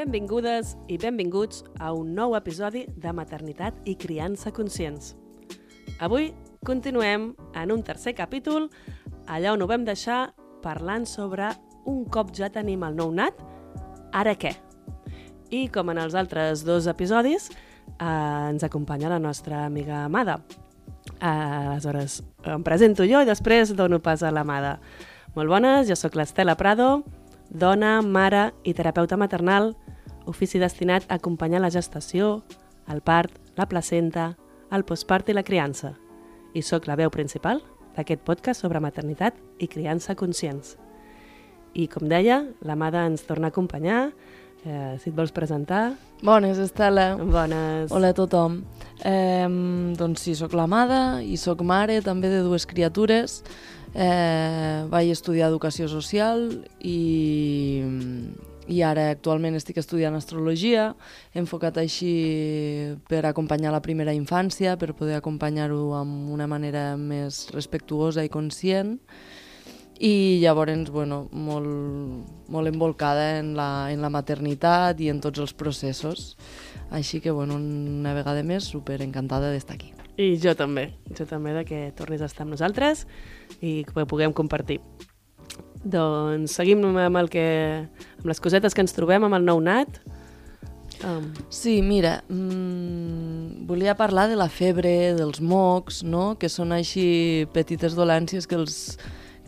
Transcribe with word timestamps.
Benvingudes 0.00 0.78
i 0.88 0.96
benvinguts 0.96 1.58
a 1.76 1.90
un 1.92 2.14
nou 2.16 2.32
episodi 2.32 2.86
de 2.96 3.10
Maternitat 3.12 3.82
i 3.84 3.92
Criança 4.00 4.48
Conscients. 4.48 5.10
Avui 6.00 6.30
continuem 6.64 7.26
en 7.60 7.74
un 7.74 7.82
tercer 7.84 8.14
capítol, 8.16 8.70
allà 9.28 9.52
on 9.52 9.60
ho 9.60 9.68
vam 9.68 9.84
deixar 9.84 10.30
parlant 10.64 11.04
sobre 11.04 11.50
un 11.84 12.06
cop 12.08 12.32
ja 12.32 12.48
tenim 12.48 12.86
el 12.88 12.96
nou 12.96 13.12
nat, 13.12 13.44
ara 14.16 14.32
què? 14.40 14.54
I 15.52 15.66
com 15.68 15.92
en 15.92 16.00
els 16.00 16.16
altres 16.16 16.64
dos 16.64 16.88
episodis, 16.88 17.50
eh, 17.52 18.48
ens 18.54 18.64
acompanya 18.64 19.12
la 19.12 19.20
nostra 19.20 19.66
amiga 19.66 20.06
Amada. 20.06 20.40
Eh, 21.20 21.28
aleshores, 21.28 22.22
em 22.48 22.64
presento 22.64 23.04
jo 23.04 23.20
i 23.20 23.28
després 23.28 23.76
dono 23.76 24.00
pas 24.00 24.22
a 24.22 24.32
l'Amada. 24.32 24.78
Molt 25.36 25.52
bones, 25.52 25.88
jo 25.92 25.94
sóc 25.94 26.16
l'Estela 26.16 26.56
Prado, 26.56 27.02
dona, 27.50 28.00
mare 28.02 28.50
i 28.64 28.74
terapeuta 28.74 29.18
maternal, 29.18 29.74
ofici 30.26 30.58
destinat 30.62 31.04
a 31.08 31.18
acompanyar 31.18 31.60
la 31.60 31.70
gestació, 31.70 32.40
el 32.88 33.02
part, 33.02 33.34
la 33.56 33.66
placenta, 33.68 34.36
el 34.70 34.84
postpart 34.86 35.28
i 35.28 35.34
la 35.34 35.44
criança. 35.44 35.96
I 36.54 36.62
sóc 36.62 36.86
la 36.86 36.96
veu 36.98 37.10
principal 37.10 37.60
d'aquest 37.96 38.22
podcast 38.26 38.62
sobre 38.62 38.80
maternitat 38.82 39.36
i 39.58 39.68
criança 39.68 40.14
conscients. 40.14 40.76
I 41.74 41.86
com 41.90 42.08
deia, 42.10 42.44
la 42.66 42.76
Mada 42.78 43.04
ens 43.06 43.26
torna 43.26 43.50
a 43.50 43.54
acompanyar. 43.54 44.10
Eh, 44.60 44.98
si 45.00 45.10
et 45.10 45.16
vols 45.16 45.32
presentar... 45.32 45.94
Bones, 46.22 46.58
Estela. 46.58 47.14
Bones. 47.16 47.92
Hola 47.94 48.10
a 48.12 48.16
tothom. 48.16 48.60
Eh, 49.06 49.46
doncs 49.96 50.26
sí, 50.26 50.34
sóc 50.36 50.54
l'Amada 50.58 51.22
i 51.22 51.38
sóc 51.40 51.62
mare 51.64 52.00
també 52.04 52.28
de 52.28 52.42
dues 52.44 52.66
criatures. 52.68 53.40
Eh, 53.94 54.86
vaig 54.90 55.10
estudiar 55.10 55.48
Educació 55.50 55.88
Social 55.90 56.44
i, 56.78 57.82
i 58.70 58.82
ara 58.86 59.08
actualment 59.10 59.58
estic 59.58 59.80
estudiant 59.82 60.14
Astrologia, 60.14 60.92
enfocat 61.34 61.80
així 61.82 62.14
per 63.10 63.24
acompanyar 63.26 63.74
la 63.74 63.82
primera 63.82 64.14
infància, 64.14 64.76
per 64.78 64.94
poder 64.94 65.18
acompanyar-ho 65.18 65.90
amb 65.98 66.30
una 66.30 66.46
manera 66.46 66.94
més 66.96 67.48
respectuosa 67.54 68.24
i 68.24 68.30
conscient 68.30 68.98
i 70.00 70.40
llavors 70.40 70.88
bueno, 70.88 71.26
molt, 71.32 72.46
molt 72.48 72.70
envolcada 72.70 73.38
en 73.38 73.52
la, 73.58 73.90
en 73.92 74.00
la 74.00 74.08
maternitat 74.08 75.00
i 75.02 75.10
en 75.12 75.20
tots 75.20 75.42
els 75.44 75.52
processos. 75.52 76.36
Així 76.90 77.20
que, 77.20 77.30
bueno, 77.30 77.60
una 77.60 78.16
vegada 78.16 78.42
més, 78.42 78.64
super 78.64 79.02
encantada 79.04 79.52
d'estar 79.52 79.76
aquí. 79.76 79.92
I 80.20 80.34
jo 80.42 80.52
també, 80.58 80.90
jo 81.16 81.24
també 81.28 81.54
de 81.56 81.64
que 81.64 81.78
tornis 81.96 82.20
a 82.20 82.28
estar 82.28 82.44
amb 82.44 82.52
nosaltres 82.52 83.06
i 83.64 83.80
que 83.88 84.04
puguem 84.10 84.34
compartir. 84.36 84.80
Doncs 85.80 86.58
seguim 86.58 86.82
amb, 86.90 87.16
el 87.16 87.30
que, 87.32 87.44
amb 88.18 88.26
les 88.28 88.40
cosetes 88.42 88.76
que 88.76 88.84
ens 88.84 88.92
trobem 88.92 89.24
amb 89.24 89.38
el 89.38 89.46
nou 89.48 89.62
nat. 89.64 90.00
Um, 91.00 91.30
Sí, 91.48 91.78
mira, 91.80 92.18
mmm, 92.28 93.64
volia 93.70 93.94
parlar 93.96 94.28
de 94.28 94.36
la 94.36 94.50
febre, 94.52 95.14
dels 95.16 95.40
mocs, 95.40 96.02
no? 96.04 96.34
que 96.38 96.50
són 96.52 96.74
així 96.76 97.46
petites 97.54 97.96
dolències 97.96 98.44
que, 98.46 98.58
els, 98.60 98.98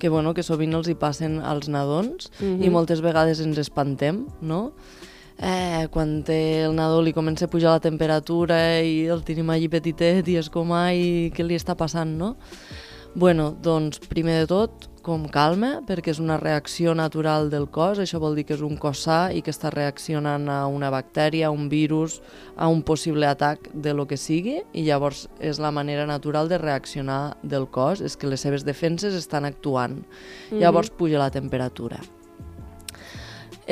que, 0.01 0.09
bueno, 0.09 0.33
que 0.33 0.43
sovint 0.47 0.73
els 0.79 0.89
hi 0.89 0.97
passen 0.97 1.41
als 1.45 1.69
nadons 1.69 2.31
Mhm. 2.41 2.63
i 2.65 2.71
moltes 2.73 3.03
vegades 3.05 3.41
ens 3.45 3.59
espantem, 3.59 4.25
no? 4.41 4.73
Eh, 5.43 5.89
quan 5.91 6.21
té 6.23 6.63
el 6.69 6.77
nadó 6.79 7.01
li 7.03 7.11
comença 7.11 7.49
a 7.49 7.51
pujar 7.51 7.73
la 7.75 7.83
temperatura 7.83 8.79
i 8.87 9.09
el 9.11 9.25
tenim 9.27 9.51
allí 9.51 9.67
petitet 9.67 10.29
i 10.31 10.37
és 10.39 10.47
com, 10.53 10.71
ai, 10.77 11.33
què 11.35 11.43
li 11.43 11.59
està 11.59 11.75
passant, 11.75 12.15
no? 12.15 12.37
Bueno, 13.19 13.51
doncs, 13.61 13.99
primer 14.09 14.39
de 14.39 14.47
tot, 14.49 14.87
com 15.03 15.27
calma, 15.29 15.81
perquè 15.85 16.15
és 16.15 16.21
una 16.23 16.39
reacció 16.39 16.95
natural 16.95 17.51
del 17.51 17.67
cos, 17.75 17.99
això 17.99 18.23
vol 18.23 18.39
dir 18.39 18.47
que 18.47 18.55
és 18.55 18.63
un 18.63 18.79
cos 18.81 19.03
sa 19.03 19.19
i 19.35 19.43
que 19.43 19.51
està 19.51 19.75
reaccionant 19.75 20.47
a 20.49 20.63
una 20.71 20.93
bactèria, 20.95 21.51
a 21.51 21.53
un 21.53 21.67
virus, 21.69 22.21
a 22.57 22.71
un 22.71 22.87
possible 22.87 23.27
atac 23.27 23.69
de 23.75 23.99
lo 23.99 24.07
que 24.07 24.17
sigui, 24.17 24.61
i 24.73 24.87
llavors 24.87 25.27
és 25.43 25.59
la 25.59 25.75
manera 25.75 26.07
natural 26.07 26.49
de 26.49 26.63
reaccionar 26.63 27.37
del 27.43 27.67
cos, 27.67 28.01
és 28.01 28.17
que 28.17 28.31
les 28.31 28.41
seves 28.47 28.65
defenses 28.65 29.19
estan 29.19 29.45
actuant. 29.45 30.05
Llavors 30.55 30.95
puja 30.95 31.19
la 31.19 31.33
temperatura. 31.35 32.01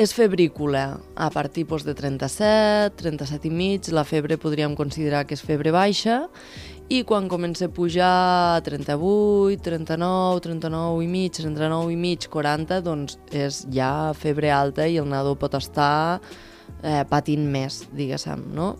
És 0.01 0.15
febrícula 0.17 0.97
a 1.13 1.27
partir 1.29 1.67
doncs, 1.69 1.83
de 1.85 1.93
37, 1.93 2.95
37 2.97 3.45
i 3.45 3.51
mig, 3.53 3.89
la 3.93 4.01
febre 4.01 4.33
podríem 4.41 4.73
considerar 4.73 5.27
que 5.29 5.35
és 5.37 5.43
febre 5.45 5.69
baixa, 5.69 6.23
i 6.89 7.03
quan 7.05 7.27
comença 7.29 7.67
a 7.67 7.69
pujar 7.69 8.09
a 8.57 8.63
38, 8.65 9.61
39, 9.61 10.41
39 10.41 11.05
i 11.05 11.11
mig, 11.11 11.29
39 11.37 11.93
i 11.93 11.99
mig, 12.01 12.25
40, 12.33 12.81
doncs 12.81 13.19
és 13.29 13.61
ja 13.69 13.91
febre 14.17 14.49
alta 14.49 14.89
i 14.89 14.97
el 14.97 15.05
nadó 15.11 15.35
pot 15.37 15.53
estar 15.59 16.17
eh, 16.81 17.03
patint 17.05 17.45
més, 17.53 17.83
diguéssim, 17.93 18.49
no? 18.57 18.73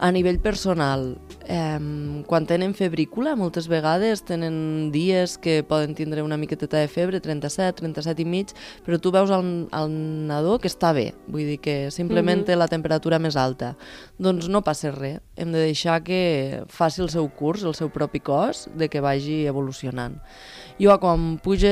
A 0.00 0.08
nivell 0.10 0.38
personal, 0.40 1.18
eh, 1.44 1.78
quan 2.24 2.46
tenen 2.48 2.72
febrícula, 2.72 3.34
moltes 3.36 3.66
vegades 3.68 4.22
tenen 4.24 4.88
dies 4.94 5.34
que 5.36 5.58
poden 5.60 5.92
tindre 5.94 6.22
una 6.24 6.38
miqueteta 6.40 6.78
de 6.80 6.88
febre, 6.88 7.20
37, 7.20 7.82
37 7.82 8.22
i 8.22 8.24
mig, 8.24 8.54
però 8.86 8.96
tu 8.96 9.12
veus 9.12 9.28
el, 9.28 9.68
el 9.68 9.92
nadó 10.30 10.56
que 10.56 10.72
està 10.72 10.94
bé, 10.96 11.10
vull 11.28 11.44
dir 11.52 11.58
que 11.60 11.74
simplement 11.92 12.46
té 12.48 12.56
la 12.56 12.70
temperatura 12.72 13.20
més 13.20 13.36
alta. 13.36 13.74
Doncs 14.16 14.48
no 14.48 14.64
passa 14.64 14.94
res, 14.96 15.20
hem 15.36 15.52
de 15.52 15.66
deixar 15.68 16.00
que 16.00 16.64
faci 16.72 17.04
el 17.04 17.12
seu 17.12 17.28
curs, 17.28 17.68
el 17.68 17.76
seu 17.76 17.92
propi 17.92 18.24
cos, 18.24 18.70
de 18.72 18.88
que 18.88 19.04
vagi 19.04 19.42
evolucionant. 19.52 20.16
Jo 20.80 20.94
quan 20.96 21.36
puja 21.36 21.68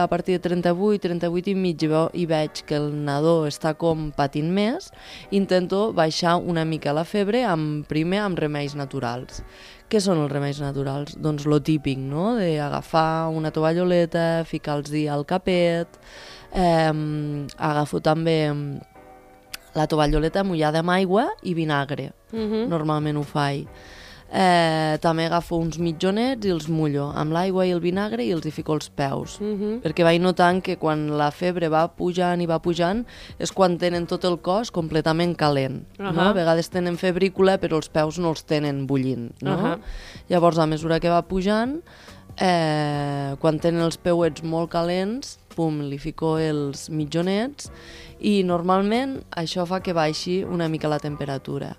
a 0.00 0.06
partir 0.06 0.36
de 0.36 0.38
38, 0.38 1.00
38 1.02 1.50
i 1.50 1.54
mig 1.58 1.82
i, 1.82 2.26
veig 2.30 2.60
que 2.62 2.76
el 2.78 2.92
nadó 2.94 3.48
està 3.48 3.72
com 3.74 4.12
patint 4.14 4.52
més, 4.54 4.92
intento 5.34 5.88
baixar 5.92 6.36
una 6.38 6.62
mica 6.62 6.92
la 6.94 7.02
febre 7.02 7.40
amb, 7.42 7.82
primer 7.90 8.20
amb 8.22 8.38
remeis 8.38 8.76
naturals. 8.78 9.42
Què 9.90 9.98
són 9.98 10.22
els 10.22 10.30
remeis 10.30 10.60
naturals? 10.62 11.16
Doncs 11.18 11.42
lo 11.50 11.58
típic, 11.58 11.98
no? 11.98 12.36
D'agafar 12.38 13.34
una 13.34 13.50
tovalloleta, 13.50 14.44
ficar-los 14.46 14.94
al 15.10 15.26
capet, 15.26 15.98
eh, 16.54 16.92
agafo 17.58 17.98
també 17.98 18.46
la 19.74 19.88
tovalloleta 19.88 20.44
mullada 20.46 20.86
amb 20.86 20.94
aigua 20.94 21.32
i 21.42 21.54
vinagre. 21.54 22.12
uh 22.32 22.38
-huh. 22.38 22.68
Normalment 22.68 23.18
ho 23.18 23.24
faig. 23.24 23.66
Eh, 24.32 24.96
també 25.04 25.26
agafo 25.28 25.58
uns 25.60 25.76
mitjonets 25.76 26.46
i 26.48 26.52
els 26.54 26.64
mullo 26.72 27.10
amb 27.20 27.34
l'aigua 27.36 27.66
i 27.68 27.72
el 27.74 27.82
vinagre 27.84 28.24
i 28.24 28.30
els 28.32 28.46
hi 28.48 28.52
fico 28.54 28.72
als 28.72 28.88
peus. 28.88 29.36
Uh 29.40 29.44
-huh. 29.44 29.80
Perquè 29.84 30.04
vaig 30.04 30.22
notant 30.22 30.62
que 30.62 30.78
quan 30.78 31.18
la 31.18 31.30
febre 31.30 31.68
va 31.68 31.86
pujant 31.88 32.40
i 32.40 32.46
va 32.46 32.58
pujant 32.58 33.04
és 33.38 33.52
quan 33.52 33.76
tenen 33.76 34.06
tot 34.06 34.24
el 34.24 34.40
cos 34.40 34.70
completament 34.70 35.36
calent. 35.36 35.84
Uh 35.98 36.06
-huh. 36.06 36.12
no? 36.14 36.20
A 36.22 36.32
vegades 36.32 36.70
tenen 36.70 36.96
febrícula 36.96 37.60
però 37.60 37.76
els 37.76 37.88
peus 37.88 38.18
no 38.18 38.30
els 38.30 38.44
tenen 38.44 38.86
bullint. 38.86 39.32
No? 39.42 39.52
Ahà. 39.52 39.78
Llavors, 40.28 40.58
a 40.58 40.66
mesura 40.66 40.98
que 40.98 41.10
va 41.10 41.22
pujant, 41.28 41.82
eh, 42.36 43.36
quan 43.38 43.58
tenen 43.58 43.82
els 43.82 43.98
peuets 43.98 44.42
molt 44.42 44.70
calents, 44.70 45.38
pum, 45.54 45.82
li 45.82 45.98
fico 45.98 46.38
els 46.38 46.88
mitjonets 46.90 47.70
i 48.20 48.42
normalment 48.42 49.18
això 49.36 49.66
fa 49.66 49.80
que 49.80 49.92
baixi 49.92 50.42
una 50.44 50.68
mica 50.68 50.88
la 50.88 50.98
temperatura. 51.02 51.76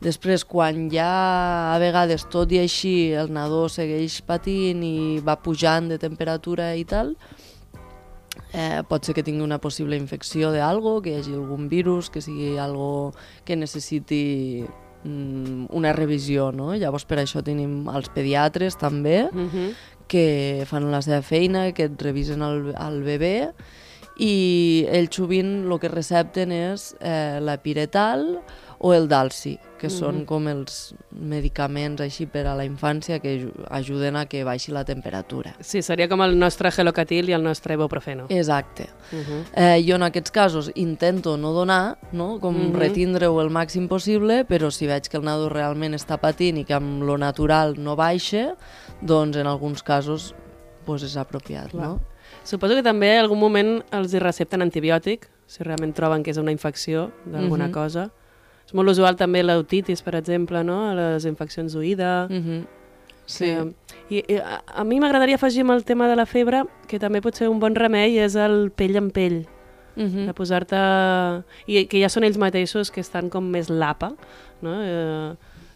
Després, 0.00 0.44
quan 0.46 0.86
ja 0.92 1.74
a 1.74 1.78
vegades 1.82 2.28
tot 2.30 2.52
i 2.54 2.60
així 2.62 3.10
el 3.18 3.32
nadó 3.34 3.64
segueix 3.68 4.20
patint 4.22 4.82
i 4.86 5.18
va 5.24 5.34
pujant 5.42 5.88
de 5.90 5.98
temperatura 5.98 6.70
i 6.78 6.84
tal, 6.86 7.16
eh, 8.52 8.82
pot 8.88 9.04
ser 9.04 9.14
que 9.16 9.24
tingui 9.26 9.42
una 9.42 9.58
possible 9.58 9.98
infecció 9.98 10.52
d'algo, 10.54 11.00
que 11.02 11.10
hi 11.10 11.18
hagi 11.18 11.34
algun 11.34 11.66
virus, 11.68 12.10
que 12.10 12.22
sigui 12.22 12.56
algo 12.62 13.12
que 13.44 13.56
necessiti 13.58 14.64
mm, 15.02 15.66
una 15.74 15.92
revisió, 15.92 16.52
no? 16.52 16.70
Llavors 16.78 17.04
per 17.04 17.18
això 17.18 17.42
tenim 17.42 17.88
els 17.90 18.08
pediatres 18.14 18.78
també, 18.78 19.28
Uh 19.34 19.50
-huh. 19.50 19.74
que 20.06 20.64
fan 20.66 20.90
la 20.90 21.02
seva 21.02 21.20
feina, 21.22 21.72
que 21.72 21.84
et 21.84 22.02
revisen 22.02 22.40
el, 22.40 22.72
el 22.74 23.02
bebè 23.02 23.52
i 24.18 24.86
ells 24.90 25.14
sovint 25.14 25.70
el 25.70 25.78
que 25.78 25.88
recepten 25.88 26.50
és 26.50 26.96
eh, 27.00 27.38
la 27.40 27.58
piretal 27.58 28.40
o 28.80 28.92
el 28.94 29.08
dalsi, 29.08 29.58
que 29.78 29.88
són 29.90 30.24
com 30.26 30.46
els 30.50 30.94
medicaments 31.12 32.00
així 32.02 32.26
per 32.26 32.44
a 32.46 32.54
la 32.58 32.64
infància 32.66 33.20
que 33.22 33.36
aju- 33.36 33.64
ajuden 33.70 34.16
a 34.16 34.24
que 34.26 34.44
baixi 34.46 34.72
la 34.74 34.84
temperatura. 34.84 35.54
Sí, 35.60 35.82
seria 35.82 36.08
com 36.08 36.22
el 36.22 36.36
nostre 36.38 36.70
gelocatil 36.74 37.28
i 37.28 37.32
el 37.36 37.42
nostre 37.42 37.74
ibuprofeno. 37.74 38.26
Exacte. 38.28 38.88
Uh 39.12 39.16
-huh. 39.18 39.44
Eh, 39.54 39.84
jo 39.88 39.94
en 39.96 40.02
aquests 40.02 40.30
casos 40.30 40.70
intento 40.74 41.36
no 41.36 41.52
donar, 41.52 41.98
no? 42.12 42.38
com 42.40 42.54
Mhm. 42.56 42.74
retindre-ho 42.76 43.40
el 43.40 43.50
màxim 43.50 43.88
possible, 43.88 44.46
però 44.46 44.70
si 44.70 44.86
veig 44.86 45.08
que 45.08 45.16
el 45.16 45.24
nado 45.24 45.48
realment 45.48 45.94
està 45.94 46.18
patint 46.18 46.58
i 46.58 46.64
que 46.64 46.74
amb 46.74 47.02
lo 47.02 47.16
natural 47.18 47.74
no 47.78 47.96
baixa, 47.96 48.54
doncs 49.00 49.36
en 49.36 49.46
alguns 49.46 49.82
casos 49.82 50.34
pues 50.84 51.02
és 51.02 51.16
apropiat. 51.16 51.70
Clar. 51.70 51.82
No? 51.86 52.00
Suposo 52.44 52.74
que 52.74 52.82
també 52.82 53.12
en 53.14 53.20
algun 53.20 53.38
moment 53.38 53.82
els 53.92 54.12
hi 54.14 54.18
recepten 54.18 54.62
antibiòtic, 54.62 55.28
si 55.46 55.62
realment 55.64 55.94
troben 55.94 56.22
que 56.22 56.30
és 56.30 56.36
una 56.38 56.50
infecció 56.52 57.10
d'alguna 57.26 57.66
Mhm. 57.66 57.72
cosa. 57.72 58.10
És 58.68 58.74
molt 58.76 58.92
usual 58.92 59.16
també 59.16 59.40
l'otitis, 59.40 60.02
per 60.04 60.12
exemple, 60.18 60.60
no? 60.60 60.92
les 60.92 61.24
infeccions 61.24 61.72
d'oïda. 61.72 62.28
Mm 62.28 62.42
-hmm. 62.44 62.66
Sí. 63.24 63.44
Que, 63.44 63.72
i, 64.08 64.24
i, 64.34 64.36
a, 64.36 64.62
a 64.80 64.84
mi 64.84 65.00
m'agradaria 65.00 65.36
afegir 65.36 65.62
amb 65.62 65.72
el 65.72 65.84
tema 65.84 66.08
de 66.08 66.16
la 66.16 66.26
febre 66.26 66.64
que 66.88 66.98
també 66.98 67.20
pot 67.20 67.34
ser 67.34 67.48
un 67.48 67.60
bon 67.60 67.74
remei 67.74 68.18
és 68.18 68.34
el 68.36 68.70
pell 68.70 68.96
en 68.96 69.10
pell, 69.10 69.46
Mm 69.96 70.04
de 70.04 70.30
-hmm. 70.30 70.34
posar-te... 70.34 70.76
I 71.66 71.86
que 71.86 72.00
ja 72.00 72.08
són 72.08 72.24
ells 72.24 72.38
mateixos 72.38 72.90
que 72.90 73.00
estan 73.00 73.28
com 73.28 73.44
més 73.44 73.68
lapa, 73.68 74.12
no? 74.62 74.82
Eh, 74.82 75.34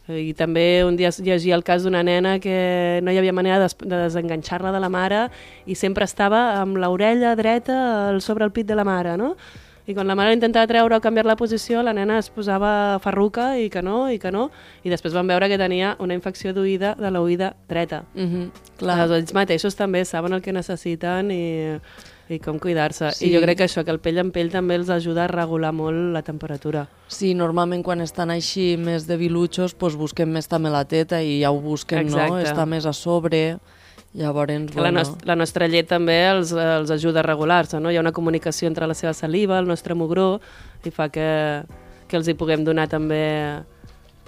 i 0.09 0.35
també 0.35 0.85
un 0.85 0.97
dia 0.97 1.11
llegia 1.11 1.55
el 1.55 1.63
cas 1.63 1.83
d'una 1.83 2.03
nena 2.03 2.39
que 2.41 3.01
no 3.03 3.11
hi 3.11 3.19
havia 3.19 3.33
manera 3.33 3.59
de, 3.59 3.69
de 3.87 3.97
desenganxar-la 3.97 4.73
de 4.73 4.81
la 4.81 4.89
mare 4.89 5.31
i 5.65 5.75
sempre 5.75 6.05
estava 6.05 6.61
amb 6.61 6.77
l'orella 6.77 7.37
dreta 7.37 8.21
sobre 8.21 8.45
el 8.45 8.51
pit 8.51 8.67
de 8.67 8.75
la 8.75 8.85
mare, 8.85 9.17
no? 9.17 9.37
I 9.87 9.95
quan 9.97 10.07
la 10.07 10.15
mare 10.15 10.35
intentava 10.37 10.69
treure 10.71 10.95
o 10.97 11.03
canviar 11.03 11.27
la 11.27 11.35
posició, 11.37 11.83
la 11.83 11.95
nena 11.97 12.21
es 12.23 12.29
posava 12.31 13.01
ferruca 13.03 13.57
i 13.59 13.69
que 13.71 13.83
no, 13.83 14.05
i 14.13 14.21
que 14.23 14.31
no, 14.31 14.49
i 14.87 14.93
després 14.93 15.15
van 15.17 15.27
veure 15.27 15.49
que 15.51 15.59
tenia 15.59 15.97
una 15.99 16.15
infecció 16.15 16.55
d'oïda 16.55 16.95
de 17.01 17.11
l'oïda 17.11 17.55
dreta. 17.69 18.05
Mm 18.15 18.29
-hmm. 18.29 18.51
Clar. 18.79 19.11
Ells 19.11 19.35
mateixos 19.35 19.75
també 19.75 20.05
saben 20.05 20.33
el 20.33 20.43
que 20.43 20.53
necessiten 20.53 21.31
i, 21.31 21.79
i 22.29 22.39
com 22.39 22.59
cuidar-se. 22.59 23.11
Sí. 23.13 23.27
I 23.27 23.35
jo 23.35 23.41
crec 23.41 23.59
que 23.59 23.65
això, 23.65 23.85
que 23.85 23.91
el 23.91 23.99
pell 23.99 24.19
en 24.19 24.31
pell 24.31 24.51
també 24.51 24.77
els 24.77 24.89
ajuda 24.89 25.25
a 25.25 25.29
regular 25.29 25.73
molt 25.73 26.13
la 26.13 26.23
temperatura. 26.23 26.87
Sí, 27.09 27.35
normalment 27.35 27.83
quan 27.83 28.01
estan 28.01 28.31
així 28.31 28.77
més 28.77 29.07
debilutxos, 29.07 29.77
doncs 29.79 29.97
busquen 29.97 30.33
més 30.33 30.49
també 30.49 30.71
la 30.71 30.85
teta 30.85 31.23
i 31.23 31.41
ja 31.43 31.51
ho 31.51 31.61
busquen, 31.61 32.07
no? 32.07 32.39
Exacte. 32.39 32.51
Està 32.51 32.67
més 32.67 32.87
a 32.87 32.93
sobre. 32.93 33.59
Llavors, 34.15 34.53
Que 34.71 34.77
la, 34.81 34.91
bueno... 34.91 34.99
nost 35.01 35.25
la 35.25 35.35
nostra 35.37 35.67
llet 35.69 35.89
també 35.89 36.19
els, 36.29 36.53
els 36.53 36.91
ajuda 36.91 37.21
a 37.21 37.23
regular-se, 37.23 37.81
no? 37.81 37.91
Hi 37.91 37.97
ha 37.97 38.01
una 38.05 38.13
comunicació 38.13 38.69
entre 38.69 38.87
la 38.87 38.95
seva 38.95 39.15
saliva, 39.15 39.59
el 39.59 39.67
nostre 39.67 39.95
mugró, 39.95 40.41
i 40.85 40.91
fa 40.93 41.09
que, 41.09 41.63
que 42.09 42.17
els 42.19 42.29
hi 42.29 42.35
puguem 42.35 42.65
donar 42.65 42.89
també 42.93 43.23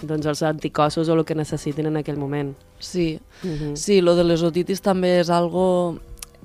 doncs, 0.01 0.25
els 0.25 0.41
anticossos 0.43 1.07
o 1.07 1.13
el 1.13 1.23
que 1.23 1.35
necessitin 1.37 1.85
en 1.91 1.97
aquell 2.01 2.17
moment. 2.17 2.55
Sí, 2.79 3.19
Uh 3.43 3.47
-huh. 3.49 3.75
sí, 3.75 4.01
lo 4.01 4.15
de 4.15 4.23
les 4.23 4.41
otitis 4.41 4.81
també 4.81 5.19
és 5.19 5.29
algo 5.29 5.99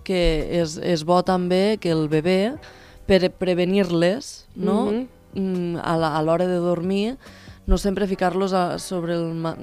que 0.04 0.60
és, 0.60 0.76
és 0.82 1.04
bo 1.04 1.22
també 1.22 1.78
que 1.80 1.90
el 1.90 2.08
bebè, 2.08 2.58
per 3.06 3.30
prevenir-les, 3.30 4.46
no? 4.54 4.84
Mhm. 4.92 5.08
Mm, 5.34 5.76
a 5.82 5.96
la- 5.96 6.22
l'hora 6.22 6.46
de 6.46 6.56
dormir, 6.56 7.16
no 7.66 7.78
sempre 7.78 8.06
ficar-los 8.06 8.52
sobre 8.82 9.14
el... 9.14 9.56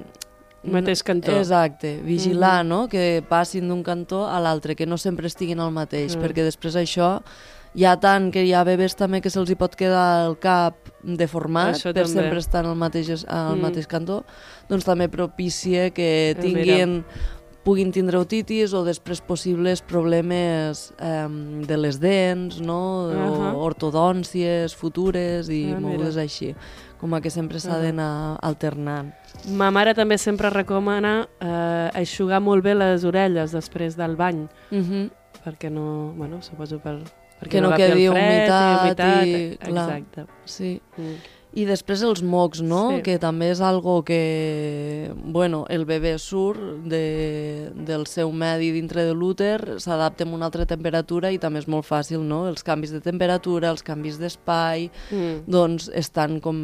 Ma 0.63 0.79
Mateix 0.81 1.03
cantó. 1.03 1.31
Exacte, 1.37 2.01
vigilar, 2.03 2.65
no? 2.65 2.87
Que 2.89 3.23
passin 3.29 3.67
d'un 3.69 3.83
cantó 3.83 4.25
a 4.27 4.39
l'altre, 4.39 4.75
que 4.75 4.85
no 4.85 4.97
sempre 4.97 5.27
estiguin 5.27 5.59
al 5.59 5.71
mateix, 5.71 6.15
Mm. 6.17 6.21
perquè 6.21 6.43
després 6.43 6.75
això 6.75 7.21
hi 7.75 7.85
ha 7.85 7.95
tant 7.99 8.31
que 8.33 8.43
hi 8.43 8.53
ha 8.53 8.63
bebès 8.65 8.95
també 8.95 9.21
que 9.21 9.29
se'ls 9.29 9.49
hi 9.51 9.55
pot 9.55 9.75
quedar 9.75 10.25
el 10.27 10.37
cap 10.39 10.75
deformat 11.03 11.75
Això 11.75 11.93
per 11.93 12.03
també. 12.03 12.07
sempre 12.21 12.39
estar 12.39 12.65
al 12.65 12.75
mateix, 12.75 13.23
al 13.27 13.55
Mm. 13.55 13.61
mateix 13.61 13.87
cantó, 13.87 14.23
doncs 14.67 14.83
també 14.83 15.07
propicia 15.07 15.91
que 15.91 16.35
tinguin 16.41 17.05
puguin 17.67 17.89
tindre 17.91 18.15
otitis 18.21 18.71
o 18.77 18.85
després 18.87 19.19
possibles 19.27 19.81
problemes 19.83 20.85
eh, 21.03 21.27
de 21.67 21.77
les 21.77 21.97
dents, 21.99 22.61
no? 22.63 22.77
Ahà. 23.11 23.51
o 23.51 23.59
ortodòncies 23.67 24.75
futures 24.77 25.49
i 25.51 25.65
Ah, 25.65 25.75
mira. 25.75 25.81
mogudes 25.83 26.15
així. 26.17 26.53
Com 26.97 27.13
a 27.13 27.19
que 27.21 27.29
sempre 27.29 27.59
s'ha 27.59 27.75
Ahà. 27.75 27.81
d'anar 27.83 28.39
alternant. 28.41 29.11
Ma 29.53 29.67
mare 29.69 29.93
també 29.93 30.17
sempre 30.17 30.49
recomana 30.49 31.27
eh, 31.39 31.89
aixugar 31.93 32.39
molt 32.41 32.63
bé 32.63 32.73
les 32.73 33.03
orelles 33.03 33.51
després 33.51 33.97
del 33.99 34.15
bany, 34.15 34.47
Mhm. 34.71 35.09
perquè 35.45 35.69
no, 35.69 36.13
bueno, 36.15 36.41
suposo 36.41 36.79
per, 36.79 36.95
perquè 37.39 37.49
Que 37.49 37.61
no 37.61 37.67
agafi 37.67 37.91
quedi 37.91 38.07
humitat 38.09 38.99
i 39.25 39.29
i- 39.29 39.57
clar. 39.57 39.89
Exacte. 39.89 40.25
Sí. 40.45 40.81
Mm. 40.97 41.15
I 41.57 41.63
després 41.65 42.03
els 42.05 42.21
mocs, 42.21 42.59
no? 42.61 42.83
Sí. 42.93 43.01
Que 43.07 43.15
també 43.17 43.47
és 43.49 43.61
algo 43.65 44.03
que, 44.05 45.11
bueno, 45.25 45.63
el 45.73 45.87
bebè 45.89 46.13
surt 46.21 46.83
de, 46.85 47.71
del 47.87 48.05
seu 48.05 48.29
medi 48.29 48.69
dintre 48.75 49.07
de 49.07 49.15
l'úter, 49.17 49.79
s'adapta 49.81 50.27
a 50.27 50.29
una 50.29 50.45
altra 50.51 50.67
temperatura 50.69 51.31
i 51.33 51.39
també 51.41 51.63
és 51.63 51.69
molt 51.71 51.87
fàcil, 51.87 52.21
no? 52.21 52.43
Els 52.51 52.61
canvis 52.67 52.93
de 52.93 53.01
temperatura, 53.01 53.71
els 53.73 53.81
canvis 53.81 54.19
d'espai, 54.21 54.91
Mm. 55.07 55.47
doncs 55.47 55.87
estan 55.95 56.39
com 56.43 56.57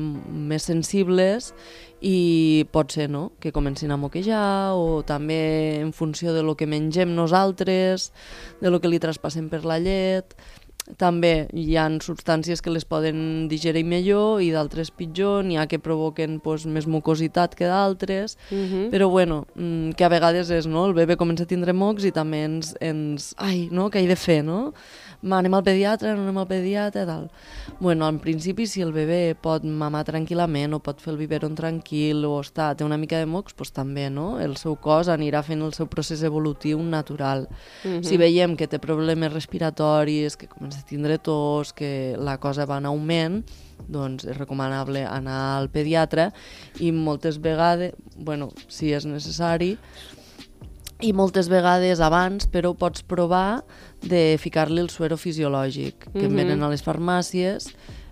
més 0.49 0.63
sensibles 0.67 1.53
i 2.03 2.65
pot 2.71 2.91
ser, 2.91 3.09
no?, 3.09 3.31
que 3.39 3.53
comencin 3.55 3.91
a 3.91 3.97
moquejar 3.97 4.75
o 4.75 5.01
també 5.07 5.79
en 5.79 5.93
funció 5.93 6.33
de 6.33 6.43
lo 6.43 6.55
que 6.59 6.67
mengem 6.67 7.15
nosaltres, 7.15 8.11
de 8.61 8.69
lo 8.69 8.81
que 8.81 8.91
li 8.91 8.99
traspassem 8.99 9.49
per 9.49 9.63
la 9.65 9.79
llet, 9.79 10.35
també 10.97 11.47
hi 11.53 11.77
ha 11.79 11.85
substàncies 12.03 12.61
que 12.61 12.69
les 12.73 12.83
poden 12.85 13.47
digerir 13.47 13.85
millor 13.87 14.41
i 14.43 14.49
d'altres 14.51 14.91
pitjor, 14.91 15.43
n'hi 15.47 15.57
ha 15.57 15.67
que 15.71 15.79
provoquen 15.79 16.39
pues, 16.43 16.65
més 16.65 16.87
mucositat 16.87 17.55
que 17.55 17.65
d'altres, 17.65 18.37
Mhm. 18.51 18.89
però 18.91 19.09
bueno, 19.09 19.45
mm, 19.55 19.91
que 19.95 20.03
a 20.03 20.09
vegades 20.09 20.49
és, 20.49 20.67
no?, 20.67 20.85
el 20.85 20.93
bebè 20.93 21.15
comença 21.15 21.43
a 21.43 21.47
tindre 21.47 21.73
mocs 21.73 22.03
i 22.03 22.11
també 22.11 22.43
ens, 22.43 22.75
ens 22.81 23.33
ai, 23.37 23.69
no?, 23.71 23.89
què 23.89 24.03
he 24.03 24.07
de 24.07 24.15
fer, 24.15 24.43
no? 24.43 24.73
Anem 25.23 25.53
al 25.55 25.63
pediatre, 25.63 26.11
no 26.17 26.25
anem 26.25 26.37
al 26.41 26.47
pediatre, 26.49 27.05
tal. 27.07 27.29
Bueno, 27.79 28.07
en 28.09 28.19
principi, 28.19 28.65
si 28.67 28.81
el 28.83 28.91
bebè 28.91 29.35
pot 29.39 29.63
mamar 29.63 30.03
tranquil·lament 30.07 30.75
o 30.75 30.81
pot 30.83 30.99
fer 30.99 31.13
el 31.13 31.19
biberon 31.21 31.55
tranquil 31.55 32.25
o 32.27 32.33
està, 32.43 32.73
té 32.75 32.83
una 32.83 32.99
mica 32.99 33.21
de 33.21 33.27
mocs, 33.29 33.55
doncs 33.55 33.71
també, 33.71 34.09
no? 34.11 34.39
El 34.43 34.57
seu 34.59 34.75
cos 34.75 35.07
anirà 35.07 35.43
fent 35.47 35.63
el 35.63 35.71
seu 35.73 35.87
procés 35.87 36.23
evolutiu 36.27 36.81
natural. 36.83 37.47
Mhm. 37.83 38.03
Si 38.03 38.17
veiem 38.17 38.57
que 38.57 38.67
té 38.67 38.79
problemes 38.79 39.31
respiratoris, 39.31 40.35
que 40.35 40.47
comença 40.47 40.79
a 40.79 40.89
tindre 40.89 41.17
tos, 41.17 41.71
que 41.71 42.15
la 42.17 42.37
cosa 42.37 42.65
va 42.65 42.77
en 42.77 42.85
augment, 42.85 43.43
doncs 43.87 44.25
és 44.25 44.37
recomanable 44.37 45.05
anar 45.05 45.57
al 45.57 45.69
pediatre 45.69 46.31
i 46.79 46.91
moltes 46.91 47.39
vegades, 47.41 47.93
bueno, 48.15 48.51
si 48.67 48.93
és 48.93 49.05
necessari, 49.05 49.77
i 51.01 51.11
moltes 51.13 51.49
vegades 51.49 51.99
abans, 51.99 52.47
però 52.47 52.73
pots 52.77 53.01
provar 53.03 53.63
de 54.01 54.37
ficar-li 54.39 54.79
el 54.81 54.89
suero 54.89 55.17
fisiològic, 55.17 56.09
que 56.13 56.27
mm 56.29 56.35
venen 56.35 56.63
a 56.63 56.69
les 56.69 56.83
farmàcies, 56.83 57.69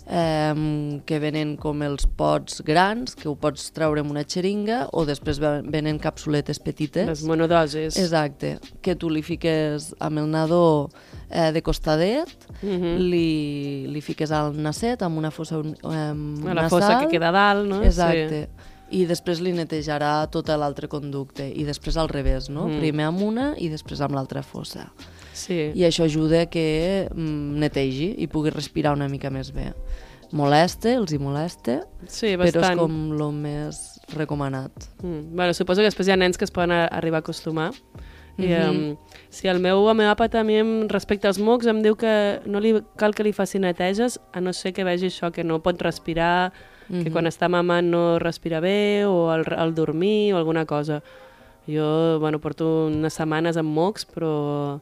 eh, 0.10 1.00
que 1.06 1.20
venen 1.20 1.56
com 1.58 1.82
els 1.84 2.06
pots 2.08 2.62
grans, 2.66 3.16
que 3.16 3.30
ho 3.30 3.36
pots 3.36 3.72
treure 3.72 4.02
amb 4.02 4.12
una 4.12 4.24
xeringa, 4.28 4.88
o 4.92 5.06
després 5.06 5.40
ve- 5.40 5.62
venen 5.64 6.00
capsuletes 6.00 6.60
petites. 6.60 7.08
Les 7.08 7.24
monodosis. 7.24 7.98
Exacte, 7.98 8.58
que 8.82 8.96
tu 8.96 9.10
li 9.10 9.22
fiques 9.22 9.94
amb 10.00 10.18
el 10.20 10.30
nadó 10.32 10.90
eh, 11.30 11.52
de 11.54 11.62
costadet, 11.62 12.28
Mhm. 12.62 12.98
li, 13.00 13.88
li 13.88 14.02
fiques 14.02 14.32
al 14.32 14.52
nasset 14.62 15.02
amb 15.02 15.18
una 15.18 15.32
fossa 15.32 15.60
eh, 15.62 16.48
A 16.50 16.54
la 16.54 16.68
fossa 16.70 17.00
que 17.00 17.08
queda 17.08 17.32
dalt, 17.32 17.68
no? 17.70 17.82
Exacte. 17.84 18.50
I 18.92 19.06
després 19.08 19.40
li 19.40 19.54
netejarà 19.56 20.28
tot 20.32 20.50
l'altre 20.50 20.88
conducte. 20.92 21.46
I 21.48 21.64
després 21.64 21.96
al 21.98 22.10
revés, 22.10 22.50
no? 22.50 22.68
Mm. 22.68 22.80
Primer 22.80 23.06
amb 23.08 23.22
una 23.24 23.54
i 23.58 23.70
després 23.72 24.02
amb 24.02 24.16
l'altra 24.18 24.44
fossa. 24.44 24.90
Sí. 25.34 25.72
I 25.74 25.86
això 25.88 26.04
ajuda 26.06 26.46
que 26.52 27.08
mm, 27.14 27.60
netegi 27.64 28.16
i 28.20 28.28
pugui 28.28 28.52
respirar 28.52 28.94
una 28.94 29.08
mica 29.08 29.30
més 29.32 29.52
bé. 29.56 29.72
Molesta, 30.32 30.94
els 30.96 31.12
hi 31.12 31.18
molesta, 31.20 31.82
Sí, 32.08 32.36
però 32.38 32.48
és 32.48 32.56
bastant. 32.56 32.80
com 32.80 32.94
el 33.18 33.32
més 33.36 34.00
recomanat. 34.16 34.72
Mm. 35.04 35.36
Bueno, 35.36 35.54
suposo 35.54 35.82
que 35.82 35.90
després 35.90 36.08
hi 36.08 36.12
ha 36.14 36.18
nens 36.20 36.38
que 36.38 36.46
es 36.48 36.52
poden 36.52 36.72
arribar 36.72 37.18
a 37.20 37.26
acostumar. 37.26 37.72
I, 38.38 38.48
Mhm. 38.48 38.70
um, 38.70 38.98
si 39.30 39.48
el 39.50 39.60
meu 39.60 39.84
homeòpata 39.86 40.40
a 40.40 40.44
mi 40.44 40.56
em- 40.56 40.88
respecte 40.88 41.28
als 41.28 41.38
mocs 41.38 41.68
em 41.68 41.82
diu 41.84 41.96
que 41.98 42.40
no 42.46 42.60
li 42.62 42.82
cal 42.98 43.14
que 43.14 43.24
li 43.24 43.34
faci 43.34 43.60
neteges 43.60 44.20
a 44.34 44.40
no 44.40 44.54
ser 44.54 44.72
que 44.74 44.86
vegi 44.86 45.08
això, 45.08 45.32
que 45.32 45.44
no 45.44 45.62
pot 45.62 45.80
respirar, 45.82 46.54
que 46.92 47.06
Mhm. 47.08 47.12
quan 47.14 47.26
està 47.26 47.48
mamant 47.50 47.88
no 47.88 48.20
respira 48.20 48.60
bé 48.60 49.06
o 49.08 49.30
al, 49.32 49.46
al 49.56 49.74
dormir 49.74 50.34
o 50.34 50.38
alguna 50.38 50.66
cosa. 50.66 51.02
Jo, 51.68 52.20
bueno, 52.20 52.40
porto 52.40 52.88
unes 52.88 53.14
setmanes 53.14 53.56
amb 53.56 53.70
mocs, 53.72 54.06
però, 54.06 54.82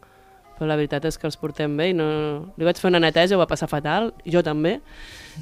però 0.58 0.66
la 0.68 0.76
veritat 0.76 1.06
és 1.06 1.18
que 1.18 1.28
els 1.28 1.38
portem 1.38 1.76
bé 1.78 1.90
i 1.90 1.94
no... 1.94 2.52
Li 2.58 2.66
vaig 2.66 2.78
fer 2.80 2.90
una 2.90 3.00
neteja, 3.00 3.36
ho 3.36 3.40
va 3.40 3.46
passar 3.48 3.68
fatal, 3.70 4.14
jo 4.26 4.42
també, 4.42 4.80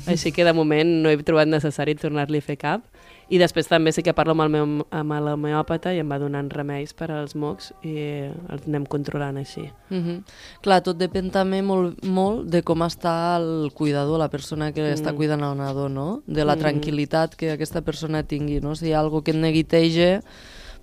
així 0.07 0.31
que 0.33 0.43
de 0.43 0.53
moment 0.53 0.89
no 1.03 1.09
he 1.09 1.17
trobat 1.23 1.47
necessari 1.47 1.95
tornar-li 1.95 2.37
a 2.37 2.41
fer 2.41 2.57
cap. 2.57 2.81
I 3.27 3.39
després 3.41 3.67
també 3.67 3.91
sí 3.91 4.03
que 4.05 4.13
parlo 4.15 4.31
amb 4.31 4.45
el 4.45 4.51
meu 4.53 4.85
amb 4.95 5.15
l'homeòpata 5.25 5.91
i 5.93 5.99
em 5.99 6.11
va 6.11 6.19
donant 6.21 6.47
remeis 6.53 6.93
per 6.95 7.09
als 7.11 7.35
mocs 7.35 7.73
i 7.83 7.95
els 8.23 8.67
anem 8.69 8.85
controlant 8.87 9.37
així. 9.37 9.65
Mm 9.89 10.01
-hmm. 10.03 10.21
Clar, 10.61 10.81
tot 10.83 10.97
depèn 10.97 11.31
també 11.31 11.61
molt, 11.61 12.03
molt 12.03 12.47
de 12.47 12.61
com 12.61 12.79
està 12.79 13.37
el 13.37 13.71
cuidador, 13.73 14.19
la 14.19 14.29
persona 14.29 14.71
que 14.71 14.81
mm. 14.81 14.93
està 14.93 15.13
cuidant 15.13 15.43
el 15.43 15.57
nadó, 15.57 15.89
no? 15.89 16.21
De 16.25 16.45
la 16.45 16.55
mm. 16.55 16.59
tranquil·litat 16.59 17.35
que 17.35 17.51
aquesta 17.51 17.81
persona 17.81 18.23
tingui, 18.23 18.61
no? 18.61 18.75
Si 18.75 18.87
hi 18.87 18.93
ha 18.93 18.99
alguna 18.99 19.23
que 19.23 19.31
et 19.31 19.37
neguiteja, 19.37 20.21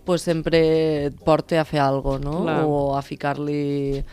pues 0.04 0.22
sempre 0.22 1.06
et 1.06 1.24
porta 1.24 1.60
a 1.60 1.64
fer 1.64 1.80
alguna 1.80 2.02
cosa, 2.02 2.24
no? 2.24 2.42
Clar. 2.42 2.64
O 2.66 2.96
a 2.96 3.02
ficar-li 3.02 4.04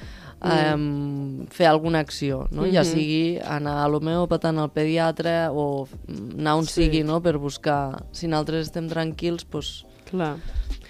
um, 0.41 1.45
fer 1.49 1.67
alguna 1.67 1.99
acció, 1.99 2.47
no? 2.51 2.61
Mm 2.61 2.67
-hmm. 2.67 2.73
ja 2.73 2.83
sigui 2.83 3.39
anar 3.39 3.83
a 3.83 3.87
l'homeòpata, 3.87 4.49
anar 4.49 4.63
al 4.63 4.71
pediatre 4.71 5.49
o 5.51 5.87
anar 6.37 6.55
on 6.55 6.65
sí. 6.65 6.83
sigui 6.83 7.03
no? 7.03 7.21
per 7.21 7.37
buscar. 7.37 8.03
Si 8.11 8.27
nosaltres 8.27 8.67
estem 8.67 8.87
tranquils, 8.89 9.45
doncs 9.51 9.85
Clar. 10.09 10.37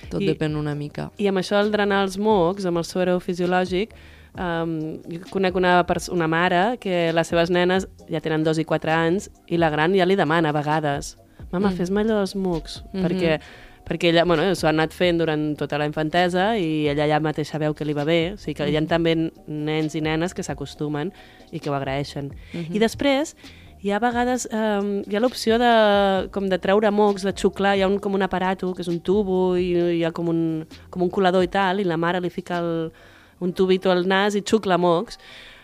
tot 0.10 0.22
I, 0.22 0.28
depèn 0.28 0.56
una 0.56 0.76
mica. 0.76 1.12
I 1.18 1.28
amb 1.28 1.38
això 1.38 1.62
del 1.62 1.72
drenar 1.72 2.04
els 2.04 2.18
mocs, 2.18 2.66
amb 2.66 2.78
el 2.78 2.84
suero 2.84 3.20
fisiològic, 3.20 3.94
um, 4.38 5.02
jo 5.08 5.20
conec 5.30 5.56
una, 5.56 5.86
una 6.12 6.28
mare 6.28 6.78
que 6.80 7.12
les 7.14 7.28
seves 7.28 7.50
nenes 7.50 7.88
ja 8.10 8.20
tenen 8.20 8.44
dos 8.44 8.58
i 8.58 8.66
quatre 8.66 8.92
anys 8.92 9.30
i 9.48 9.58
la 9.58 9.70
gran 9.70 9.94
ja 9.94 10.06
li 10.06 10.16
demana 10.16 10.50
a 10.50 10.52
vegades 10.52 11.18
mama, 11.52 11.70
mm. 11.70 11.78
fes-me 11.78 12.02
allò 12.02 12.22
dels 12.22 12.36
mocs, 12.36 12.82
mm 12.82 12.88
-hmm. 12.92 13.04
perquè 13.06 13.40
perquè 13.88 14.12
ella 14.12 14.26
bueno, 14.26 14.44
s'ho 14.56 14.68
ha 14.68 14.74
anat 14.74 14.94
fent 14.94 15.20
durant 15.22 15.56
tota 15.60 15.80
la 15.82 15.88
infantesa 15.90 16.52
i 16.58 16.88
ella 16.92 17.08
ja 17.10 17.20
mateixa 17.20 17.60
veu 17.62 17.74
que 17.74 17.86
li 17.86 17.96
va 17.98 18.06
bé, 18.08 18.34
o 18.36 18.38
sigui 18.38 18.58
que 18.60 18.70
hi 18.70 18.78
ha 18.78 18.84
també 18.88 19.16
nens 19.48 19.96
i 19.96 20.02
nenes 20.02 20.34
que 20.38 20.44
s'acostumen 20.44 21.12
i 21.52 21.60
que 21.60 21.70
ho 21.70 21.76
agraeixen. 21.76 22.32
Uh 22.54 22.60
-huh. 22.60 22.76
I 22.76 22.80
després 22.80 23.36
hi 23.82 23.90
ha 23.90 23.96
a 23.98 24.00
vegades 24.00 24.48
eh, 24.52 25.04
hi 25.10 25.16
ha 25.16 25.20
l'opció 25.20 25.58
de, 25.58 26.30
com 26.32 26.48
de 26.50 26.60
treure 26.62 26.92
mocs, 26.92 27.24
de 27.24 27.34
xuclar, 27.34 27.78
hi 27.78 27.82
ha 27.82 27.88
un, 27.88 27.98
com 28.00 28.14
un 28.14 28.22
aparato, 28.22 28.74
que 28.74 28.82
és 28.82 28.88
un 28.88 29.00
tubo, 29.02 29.58
i 29.58 29.74
hi 29.98 30.04
ha 30.04 30.12
com 30.12 30.30
un, 30.30 30.68
com 30.90 31.02
un 31.02 31.10
colador 31.10 31.44
i 31.44 31.48
tal, 31.48 31.80
i 31.80 31.84
la 31.84 31.98
mare 31.98 32.22
li 32.22 32.30
fica 32.30 32.60
el, 32.60 32.92
un 33.40 33.54
tubito 33.54 33.90
al 33.92 34.06
nas 34.08 34.38
i 34.38 34.44
xucla 34.46 34.78
mocs. 34.78 35.18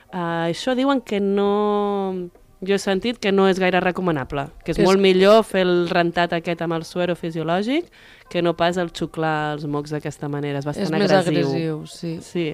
Uh, 0.08 0.48
això 0.50 0.74
diuen 0.74 1.02
que 1.02 1.20
no 1.20 2.30
jo 2.62 2.74
he 2.74 2.80
sentit 2.82 3.20
que 3.22 3.32
no 3.32 3.46
és 3.50 3.60
gaire 3.62 3.80
recomanable, 3.84 4.48
que 4.66 4.74
és, 4.74 4.80
és 4.80 4.88
molt 4.88 5.02
millor 5.02 5.44
fer 5.46 5.62
el 5.68 5.90
rentat 5.92 6.34
aquest 6.34 6.64
amb 6.66 6.78
el 6.78 6.86
suero 6.90 7.14
fisiològic 7.18 7.92
que 8.32 8.42
no 8.42 8.56
pas 8.58 8.80
el 8.82 8.90
xuclar 8.90 9.54
els 9.58 9.68
mocs 9.70 9.94
d'aquesta 9.94 10.30
manera, 10.32 10.64
és 10.64 10.66
bastant 10.66 10.88
és 10.88 11.14
agressiu. 11.14 11.44
És 11.44 11.48
més 11.48 11.52
agressiu, 11.54 11.86
sí. 11.92 12.16
Sí, 12.26 12.48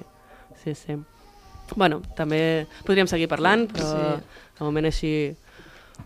sí, 0.60 0.74
sí. 0.76 0.98
Bueno, 1.74 2.02
també 2.18 2.66
podríem 2.84 3.08
seguir 3.08 3.30
parlant, 3.32 3.64
però 3.72 3.88
sí. 3.88 4.40
de 4.58 4.66
moment 4.66 4.90
així 4.90 5.14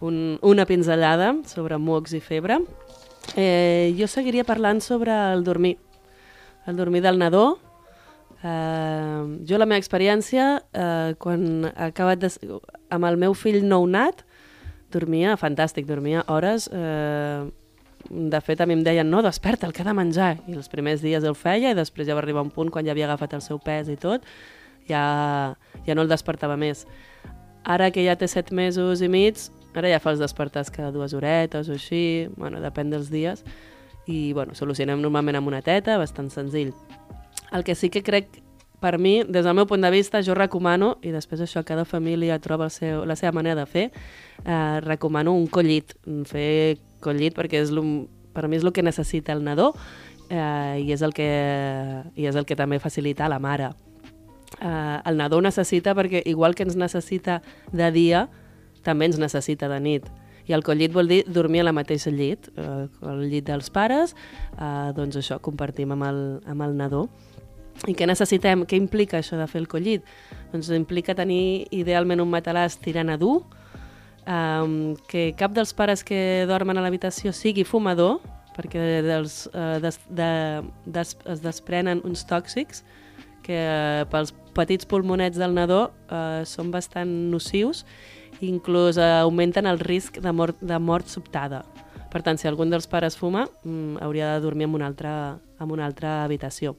un, 0.01 0.39
una 0.47 0.67
pinzellada 0.69 1.33
sobre 1.51 1.81
mocs 1.83 2.15
i 2.15 2.23
febre. 2.23 2.61
Eh, 3.35 3.95
jo 3.99 4.07
seguiria 4.07 4.47
parlant 4.47 4.79
sobre 4.81 5.13
el 5.35 5.43
dormir, 5.45 5.77
el 6.71 6.79
dormir 6.79 7.03
del 7.03 7.19
nadó, 7.19 7.59
Uh, 8.39 9.43
jo 9.43 9.59
la 9.59 9.67
meva 9.67 9.81
experiència, 9.83 10.61
uh, 10.63 11.15
quan 11.19 11.65
he 11.67 11.89
acabat 11.89 12.21
de, 12.23 12.29
amb 12.91 13.09
el 13.09 13.19
meu 13.21 13.35
fill 13.37 13.63
nounat, 13.67 14.25
dormia 14.93 15.37
fantàstic, 15.41 15.87
dormia 15.89 16.25
hores. 16.29 16.69
Uh, 16.73 17.49
de 18.09 18.41
fet, 18.41 18.61
a 18.61 18.67
mi 18.67 18.77
em 18.77 18.85
deien, 18.87 19.09
no, 19.11 19.21
desperta, 19.23 19.67
el 19.67 19.75
que 19.77 19.83
ha 19.83 19.89
de 19.89 19.95
menjar. 19.97 20.37
I 20.49 20.57
els 20.57 20.71
primers 20.73 21.03
dies 21.05 21.25
el 21.27 21.37
feia 21.37 21.75
i 21.75 21.77
després 21.77 22.09
ja 22.09 22.17
va 22.17 22.23
arribar 22.23 22.45
un 22.47 22.53
punt, 22.55 22.71
quan 22.73 22.87
ja 22.87 22.95
havia 22.95 23.09
agafat 23.09 23.37
el 23.37 23.45
seu 23.45 23.59
pes 23.61 23.91
i 23.93 23.99
tot, 24.01 24.25
ja, 24.89 25.03
ja 25.85 25.97
no 25.97 26.07
el 26.07 26.11
despertava 26.11 26.57
més. 26.57 26.87
Ara 27.69 27.91
que 27.93 28.05
ja 28.07 28.17
té 28.17 28.29
set 28.31 28.53
mesos 28.55 29.03
i 29.05 29.11
mig, 29.13 29.43
ara 29.77 29.91
ja 29.93 30.01
fa 30.01 30.15
els 30.15 30.23
despertars 30.23 30.71
cada 30.73 30.93
dues 30.95 31.13
horetes 31.13 31.69
o 31.69 31.77
així, 31.77 32.31
bueno, 32.39 32.63
depèn 32.65 32.95
dels 32.95 33.11
dies, 33.13 33.45
i 34.09 34.33
bueno, 34.33 34.57
solucionem 34.57 35.03
normalment 35.03 35.37
amb 35.37 35.51
una 35.51 35.61
teta, 35.61 35.99
bastant 36.01 36.31
senzill. 36.33 36.73
El 37.53 37.65
que 37.65 37.75
sí 37.77 37.91
que 37.93 38.03
crec, 38.03 38.41
per 38.81 38.99
mi, 38.99 39.23
des 39.25 39.45
del 39.45 39.55
meu 39.55 39.67
punt 39.67 39.83
de 39.83 39.91
vista, 39.91 40.23
jo 40.23 40.37
recomano, 40.39 40.97
i 41.03 41.11
després 41.15 41.43
això 41.43 41.65
cada 41.67 41.85
família 41.85 42.39
troba 42.39 42.69
el 42.69 42.75
seu, 42.75 43.05
la 43.09 43.17
seva 43.19 43.33
manera 43.35 43.59
de 43.59 43.67
fer, 43.67 43.89
eh, 44.45 44.81
recomano 44.85 45.35
un 45.35 45.49
collit, 45.51 45.97
fer 46.31 46.79
collit 47.03 47.35
perquè 47.35 47.63
és 47.63 47.73
per 48.35 48.47
mi 48.49 48.59
és 48.59 48.65
el 48.65 48.73
que 48.73 48.83
necessita 48.87 49.35
el 49.35 49.43
nadó 49.43 49.73
eh, 50.31 50.79
i, 50.85 50.93
és 50.93 51.03
el 51.03 51.15
que, 51.15 51.29
i 52.15 52.29
és 52.31 52.37
el 52.37 52.47
que 52.47 52.57
també 52.57 52.79
facilita 52.79 53.29
la 53.29 53.41
mare. 53.43 53.73
Eh, 54.61 54.99
el 55.05 55.19
nadó 55.19 55.41
necessita 55.43 55.95
perquè, 55.99 56.23
igual 56.27 56.55
que 56.55 56.65
ens 56.67 56.79
necessita 56.79 57.41
de 57.73 57.91
dia, 57.93 58.29
també 58.87 59.09
ens 59.09 59.19
necessita 59.19 59.69
de 59.69 59.81
nit. 59.83 60.07
I 60.49 60.55
el 60.57 60.65
collit 60.65 60.95
vol 60.95 61.11
dir 61.11 61.25
dormir 61.29 61.61
a 61.61 61.69
la 61.69 61.75
mateixa 61.77 62.13
llit, 62.15 62.49
eh, 62.57 62.87
el 63.11 63.27
llit 63.29 63.49
dels 63.51 63.69
pares, 63.75 64.15
eh, 64.57 64.93
doncs 64.97 65.19
això, 65.21 65.43
compartim 65.45 65.93
amb 65.93 66.09
el, 66.09 66.23
amb 66.49 66.65
el 66.65 66.79
nadó. 66.79 67.09
I 67.87 67.95
què 67.95 68.09
necessitem? 68.09 68.65
Què 68.67 68.79
implica 68.79 69.21
això 69.21 69.39
de 69.39 69.47
fer 69.47 69.61
el 69.63 69.69
collit? 69.71 70.07
Doncs 70.53 70.73
implica 70.75 71.15
tenir 71.15 71.69
idealment 71.71 72.21
un 72.25 72.31
matalàs 72.33 72.79
tirant 72.83 73.13
a 73.13 73.19
dur, 73.21 73.45
um, 74.27 74.97
que 75.09 75.31
cap 75.39 75.55
dels 75.55 75.73
pares 75.77 76.03
que 76.05 76.45
dormen 76.51 76.79
a 76.79 76.85
l'habitació 76.85 77.33
sigui 77.33 77.65
fumador, 77.69 78.19
perquè 78.57 79.01
dels, 79.07 79.45
uh, 79.53 79.79
des, 79.83 80.01
de, 80.11 80.31
des, 80.87 81.15
es 81.31 81.43
desprenen 81.45 82.03
uns 82.05 82.27
tòxics 82.27 82.83
que 83.47 83.59
uh, 83.63 84.05
pels 84.11 84.35
petits 84.59 84.89
pulmonets 84.89 85.39
del 85.39 85.55
nadó 85.55 85.89
uh, 86.11 86.43
són 86.43 86.73
bastant 86.75 87.13
nocius 87.31 87.85
i 88.41 88.49
inclús 88.51 88.99
uh, 88.99 89.23
augmenten 89.23 89.71
el 89.71 89.79
risc 89.79 90.19
de 90.25 90.35
mort, 90.35 90.59
de 90.59 90.79
mort 90.83 91.07
sobtada. 91.07 91.63
Per 92.11 92.25
tant, 92.25 92.41
si 92.41 92.49
algun 92.49 92.73
dels 92.73 92.89
pares 92.91 93.17
fuma, 93.21 93.47
um, 93.69 93.97
hauria 94.03 94.35
de 94.35 94.43
dormir 94.43 94.67
en 94.67 94.75
una 94.81 94.89
altra, 94.91 95.13
en 95.61 95.71
una 95.71 95.87
altra 95.87 96.25
habitació. 96.25 96.75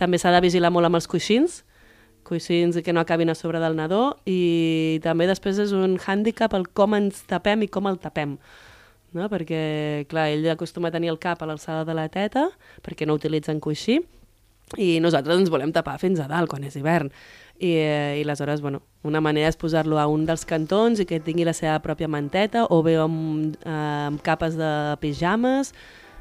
També 0.00 0.18
s'ha 0.18 0.32
de 0.34 0.42
vigilar 0.42 0.72
molt 0.74 0.88
amb 0.88 0.98
els 0.98 1.08
coixins, 1.10 1.62
coixins 2.24 2.80
que 2.82 2.92
no 2.92 3.02
acabin 3.04 3.30
a 3.30 3.36
sobre 3.38 3.60
del 3.62 3.76
nadó 3.76 4.16
i 4.26 4.98
també 5.04 5.28
després 5.28 5.60
és 5.60 5.74
un 5.76 5.98
hàndicap 6.00 6.56
el 6.56 6.66
com 6.72 6.96
ens 6.96 7.22
tapem 7.30 7.62
i 7.62 7.70
com 7.70 7.86
el 7.86 8.00
tapem. 8.02 8.38
No? 9.14 9.28
Perquè, 9.30 10.08
clar, 10.10 10.26
ell 10.32 10.48
acostuma 10.50 10.90
a 10.90 10.94
tenir 10.94 11.12
el 11.12 11.20
cap 11.22 11.42
a 11.42 11.46
l'alçada 11.46 11.84
de 11.86 11.94
la 11.94 12.08
teta 12.10 12.48
perquè 12.82 13.06
no 13.06 13.14
utilitzen 13.14 13.60
coixí 13.62 14.00
i 14.80 14.98
nosaltres 15.04 15.38
ens 15.38 15.52
volem 15.52 15.70
tapar 15.72 15.98
fins 16.00 16.18
a 16.18 16.26
dalt 16.26 16.50
quan 16.50 16.64
és 16.64 16.74
hivern. 16.76 17.12
I, 17.54 17.70
eh, 17.70 18.14
i 18.18 18.24
aleshores, 18.24 18.60
bueno, 18.64 18.80
una 19.06 19.20
manera 19.22 19.52
és 19.52 19.58
posar-lo 19.60 20.00
a 20.00 20.08
un 20.10 20.24
dels 20.26 20.42
cantons 20.48 20.98
i 20.98 21.06
que 21.06 21.20
tingui 21.22 21.44
la 21.46 21.54
seva 21.54 21.76
pròpia 21.84 22.08
manteta 22.10 22.64
o 22.66 22.82
bé 22.82 22.96
amb, 22.98 23.54
eh, 23.62 24.08
amb 24.08 24.22
capes 24.22 24.56
de 24.58 24.96
pijames. 25.00 25.74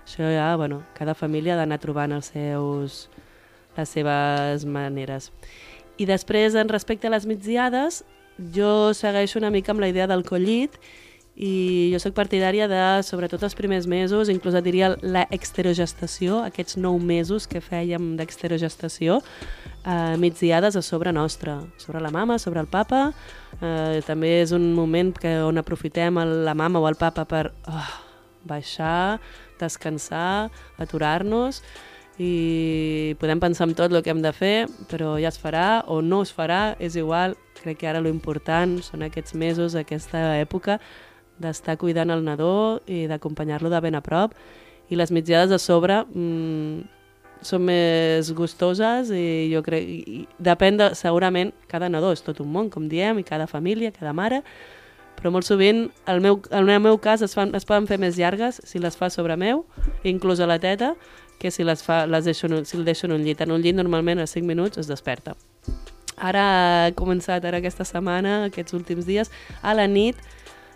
Això 0.05 0.29
ja, 0.29 0.55
bueno, 0.59 0.83
cada 0.93 1.15
família 1.15 1.55
ha 1.55 1.57
d'anar 1.63 1.79
trobant 1.79 2.11
els 2.11 2.29
seus, 2.35 3.07
les 3.77 3.89
seves 3.89 4.65
maneres. 4.65 5.31
I 5.97 6.07
després, 6.09 6.55
en 6.57 6.69
respecte 6.69 7.07
a 7.07 7.13
les 7.13 7.25
migdiades, 7.29 8.03
jo 8.53 8.93
segueixo 8.97 9.37
una 9.39 9.51
mica 9.53 9.73
amb 9.73 9.83
la 9.83 9.89
idea 9.91 10.07
del 10.09 10.25
collit 10.25 10.79
i 11.33 11.89
jo 11.89 11.97
sóc 12.01 12.13
partidària 12.13 12.67
de, 12.69 12.81
sobretot 13.05 13.41
els 13.45 13.55
primers 13.57 13.87
mesos, 13.89 14.29
inclús 14.29 14.53
et 14.57 14.65
diria 14.65 14.91
la 15.01 15.23
exterogestació, 15.33 16.43
aquests 16.45 16.77
nou 16.77 16.99
mesos 17.01 17.47
que 17.49 17.61
fèiem 17.61 18.11
d'exterogestació, 18.19 19.17
eh, 19.81 20.13
migdiades 20.21 20.77
a 20.77 20.83
sobre 20.85 21.11
nostra, 21.11 21.59
sobre 21.77 22.01
la 22.01 22.11
mama, 22.13 22.37
sobre 22.37 22.61
el 22.61 22.69
papa. 22.69 23.13
Eh, 23.61 24.01
també 24.05 24.41
és 24.43 24.53
un 24.53 24.73
moment 24.77 25.13
que 25.17 25.39
on 25.41 25.57
aprofitem 25.57 26.21
el, 26.21 26.43
la 26.45 26.53
mama 26.53 26.79
o 26.79 26.87
el 26.89 26.99
papa 27.01 27.25
per 27.25 27.47
oh, 27.65 27.89
baixar, 28.45 29.19
descansar, 29.57 30.51
aturar-nos 30.77 31.63
i 32.21 33.15
podem 33.19 33.39
pensar 33.41 33.67
en 33.67 33.73
tot 33.77 33.91
el 33.91 34.03
que 34.05 34.11
hem 34.13 34.21
de 34.21 34.33
fer, 34.35 34.67
però 34.91 35.15
ja 35.21 35.31
es 35.31 35.39
farà 35.41 35.83
o 35.89 36.01
no 36.05 36.21
es 36.21 36.33
farà, 36.33 36.75
és 36.79 36.97
igual. 36.99 37.37
Crec 37.57 37.79
que 37.81 37.89
ara 37.89 38.01
lo 38.03 38.11
important 38.11 38.77
són 38.85 39.05
aquests 39.05 39.33
mesos, 39.33 39.75
aquesta 39.75 40.35
època, 40.37 40.79
d'estar 41.41 41.79
cuidant 41.81 42.13
el 42.13 42.21
nadó 42.25 42.81
i 42.85 43.07
d'acompanyar-lo 43.09 43.71
de 43.73 43.81
ben 43.81 43.97
a 43.97 44.03
prop. 44.05 44.35
I 44.89 44.99
les 44.99 45.11
mitjades 45.15 45.51
a 45.55 45.57
sobre 45.57 46.03
mmm, 46.03 46.83
són 47.41 47.65
més 47.67 48.29
gustoses 48.35 49.09
i 49.13 49.49
jo 49.53 49.63
crec... 49.65 49.89
I 49.89 50.21
depèn 50.37 50.77
de, 50.79 50.91
segurament, 50.99 51.53
cada 51.71 51.89
nadó 51.89 52.13
és 52.13 52.21
tot 52.23 52.39
un 52.43 52.51
món, 52.53 52.69
com 52.69 52.87
diem, 52.91 53.19
i 53.19 53.27
cada 53.27 53.47
família, 53.49 53.93
cada 53.95 54.13
mare, 54.13 54.43
però 55.17 55.31
molt 55.31 55.47
sovint, 55.47 55.85
el 56.09 56.21
meu, 56.23 56.39
el 56.51 56.71
meu 56.83 56.97
cas, 56.99 57.21
es, 57.23 57.35
fan, 57.37 57.53
es 57.55 57.67
poden 57.67 57.87
fer 57.87 57.99
més 58.01 58.17
llargues 58.19 58.61
si 58.67 58.81
les 58.81 58.97
fa 58.99 59.11
sobre 59.13 59.37
meu, 59.39 59.65
inclús 60.03 60.41
a 60.43 60.47
la 60.49 60.59
teta, 60.59 60.93
que 61.39 61.51
si 61.51 61.63
les 61.63 61.83
fa, 61.83 62.05
les 62.07 62.25
deixo, 62.25 62.47
si 62.65 62.77
el 62.77 62.85
deixo 62.85 63.07
en 63.07 63.17
un 63.17 63.23
llit. 63.23 63.41
En 63.41 63.51
un 63.51 63.61
llit 63.61 63.75
normalment 63.75 64.19
a 64.19 64.27
5 64.27 64.47
minuts 64.47 64.77
es 64.77 64.87
desperta. 64.87 65.35
Ara 66.17 66.43
ha 66.85 66.91
començat, 66.95 67.43
ara 67.45 67.59
aquesta 67.59 67.85
setmana, 67.87 68.45
aquests 68.47 68.75
últims 68.77 69.07
dies, 69.09 69.31
a 69.61 69.73
la 69.73 69.87
nit 69.87 70.19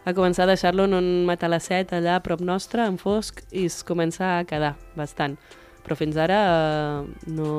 a 0.08 0.14
començar 0.16 0.46
a 0.46 0.54
deixar-lo 0.54 0.86
en 0.88 0.96
un 0.96 1.08
matalasset 1.28 1.92
allà 1.92 2.16
a 2.16 2.24
prop 2.24 2.40
nostre, 2.40 2.86
en 2.88 2.96
fosc, 2.98 3.42
i 3.52 3.66
es 3.68 3.82
comença 3.84 4.38
a 4.38 4.46
quedar 4.48 4.78
bastant. 4.96 5.36
Però 5.84 5.98
fins 6.00 6.16
ara 6.20 6.38
eh, 6.48 7.26
no, 7.28 7.52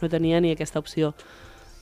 no 0.00 0.10
tenia 0.12 0.40
ni 0.44 0.52
aquesta 0.52 0.82
opció. 0.82 1.14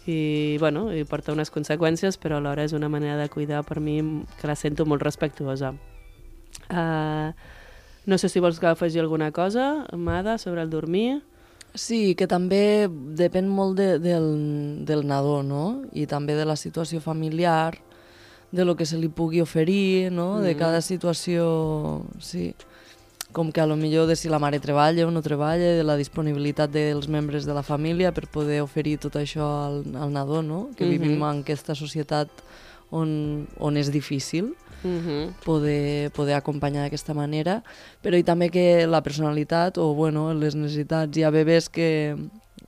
I, 0.06 0.56
bueno, 0.62 0.92
i 0.94 1.02
porta 1.02 1.34
unes 1.34 1.50
conseqüències, 1.50 2.20
però 2.22 2.38
alhora 2.38 2.62
és 2.62 2.74
una 2.78 2.88
manera 2.88 3.18
de 3.18 3.26
cuidar 3.28 3.64
per 3.66 3.80
mi 3.82 3.98
que 4.38 4.46
la 4.46 4.54
sento 4.54 4.86
molt 4.86 5.02
respectuosa. 5.02 5.72
Uh, 6.70 7.34
No 8.06 8.18
sé 8.18 8.28
si 8.28 8.38
vols 8.40 8.60
que 8.60 8.66
afegir 8.70 9.00
alguna 9.00 9.32
cosa, 9.32 9.84
Amada, 9.92 10.38
sobre 10.38 10.62
el 10.62 10.70
dormir. 10.70 11.22
Sí, 11.74 12.14
que 12.16 12.26
també 12.30 12.88
depèn 12.88 13.48
molt 13.52 13.76
de, 13.76 13.98
del, 14.00 14.84
del 14.86 15.02
nadó, 15.06 15.42
no? 15.42 15.82
I 15.92 16.06
també 16.06 16.32
de 16.38 16.46
la 16.48 16.56
situació 16.56 17.02
familiar, 17.02 17.76
de 18.52 18.64
lo 18.64 18.76
que 18.78 18.86
se 18.86 18.96
li 18.96 19.08
pugui 19.12 19.42
oferir, 19.42 20.12
no? 20.12 20.40
De 20.40 20.54
Mm. 20.54 20.58
cada 20.58 20.80
situació, 20.80 22.06
sí. 22.20 22.54
Com 23.32 23.50
que 23.52 23.60
a 23.60 23.66
lo 23.66 23.76
millor 23.76 24.06
de 24.06 24.16
si 24.16 24.30
la 24.30 24.38
mare 24.38 24.60
treballa 24.60 25.04
o 25.06 25.10
no 25.10 25.20
treballa, 25.20 25.74
de 25.76 25.82
la 25.84 25.96
disponibilitat 25.98 26.70
dels 26.70 27.08
membres 27.08 27.44
de 27.44 27.52
la 27.52 27.62
família 27.66 28.12
per 28.14 28.28
poder 28.30 28.62
oferir 28.62 28.96
tot 28.98 29.16
això 29.20 29.44
al, 29.66 29.82
al 29.96 30.12
nadó, 30.12 30.42
no? 30.42 30.70
Que 30.76 30.86
Mhm. 30.86 30.90
vivim 30.90 31.22
en 31.24 31.40
aquesta 31.42 31.74
societat 31.74 32.28
on, 32.90 33.48
on 33.58 33.76
és 33.76 33.90
difícil 33.92 34.54
Uh 34.86 35.02
-huh. 35.02 35.32
poder, 35.44 36.10
poder 36.12 36.34
acompanyar 36.34 36.84
d'aquesta 36.84 37.14
manera, 37.14 37.62
però 38.02 38.16
i 38.16 38.22
també 38.22 38.50
que 38.50 38.86
la 38.86 39.02
personalitat 39.02 39.78
o 39.78 39.94
bueno, 39.94 40.32
les 40.34 40.54
necessitats, 40.54 41.16
hi 41.16 41.24
ha 41.24 41.30
bebès 41.30 41.68
que 41.68 42.16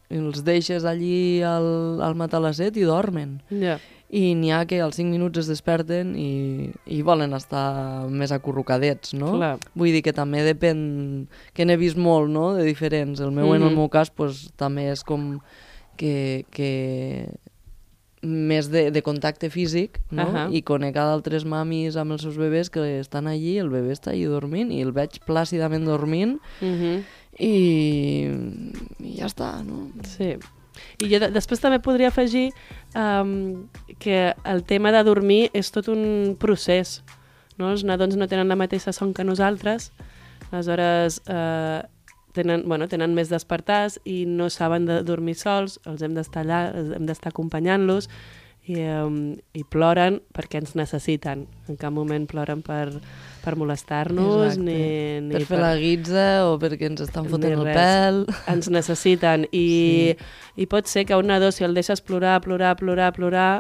els 0.09 0.43
deixes 0.45 0.85
allí 0.85 1.43
al, 1.45 2.01
al 2.01 2.17
matar 2.17 2.41
la 2.41 2.53
set 2.53 2.77
i 2.77 2.87
dormen. 2.89 3.41
Ja. 3.51 3.79
I 4.09 4.33
n'hi 4.35 4.53
ha 4.57 4.63
que 4.65 4.81
als 4.81 4.97
5 4.97 5.13
minuts 5.13 5.43
es 5.43 5.51
desperten 5.51 6.15
i, 6.17 6.71
i 6.89 7.03
volen 7.05 7.37
estar 7.37 8.09
més 8.09 8.33
acurrucadets, 8.33 9.13
no? 9.13 9.35
Clar. 9.37 9.59
Vull 9.77 9.93
dir 9.93 10.01
que 10.07 10.15
també 10.17 10.41
depèn, 10.47 11.29
que 11.53 11.67
n'he 11.69 11.77
vist 11.77 12.01
molt, 12.01 12.33
no?, 12.33 12.55
de 12.57 12.65
diferents. 12.65 13.21
El 13.21 13.35
meu, 13.37 13.53
en 13.55 13.67
el 13.69 13.77
meu 13.77 13.91
cas, 13.93 14.09
pues, 14.09 14.47
també 14.57 14.89
és 14.95 15.05
com 15.05 15.35
que, 16.01 16.47
que 16.51 17.29
més 18.23 18.69
de, 18.73 18.89
de 18.91 19.03
contacte 19.03 19.51
físic, 19.51 20.01
no? 20.11 20.27
Ahà. 20.27 20.47
I 20.51 20.63
conec 20.67 20.97
a 20.99 21.07
d'altres 21.11 21.45
mamis 21.49 21.97
amb 21.97 22.17
els 22.17 22.25
seus 22.27 22.39
bebès 22.41 22.71
que 22.71 22.83
estan 22.99 23.29
allí, 23.31 23.57
el 23.63 23.71
bebè 23.71 23.95
està 23.95 24.13
allí 24.13 24.27
dormint 24.27 24.73
i 24.75 24.83
el 24.83 24.93
veig 24.93 25.21
plàcidament 25.27 25.87
dormint 25.87 26.39
Uh 26.61 26.69
-huh. 26.69 27.05
i, 27.39 28.27
i 29.01 29.17
ja 29.19 29.27
està, 29.27 29.63
no? 29.65 29.91
Sí. 30.03 30.37
I 31.03 31.09
jo 31.11 31.21
de 31.21 31.31
després 31.31 31.61
també 31.61 31.79
podria 31.79 32.09
afegir 32.09 32.53
um, 32.95 33.69
que 33.99 34.35
el 34.45 34.65
tema 34.65 34.93
de 34.93 35.03
dormir 35.05 35.51
és 35.53 35.71
tot 35.71 35.89
un 35.89 36.37
procés. 36.39 37.03
No? 37.59 37.71
Els 37.71 37.85
nadons 37.85 38.17
no 38.17 38.29
tenen 38.29 38.49
la 38.49 38.57
mateixa 38.57 38.93
son 38.93 39.15
que 39.15 39.25
nosaltres, 39.25 39.93
aleshores 40.51 41.21
eh, 41.27 41.83
tenen, 42.38 42.64
bueno, 42.71 42.88
tenen 42.88 43.14
més 43.16 43.30
despertars 43.33 43.99
i 44.09 44.23
no 44.26 44.49
saben 44.54 44.87
de 44.88 45.02
dormir 45.07 45.37
sols, 45.38 45.80
els 45.88 46.04
hem 46.04 46.14
d'estar 46.16 46.47
allà, 46.47 46.61
hem 46.97 47.09
d'estar 47.09 47.35
acompanyant-los 47.35 48.09
i, 48.68 48.76
um, 48.85 49.16
i 49.57 49.64
ploren 49.64 50.18
perquè 50.37 50.61
ens 50.61 50.75
necessiten. 50.78 51.47
En 51.68 51.78
cap 51.80 51.92
moment 51.95 52.26
ploren 52.28 52.62
per, 52.64 52.90
per 53.42 53.57
molestar-nos 53.61 54.59
ni, 54.61 54.78
ni 55.25 55.37
Per 55.37 55.45
fer 55.49 55.61
la 55.62 55.75
guitza 55.80 56.28
o 56.49 56.57
perquè 56.61 56.90
ens 56.92 57.04
estan 57.07 57.28
fotent 57.30 57.59
el 57.59 57.73
pèl. 57.73 58.23
ens 58.52 58.71
necessiten 58.73 59.49
i, 59.50 59.66
sí. 60.14 60.30
i 60.62 60.68
pot 60.71 60.90
ser 60.90 61.07
que 61.09 61.18
un 61.18 61.33
nadó, 61.33 61.50
si 61.54 61.66
el 61.66 61.76
deixes 61.76 62.04
plorar, 62.04 62.38
plorar, 62.45 62.76
plorar, 62.80 63.12
plorar, 63.16 63.52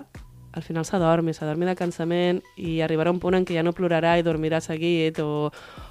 al 0.58 0.64
final 0.64 0.84
s'adormi, 0.84 1.34
s'adormi 1.36 1.68
de 1.68 1.76
cansament 1.78 2.40
i 2.56 2.78
arribarà 2.84 3.12
un 3.12 3.20
punt 3.22 3.36
en 3.38 3.44
què 3.46 3.56
ja 3.56 3.64
no 3.64 3.74
plorarà 3.76 4.16
i 4.18 4.24
dormirà 4.26 4.60
seguit 4.64 5.20
o, 5.22 5.50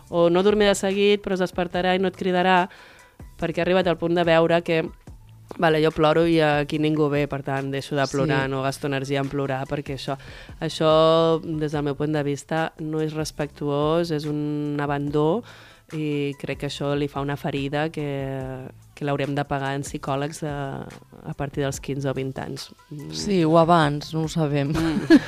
o 0.10 0.30
no 0.30 0.44
dormirà 0.44 0.76
seguit 0.76 1.24
però 1.24 1.34
es 1.36 1.44
despertarà 1.44 1.96
i 1.96 2.00
no 2.00 2.08
et 2.08 2.18
cridarà 2.18 2.68
perquè 3.40 3.60
ha 3.62 3.66
arribat 3.68 3.88
al 3.88 3.98
punt 3.98 4.16
de 4.16 4.24
veure 4.24 4.62
que 4.64 4.84
Vale, 5.56 5.80
jo 5.80 5.94
ploro 5.96 6.26
i 6.28 6.42
aquí 6.44 6.76
ningú 6.78 7.08
ve, 7.08 7.22
per 7.32 7.40
tant, 7.42 7.72
deixo 7.72 7.96
de 7.96 8.04
plorar, 8.12 8.44
Sí. 8.46 8.52
no 8.52 8.62
gasto 8.62 8.88
energia 8.88 9.22
en 9.22 9.30
plorar, 9.30 9.66
perquè 9.66 9.96
això, 9.96 10.18
això, 10.60 11.40
des 11.42 11.72
del 11.72 11.84
meu 11.84 11.96
punt 11.96 12.12
de 12.12 12.22
vista, 12.22 12.74
no 12.80 13.00
és 13.00 13.14
respectuós, 13.14 14.12
és 14.12 14.26
un 14.26 14.78
abandó, 14.84 15.44
i 15.96 16.34
crec 16.40 16.60
que 16.60 16.68
això 16.68 16.90
li 17.00 17.08
fa 17.08 17.22
una 17.24 17.38
ferida 17.40 17.86
que, 17.90 18.06
que 18.94 19.06
l'haurem 19.08 19.36
de 19.38 19.46
pagar 19.48 19.74
en 19.78 19.86
psicòlegs 19.86 20.42
a, 20.44 20.84
a 21.24 21.34
partir 21.38 21.64
dels 21.64 21.80
15 21.80 22.10
o 22.12 22.14
20 22.18 22.42
anys. 22.44 22.66
Mm. 22.92 23.12
Sí, 23.16 23.38
o 23.48 23.56
abans, 23.62 24.14
no 24.14 24.26
ho 24.26 24.32
sabem. 24.32 24.74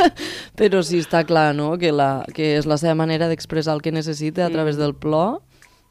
Però 0.59 0.81
sí, 0.83 0.99
està 1.03 1.23
clar, 1.27 1.53
no?, 1.55 1.73
que, 1.79 1.91
la, 1.95 2.25
que 2.35 2.57
és 2.57 2.67
la 2.67 2.77
seva 2.81 2.95
manera 2.99 3.29
d'expressar 3.31 3.77
el 3.77 3.81
que 3.85 3.93
necessita 3.95 4.45
a 4.45 4.51
través 4.51 4.75
Mm. 4.75 4.79
del 4.83 4.95
plor 4.95 5.39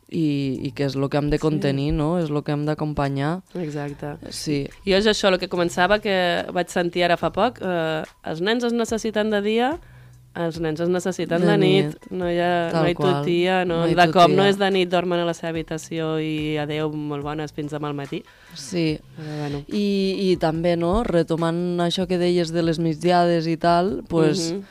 i, 0.08 0.58
i 0.64 0.70
que 0.72 0.86
és 0.86 0.94
el 0.96 1.08
que 1.12 1.18
hem 1.20 1.28
de 1.32 1.38
contenir, 1.40 1.90
no?, 1.92 2.18
és 2.20 2.28
el 2.30 2.42
que 2.44 2.52
hem 2.52 2.62
d'acompanyar. 2.68 3.38
Exacte. 3.60 4.14
Sí, 4.32 4.62
Jo 4.86 4.96
és 5.00 5.06
això, 5.08 5.28
el 5.32 5.38
que 5.40 5.48
començava, 5.52 5.98
que 6.00 6.44
vaig 6.52 6.68
sentir 6.72 7.04
ara 7.04 7.16
fa 7.20 7.28
poc, 7.32 7.60
eh, 7.60 8.02
els 8.24 8.40
nens 8.44 8.64
es 8.64 8.72
necessiten 8.76 9.30
de 9.30 9.40
dia, 9.44 9.78
els 10.38 10.60
nens 10.62 10.80
es 10.80 10.88
necessiten 10.88 11.40
de, 11.42 11.46
De 11.50 11.56
nit. 11.58 11.86
nit. 11.86 12.10
No 12.14 12.28
hi 12.30 12.38
ha, 12.38 12.68
Tal 12.70 12.84
no 12.84 12.88
hi 12.90 12.94
tutia, 12.94 13.64
no, 13.66 13.80
No 13.82 13.88
hi 13.88 13.94
de 13.98 14.06
cop 14.12 14.28
no 14.30 14.36
tutia. 14.36 14.48
és 14.48 14.58
de 14.58 14.70
nit, 14.70 14.88
dormen 14.88 15.18
a 15.20 15.24
la 15.26 15.34
seva 15.34 15.50
habitació 15.50 16.18
i 16.22 16.56
adeu, 16.62 16.92
molt 16.94 17.24
bones, 17.26 17.52
fins 17.52 17.72
demà 17.72 17.88
al 17.90 17.94
matí. 17.98 18.22
sí. 18.54 18.98
Però, 19.16 19.38
bueno. 19.40 19.64
I, 19.68 20.30
I 20.30 20.36
també, 20.36 20.76
no?, 20.76 21.02
retomant 21.04 21.78
això 21.80 22.06
que 22.06 22.18
deies 22.18 22.52
de 22.52 22.62
les 22.62 22.78
migdiades 22.78 23.46
i 23.46 23.56
tal, 23.56 24.04
pues, 24.08 24.52
Mhm. 24.52 24.62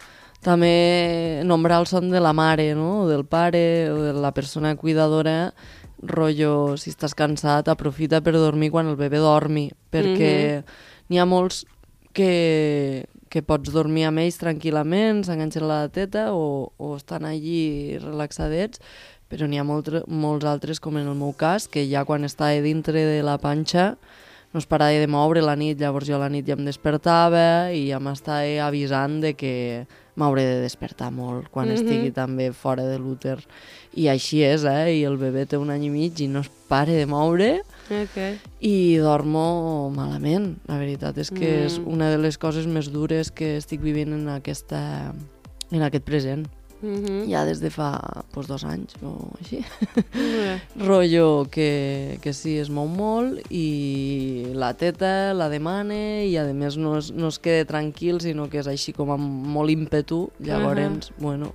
també 0.41 1.41
nombrar 1.43 1.79
el 1.81 1.87
son 1.87 2.09
de 2.09 2.19
la 2.21 2.31
mare, 2.33 2.73
no?, 2.75 3.01
o 3.03 3.07
del 3.09 3.25
pare, 3.25 3.89
o 3.91 4.01
de 4.01 4.13
la 4.13 4.31
persona 4.33 4.75
cuidadora, 4.75 5.53
rotllo, 6.01 6.77
si 6.77 6.91
estàs 6.91 7.15
cansat, 7.15 7.67
aprofita 7.67 8.21
per 8.21 8.33
dormir 8.33 8.69
quan 8.71 8.87
el 8.87 8.95
bebè 8.95 9.17
dormi, 9.17 9.71
perquè 9.91 10.63
n'hi 11.09 11.17
ha 11.19 11.25
molts 11.25 11.65
que, 12.13 13.05
que 13.29 13.41
pots 13.43 13.71
dormir 13.73 14.05
amb 14.07 14.19
ells 14.23 14.37
tranquil·lament, 14.41 15.23
s'enganxen 15.27 15.63
a 15.63 15.67
la 15.67 15.81
teta 15.89 16.29
o, 16.33 16.71
o 16.77 16.95
estan 16.97 17.25
allí 17.25 17.97
relaxadets, 18.01 18.79
però 19.27 19.47
n'hi 19.47 19.59
ha 19.59 19.65
molt, 19.67 19.89
molts 20.07 20.45
altres, 20.47 20.79
com 20.79 20.95
en 20.97 21.07
el 21.07 21.15
meu 21.19 21.33
cas, 21.35 21.67
que 21.67 21.83
ja 21.89 22.05
quan 22.07 22.23
estava 22.23 22.61
dintre 22.63 23.03
de 23.03 23.21
la 23.23 23.37
panxa 23.37 23.97
no 24.53 24.61
es 24.61 24.65
parava 24.65 24.95
de 24.95 25.07
moure 25.11 25.41
la 25.43 25.57
nit, 25.59 25.75
llavors 25.77 26.07
jo 26.07 26.15
a 26.15 26.21
la 26.23 26.29
nit 26.31 26.47
ja 26.47 26.55
em 26.55 26.63
despertava 26.65 27.69
i 27.75 27.89
ja 27.89 27.99
m'estava 27.99 28.63
avisant 28.69 29.19
de 29.21 29.33
que 29.35 29.51
m'hauré 30.17 30.45
de 30.47 30.61
despertar 30.63 31.11
molt 31.11 31.49
quan 31.51 31.67
Mhm. 31.67 31.75
estigui 31.75 32.11
també 32.15 32.53
fora 32.53 32.85
de 32.87 32.97
l'úter. 32.97 33.37
I 33.93 34.07
així 34.07 34.41
és, 34.47 34.63
eh? 34.63 34.95
I 34.95 35.03
el 35.03 35.17
bebè 35.19 35.45
té 35.45 35.57
un 35.57 35.69
any 35.69 35.83
i 35.85 35.89
mig 35.89 36.19
i 36.21 36.27
no 36.27 36.39
es 36.39 36.49
pare 36.69 36.93
de 36.95 37.05
moure 37.05 37.61
Ok. 37.89 38.17
i 38.61 38.97
dormo 38.97 39.89
malament. 39.95 40.57
La 40.67 40.77
veritat 40.77 41.17
és 41.17 41.29
que 41.31 41.47
Mm. 41.61 41.65
és 41.65 41.79
una 41.85 42.09
de 42.09 42.17
les 42.17 42.37
coses 42.37 42.67
més 42.67 42.91
dures 42.91 43.31
que 43.31 43.57
estic 43.57 43.81
vivint 43.81 44.13
en, 44.13 44.27
aquesta, 44.29 45.13
en 45.71 45.81
aquest 45.81 46.03
present. 46.05 46.47
Mhm. 46.79 47.23
Ja 47.27 47.43
des 47.43 47.57
de 47.59 47.71
fa 47.71 48.23
pues, 48.31 48.45
dos 48.45 48.63
anys 48.63 48.93
o 49.01 49.31
així. 49.41 49.63
Bé. 50.13 50.61
Rollo 50.85 51.47
que, 51.49 52.19
que 52.21 52.33
sí, 52.33 52.59
es 52.59 52.69
mou 52.69 52.85
molt 52.87 53.41
i 53.49 54.51
la 54.53 54.75
teta 54.77 55.33
la 55.33 55.49
demana 55.49 56.21
i 56.21 56.35
a 56.37 56.43
més 56.53 56.77
no 56.77 56.99
es, 56.99 57.09
no 57.11 57.29
es 57.29 57.39
queda 57.39 57.65
tranquil, 57.65 58.21
sinó 58.21 58.45
que 58.47 58.59
és 58.59 58.67
així 58.69 58.93
com 58.93 59.09
amb 59.09 59.25
molt 59.25 59.71
ímpetu. 59.73 60.29
Llavors, 60.39 61.09
bueno, 61.17 61.53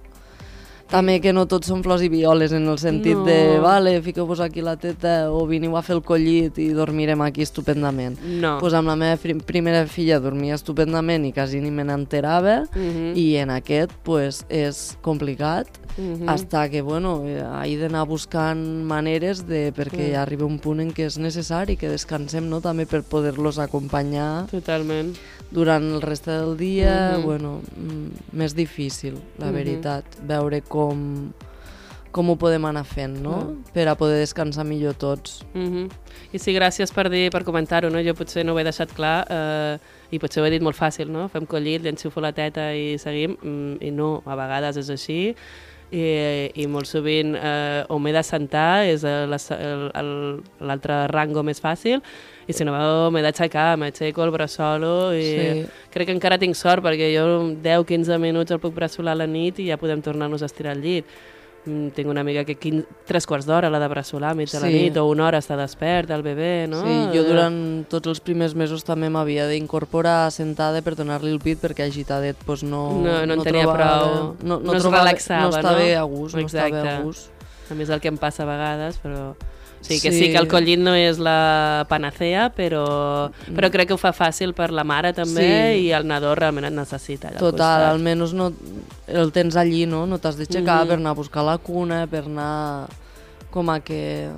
també 0.93 1.17
que 1.25 1.33
no 1.33 1.47
tots 1.49 1.71
són 1.73 1.81
flors 1.85 2.03
i 2.05 2.11
violes 2.13 2.53
en 2.53 2.67
el 2.69 2.77
sentit 2.79 3.17
No. 3.17 3.25
de, 3.25 3.59
vale, 3.65 3.95
fiqueu-vos 4.05 4.41
aquí 4.45 4.61
la 4.61 4.77
teta 4.77 5.31
o 5.33 5.47
veniu 5.49 5.77
a 5.79 5.83
fer 5.83 5.97
el 5.97 6.03
collit 6.05 6.59
i 6.61 6.69
dormirem 6.77 7.21
aquí 7.25 7.41
estupendament. 7.43 8.19
No. 8.43 8.59
Pues 8.61 8.75
amb 8.77 8.89
la 8.93 8.97
meva 8.97 9.17
primera 9.47 9.87
filla 9.87 10.21
dormia 10.21 10.55
estupendament 10.59 11.25
i 11.25 11.33
quasi 11.33 11.61
ni 11.65 11.71
me 11.71 11.85
n'enterava 11.85 12.67
Mhm. 12.75 13.17
i 13.17 13.37
en 13.37 13.51
aquest 13.51 13.93
pues, 14.03 14.45
és 14.51 14.97
complicat 15.01 15.67
Mhm. 15.97 16.27
hasta 16.29 16.69
que, 16.71 16.81
bueno, 16.81 17.23
eh, 17.27 17.43
he 17.69 17.77
d'anar 17.77 18.07
buscant 18.07 18.59
maneres 18.85 19.47
de, 19.47 19.73
perquè 19.75 20.09
Mm. 20.09 20.13
ja 20.13 20.23
arriba 20.23 20.47
un 20.47 20.59
punt 20.59 20.81
en 20.81 20.91
què 20.93 21.05
és 21.07 21.19
necessari 21.19 21.77
que 21.77 21.87
descansem, 21.89 22.49
no?, 22.49 22.61
també 22.63 22.87
per 22.87 23.03
poder-los 23.03 23.59
acompanyar 23.59 24.47
Totalment. 24.51 25.15
durant 25.51 25.85
el 25.85 26.01
reste 26.01 26.31
del 26.31 26.57
dia, 26.57 27.17
Mhm. 27.19 27.23
bueno, 27.25 27.61
mm, 27.77 28.37
més 28.39 28.55
difícil, 28.55 29.19
la 29.39 29.47
Mhm. 29.49 29.53
veritat, 29.53 30.05
veure 30.27 30.63
com, 30.63 30.82
com 32.13 32.29
ho 32.29 32.35
podem 32.37 32.65
anar 32.69 32.83
fent, 32.85 33.15
no?, 33.25 33.39
Mm. 33.41 33.73
per 33.73 33.87
a 33.89 33.95
poder 33.97 34.19
descansar 34.21 34.67
millor 34.69 34.95
tots. 35.01 35.43
Mm 35.55 35.89
I 36.33 36.39
sí, 36.39 36.53
gràcies 36.57 36.93
per 36.93 37.09
dir, 37.13 37.31
per 37.33 37.43
comentar-ho, 37.45 37.89
no? 37.93 38.01
Jo 38.05 38.13
potser 38.17 38.45
no 38.45 38.53
ho 38.55 38.59
he 38.61 38.65
deixat 38.65 38.93
clar 38.97 39.27
eh, 39.29 39.79
i 40.13 40.19
potser 40.21 40.41
ho 40.43 40.47
he 40.47 40.51
dit 40.51 40.63
molt 40.65 40.77
fàcil, 40.77 41.09
no? 41.13 41.27
Fem 41.33 41.45
collit, 41.47 41.83
li 41.83 41.89
enxufo 41.93 42.21
la 42.21 42.33
teta 42.33 42.71
i 42.77 42.97
seguim, 43.01 43.37
mm, 43.43 43.77
i 43.85 43.91
no, 43.93 44.23
a 44.25 44.37
vegades 44.37 44.77
és 44.81 44.89
així, 44.93 45.35
i, 45.93 46.05
i 46.57 46.67
molt 46.73 46.89
sovint 46.89 47.35
eh, 47.37 47.85
o 47.89 47.99
m'he 48.01 48.13
de 48.17 48.23
sentar, 48.25 48.85
és 48.89 49.05
l'altre 50.61 51.07
rango 51.13 51.43
més 51.45 51.61
fàcil, 51.61 52.01
i 52.53 52.57
si 52.61 52.65
no 52.69 53.11
m'he 53.11 53.23
d'aixecar, 53.25 53.73
m'aixeco 53.81 54.23
el 54.29 54.31
braçolo 54.37 55.11
i 55.17 55.25
Sí. 55.25 55.67
crec 55.91 56.07
que 56.13 56.15
encara 56.15 56.39
tinc 56.39 56.55
sort 56.55 56.85
perquè 56.85 57.09
jo 57.17 57.27
10-15 57.65 58.19
minuts 58.21 58.53
el 58.53 58.61
puc 58.61 58.75
braçolar 58.77 59.17
a 59.17 59.23
la 59.25 59.27
nit 59.27 59.59
i 59.59 59.71
ja 59.73 59.81
podem 59.81 60.03
tornar-nos 60.05 60.43
a 60.45 60.47
estirar 60.53 60.77
al 60.77 60.83
llit. 60.85 61.07
Mm, 61.65 61.93
tinc 61.95 62.09
una 62.11 62.23
amiga 62.23 62.43
que 62.45 62.57
15, 62.59 62.89
tres 63.07 63.25
quarts 63.25 63.47
d'hora 63.47 63.69
l'ha 63.71 63.79
de 63.79 63.87
braçolar 63.87 64.33
a 64.33 64.35
mig 64.35 64.51
de 64.51 64.59
la 64.59 64.67
Sí. 64.67 64.73
nit 64.83 64.97
o 64.99 65.05
una 65.07 65.29
hora 65.29 65.39
està 65.39 65.55
despert 65.57 66.11
el 66.11 66.21
bebè, 66.25 66.67
no? 66.69 66.81
Sí, 66.83 67.17
jo 67.17 67.23
durant 67.23 67.87
tots 67.89 68.09
els 68.09 68.19
primers 68.19 68.57
mesos 68.57 68.83
també 68.83 69.09
m'havia 69.09 69.47
d'incorporar 69.47 70.33
sentada 70.33 70.83
per 70.83 70.97
donar-li 70.97 71.31
el 71.31 71.39
pit 71.39 71.61
perquè 71.63 71.87
agitadet 71.87 72.35
pues, 72.45 72.65
no, 72.65 72.91
No- 72.99 73.25
no 73.27 73.35
en 73.35 73.43
tenia 73.45 73.63
trobava, 73.63 73.79
prou. 73.79 74.37
No, 74.43 74.59
no, 74.59 74.59
No 74.59 74.75
es 74.75 74.83
trobava, 74.83 75.05
relaxava, 75.05 75.43
no 75.43 75.49
estava 75.57 75.79
no? 75.79 75.99
a 76.01 76.03
gust, 76.03 76.35
no 76.35 76.41
Exacte. 76.41 76.77
estava 76.79 76.97
a 76.99 77.03
gust. 77.03 77.31
A 77.71 77.75
mi 77.75 77.83
és 77.85 77.91
el 77.91 78.01
que 78.01 78.09
em 78.09 78.17
passa 78.19 78.43
a 78.43 78.47
vegades, 78.47 78.99
però... 78.99 79.37
O 79.83 79.85
sigui 79.85 80.01
que 80.01 80.13
Sí. 80.13 80.19
sí, 80.19 80.31
que 80.31 80.39
el 80.39 80.47
collit 80.49 80.79
no 80.79 80.95
és 80.95 81.19
la 81.19 81.85
panacea, 81.91 82.53
però, 82.55 83.33
però 83.53 83.69
crec 83.71 83.89
que 83.89 83.95
ho 83.95 83.99
fa 83.99 84.13
fàcil 84.15 84.55
per 84.55 84.71
la 84.71 84.85
mare 84.85 85.13
també 85.13 85.75
Sí. 85.75 85.89
i 85.89 85.91
el 85.93 86.07
nadó 86.07 86.37
realment 86.39 86.65
et 86.69 86.73
necessita. 86.73 87.31
Total, 87.33 87.51
costat. 87.51 87.89
almenys 87.91 88.33
no, 88.33 88.53
el 89.09 89.33
tens 89.33 89.57
allí, 89.57 89.85
no? 89.87 90.07
No 90.07 90.19
t'has 90.19 90.37
d'aixecar 90.39 90.83
Mhm. 90.85 90.89
per 90.89 90.97
anar 90.99 91.11
a 91.11 91.15
buscar 91.15 91.43
la 91.45 91.59
cuna, 91.59 92.07
per 92.07 92.25
anar 92.27 92.89
com 93.51 93.69
a 93.71 93.81
que... 93.81 94.31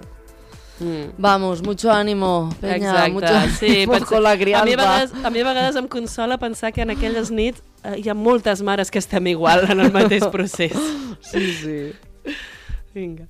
Mm. 0.80 1.12
Vamos, 1.18 1.62
mucho 1.62 1.88
ánimo, 1.92 2.50
peña, 2.60 2.76
Exacte, 2.76 3.12
mucho 3.12 3.56
sí, 3.60 3.66
ánimo 3.86 4.04
con 4.06 4.22
la 4.24 4.30
a 4.32 4.34
mi, 4.34 4.40
a 4.40 4.44
crianza. 4.44 4.64
vegades, 4.66 5.12
a 5.24 5.30
mi 5.30 5.40
a 5.40 5.44
vegades 5.44 5.76
em 5.76 5.86
consola 5.86 6.36
pensar 6.38 6.72
que 6.72 6.80
en 6.82 6.90
aquelles 6.90 7.30
nits 7.30 7.62
eh, 7.84 8.00
hi 8.02 8.08
ha 8.08 8.14
moltes 8.14 8.60
mares 8.60 8.90
que 8.90 8.98
estem 8.98 9.24
igual 9.28 9.70
en 9.70 9.78
el 9.78 9.92
mateix 9.92 10.26
procés. 10.32 10.72
Sí, 11.20 11.52
sí. 11.62 11.92
Vinga. 12.92 13.28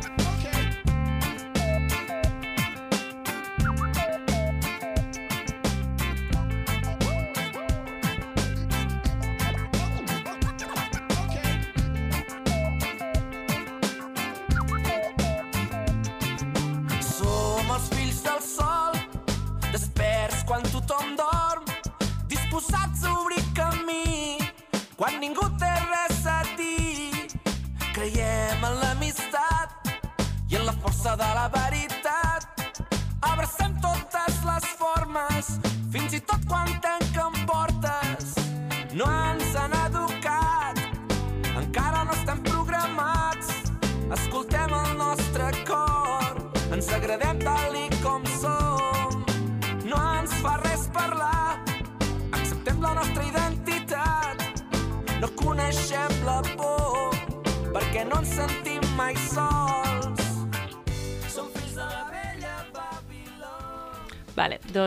Som 0.00 0.31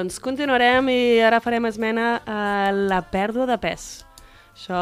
doncs 0.05 0.19
continuarem 0.21 0.85
i 0.93 1.19
ara 1.25 1.39
farem 1.41 1.65
esmena 1.65 2.19
a 2.29 2.69
la 2.71 3.01
pèrdua 3.09 3.47
de 3.49 3.57
pes. 3.57 4.05
Això... 4.53 4.77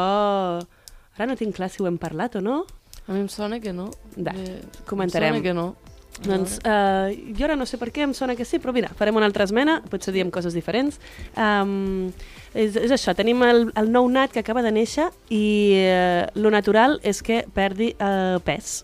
Ara 1.14 1.28
no 1.30 1.36
tinc 1.38 1.54
clar 1.54 1.70
si 1.70 1.80
ho 1.80 1.86
hem 1.86 1.96
parlat 1.96 2.34
o 2.36 2.42
no. 2.42 2.64
A 3.06 3.14
mi 3.14 3.22
em 3.22 3.28
sona 3.30 3.60
que 3.62 3.72
no. 3.72 3.86
Da, 4.16 4.34
Eh, 4.34 4.60
comentarem. 4.84 5.30
Em 5.30 5.38
sona 5.38 5.44
que 5.46 5.54
no. 5.54 5.66
Doncs 6.24 6.58
uh, 6.62 7.08
jo 7.38 7.46
ara 7.46 7.56
no 7.56 7.64
sé 7.66 7.78
per 7.78 7.88
què 7.94 8.04
em 8.04 8.12
sona 8.14 8.34
que 8.36 8.44
sí, 8.44 8.58
però 8.62 8.74
mira, 8.74 8.90
farem 8.98 9.16
una 9.16 9.26
altra 9.26 9.46
esmena, 9.46 9.80
potser 9.90 10.12
diem 10.14 10.30
coses 10.34 10.54
diferents. 10.54 11.00
Um, 11.38 12.10
és, 12.52 12.76
és 12.76 12.92
això, 12.92 13.14
tenim 13.16 13.40
el, 13.46 13.68
el 13.78 13.90
nou 13.94 14.10
nat 14.10 14.34
que 14.34 14.42
acaba 14.44 14.62
de 14.62 14.74
néixer 14.74 15.08
i 15.30 15.44
uh, 15.86 16.26
lo 16.34 16.52
natural 16.52 16.98
és 17.02 17.22
que 17.24 17.44
perdi 17.54 17.94
uh, 17.96 18.42
pes, 18.44 18.82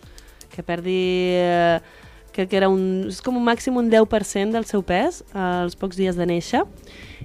que 0.54 0.64
perdi... 0.64 1.00
Uh, 1.36 1.98
que, 2.32 2.46
que 2.46 2.56
era 2.56 2.68
un, 2.68 3.08
és 3.10 3.20
com 3.24 3.36
un 3.36 3.44
màxim 3.46 3.76
un 3.80 3.90
10% 3.90 4.54
del 4.54 4.66
seu 4.68 4.82
pes 4.86 5.22
uh, 5.34 5.64
als 5.66 5.76
pocs 5.78 5.98
dies 6.00 6.18
de 6.18 6.26
néixer. 6.26 6.64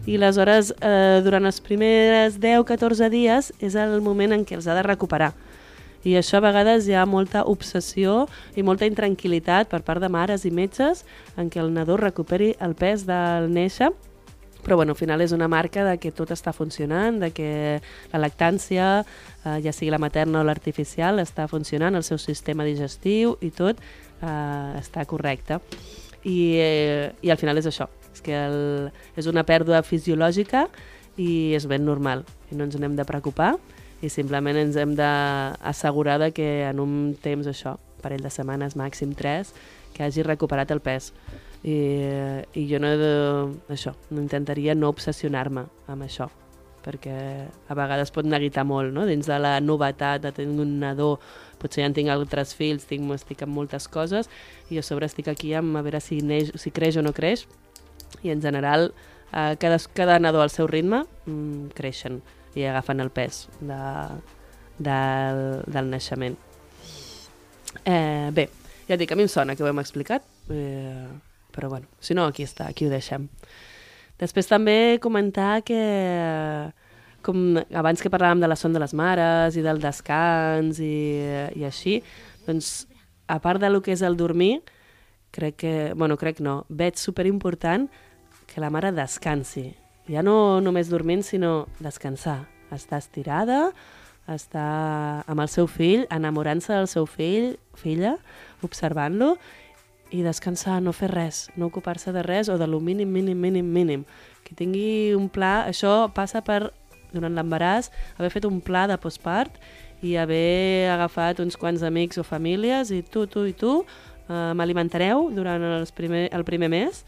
I 0.06 0.18
aleshores 0.20 0.70
eh, 0.86 1.22
durant 1.26 1.48
els 1.48 1.58
primers 1.64 2.36
10-14 2.38 3.08
dies 3.10 3.52
és 3.64 3.78
el 3.80 4.02
moment 4.06 4.36
en 4.36 4.44
què 4.46 4.58
els 4.58 4.68
ha 4.68 4.76
de 4.78 4.84
recuperar. 4.86 5.32
I 6.06 6.14
això 6.20 6.38
a 6.38 6.44
vegades 6.46 6.86
hi 6.86 6.94
ha 6.94 7.08
molta 7.10 7.42
obsessió 7.50 8.28
i 8.54 8.62
molta 8.62 8.86
intranquil·litat 8.86 9.72
per 9.72 9.82
part 9.88 10.04
de 10.04 10.10
mares 10.14 10.46
i 10.46 10.52
metges 10.54 11.02
en 11.34 11.50
què 11.50 11.64
el 11.64 11.74
nadó 11.74 11.98
recuperi 11.98 12.52
el 12.62 12.76
pes 12.78 13.08
del 13.10 13.50
néixer. 13.50 13.90
Però 14.66 14.78
bueno, 14.78 14.94
al 14.94 14.98
final 14.98 15.22
és 15.22 15.34
una 15.34 15.48
marca 15.50 15.84
de 15.86 15.98
que 16.02 16.12
tot 16.14 16.32
està 16.34 16.54
funcionant, 16.54 17.20
de 17.22 17.30
que 17.34 17.50
la 18.14 18.22
lactància, 18.22 19.04
eh, 19.46 19.60
ja 19.62 19.74
sigui 19.74 19.92
la 19.94 20.02
materna 20.02 20.42
o 20.42 20.46
l'artificial, 20.46 21.22
està 21.22 21.46
funcionant, 21.50 21.94
el 21.94 22.06
seu 22.06 22.18
sistema 22.22 22.66
digestiu 22.66 23.36
i 23.46 23.52
tot 23.54 23.82
eh, 24.26 24.82
està 24.82 25.06
correcte. 25.06 25.62
I, 26.26 26.58
eh, 26.58 27.14
I 27.22 27.32
al 27.32 27.38
final 27.38 27.62
és 27.62 27.70
això, 27.70 27.88
és 28.12 28.26
que 28.26 28.34
el, 28.34 28.92
és 29.16 29.30
una 29.30 29.46
pèrdua 29.46 29.84
fisiològica 29.86 30.66
i 31.22 31.54
és 31.56 31.70
ben 31.70 31.86
normal, 31.86 32.26
i 32.52 32.58
no 32.58 32.66
ens 32.66 32.78
n'hem 32.82 32.98
de 32.98 33.06
preocupar 33.08 33.54
i 34.04 34.10
simplement 34.12 34.58
ens 34.60 34.76
hem 34.78 34.94
d'assegurar 34.98 36.32
que 36.36 36.68
en 36.68 36.82
un 36.84 36.96
temps 37.22 37.48
això, 37.48 37.76
parell 38.04 38.24
de 38.24 38.32
setmanes, 38.34 38.76
màxim 38.78 39.16
tres, 39.18 39.54
que 39.96 40.04
hagi 40.04 40.26
recuperat 40.26 40.72
el 40.76 40.82
pes. 40.84 41.14
I, 41.66 41.76
i 42.54 42.66
jo 42.70 42.78
no 42.78 42.92
això, 43.74 43.96
no 44.12 44.22
intentaria 44.22 44.76
no 44.78 44.92
obsessionar-me 44.94 45.66
amb 45.90 46.06
això, 46.06 46.28
perquè 46.86 47.16
a 47.48 47.78
vegades 47.78 48.14
pot 48.14 48.28
neguitar 48.30 48.68
molt, 48.70 48.94
no? 48.94 49.08
dins 49.10 49.26
de 49.26 49.40
la 49.42 49.56
novetat 49.64 50.22
de 50.28 50.34
tenir 50.36 50.62
un 50.62 50.76
nadó, 50.84 51.16
potser 51.62 51.84
ja 51.84 51.90
en 51.90 51.96
tinc 51.98 52.12
altres 52.14 52.54
fills, 52.58 52.88
tinc, 52.90 53.08
estic 53.16 53.44
amb 53.46 53.56
moltes 53.56 53.90
coses, 53.92 54.30
i 54.70 54.80
a 54.80 54.86
sobre 54.86 55.10
estic 55.10 55.30
aquí 55.32 55.54
amb 55.58 55.78
a 55.78 55.84
veure 55.86 56.02
si, 56.04 56.22
neix, 56.22 56.54
si 56.62 56.74
creix 56.76 57.00
o 57.00 57.04
no 57.06 57.14
creix, 57.16 57.46
i 58.24 58.32
en 58.34 58.42
general 58.42 58.92
eh, 59.34 59.56
cada, 59.60 59.80
cada 59.94 60.20
nadó 60.20 60.42
al 60.42 60.54
seu 60.54 60.68
ritme 60.68 61.04
mm, 61.26 61.76
creixen 61.78 62.22
i 62.56 62.64
agafen 62.64 63.04
el 63.04 63.12
pes 63.12 63.46
de, 63.60 63.80
del, 64.80 65.42
del 65.68 65.90
naixement. 65.92 66.38
Eh, 67.84 68.32
bé, 68.34 68.48
ja 68.88 68.96
et 68.96 69.02
dic, 69.02 69.12
a 69.12 69.20
mi 69.20 69.26
em 69.26 69.32
sona 69.32 69.56
que 69.56 69.64
ho 69.66 69.70
hem 69.70 69.82
explicat, 69.82 70.24
eh, 70.50 71.08
però 71.52 71.70
bueno, 71.70 71.90
si 72.00 72.16
no, 72.16 72.26
aquí 72.30 72.46
està, 72.48 72.70
aquí 72.72 72.88
ho 72.88 72.94
deixem. 72.94 73.28
Després 74.20 74.48
també 74.48 74.98
comentar 75.04 75.60
que, 75.68 75.82
com 77.26 77.58
abans 77.74 78.02
que 78.02 78.12
parlàvem 78.14 78.44
de 78.44 78.50
la 78.50 78.58
son 78.60 78.76
de 78.76 78.82
les 78.82 78.94
mares 78.94 79.58
i 79.58 79.64
del 79.66 79.82
descans 79.82 80.80
i, 80.84 80.96
i 81.58 81.66
així, 81.66 82.00
doncs, 82.46 82.86
a 83.28 83.40
part 83.42 83.62
de 83.62 83.72
lo 83.74 83.82
que 83.82 83.96
és 83.96 84.04
el 84.06 84.18
dormir, 84.18 84.60
crec 85.36 85.58
que, 85.64 85.74
bueno, 85.98 86.18
crec 86.22 86.40
no, 86.46 86.64
veig 86.70 87.00
superimportant 87.02 87.90
que 88.48 88.62
la 88.62 88.70
mare 88.70 88.94
descansi. 88.96 89.72
Ja 90.08 90.22
no 90.22 90.62
només 90.62 90.92
dormint, 90.92 91.26
sinó 91.26 91.66
descansar. 91.82 92.44
Estar 92.74 93.00
estirada, 93.02 93.72
estar 94.30 95.26
amb 95.30 95.42
el 95.42 95.50
seu 95.50 95.68
fill, 95.70 96.06
enamorant-se 96.14 96.74
del 96.74 96.90
seu 96.90 97.10
fill, 97.10 97.56
filla, 97.78 98.16
observant-lo 98.66 99.36
i 100.14 100.22
descansar, 100.26 100.80
no 100.86 100.94
fer 100.94 101.10
res, 101.12 101.46
no 101.58 101.70
ocupar-se 101.72 102.14
de 102.14 102.24
res 102.26 102.50
o 102.50 102.60
de 102.62 102.68
lo 102.70 102.80
mínim, 102.80 103.10
mínim, 103.12 103.42
mínim, 103.42 103.66
mínim. 103.74 104.06
Que 104.46 104.56
tingui 104.58 105.16
un 105.18 105.30
pla, 105.34 105.66
això 105.66 106.12
passa 106.14 106.44
per, 106.46 106.70
durant 107.16 107.34
l'embaràs, 107.36 107.92
haver 108.20 108.32
fet 108.34 108.48
un 108.50 108.60
pla 108.64 108.86
de 108.92 108.98
postpart 109.02 109.58
i 110.06 110.18
haver 110.20 110.92
agafat 110.94 111.40
uns 111.44 111.58
quants 111.58 111.86
amics 111.88 112.20
o 112.22 112.26
famílies 112.28 112.92
i 112.94 113.02
tu, 113.02 113.26
tu 113.32 113.46
i 113.48 113.56
tu 113.58 113.80
eh, 113.82 114.52
m'alimentareu 114.58 115.30
durant 115.36 115.64
els 115.80 115.96
primer, 115.96 116.28
el 116.36 116.46
primer 116.48 116.70
mes, 116.74 117.02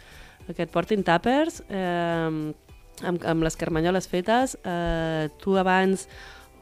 que 0.48 0.64
et 0.64 0.72
portin 0.72 1.04
tàpers, 1.04 1.62
eh, 1.68 2.56
amb, 3.06 3.22
amb 3.22 3.46
les 3.46 3.60
carmanyoles 3.60 4.10
fetes, 4.10 4.58
eh, 4.64 5.30
tu 5.44 5.60
abans 5.60 6.08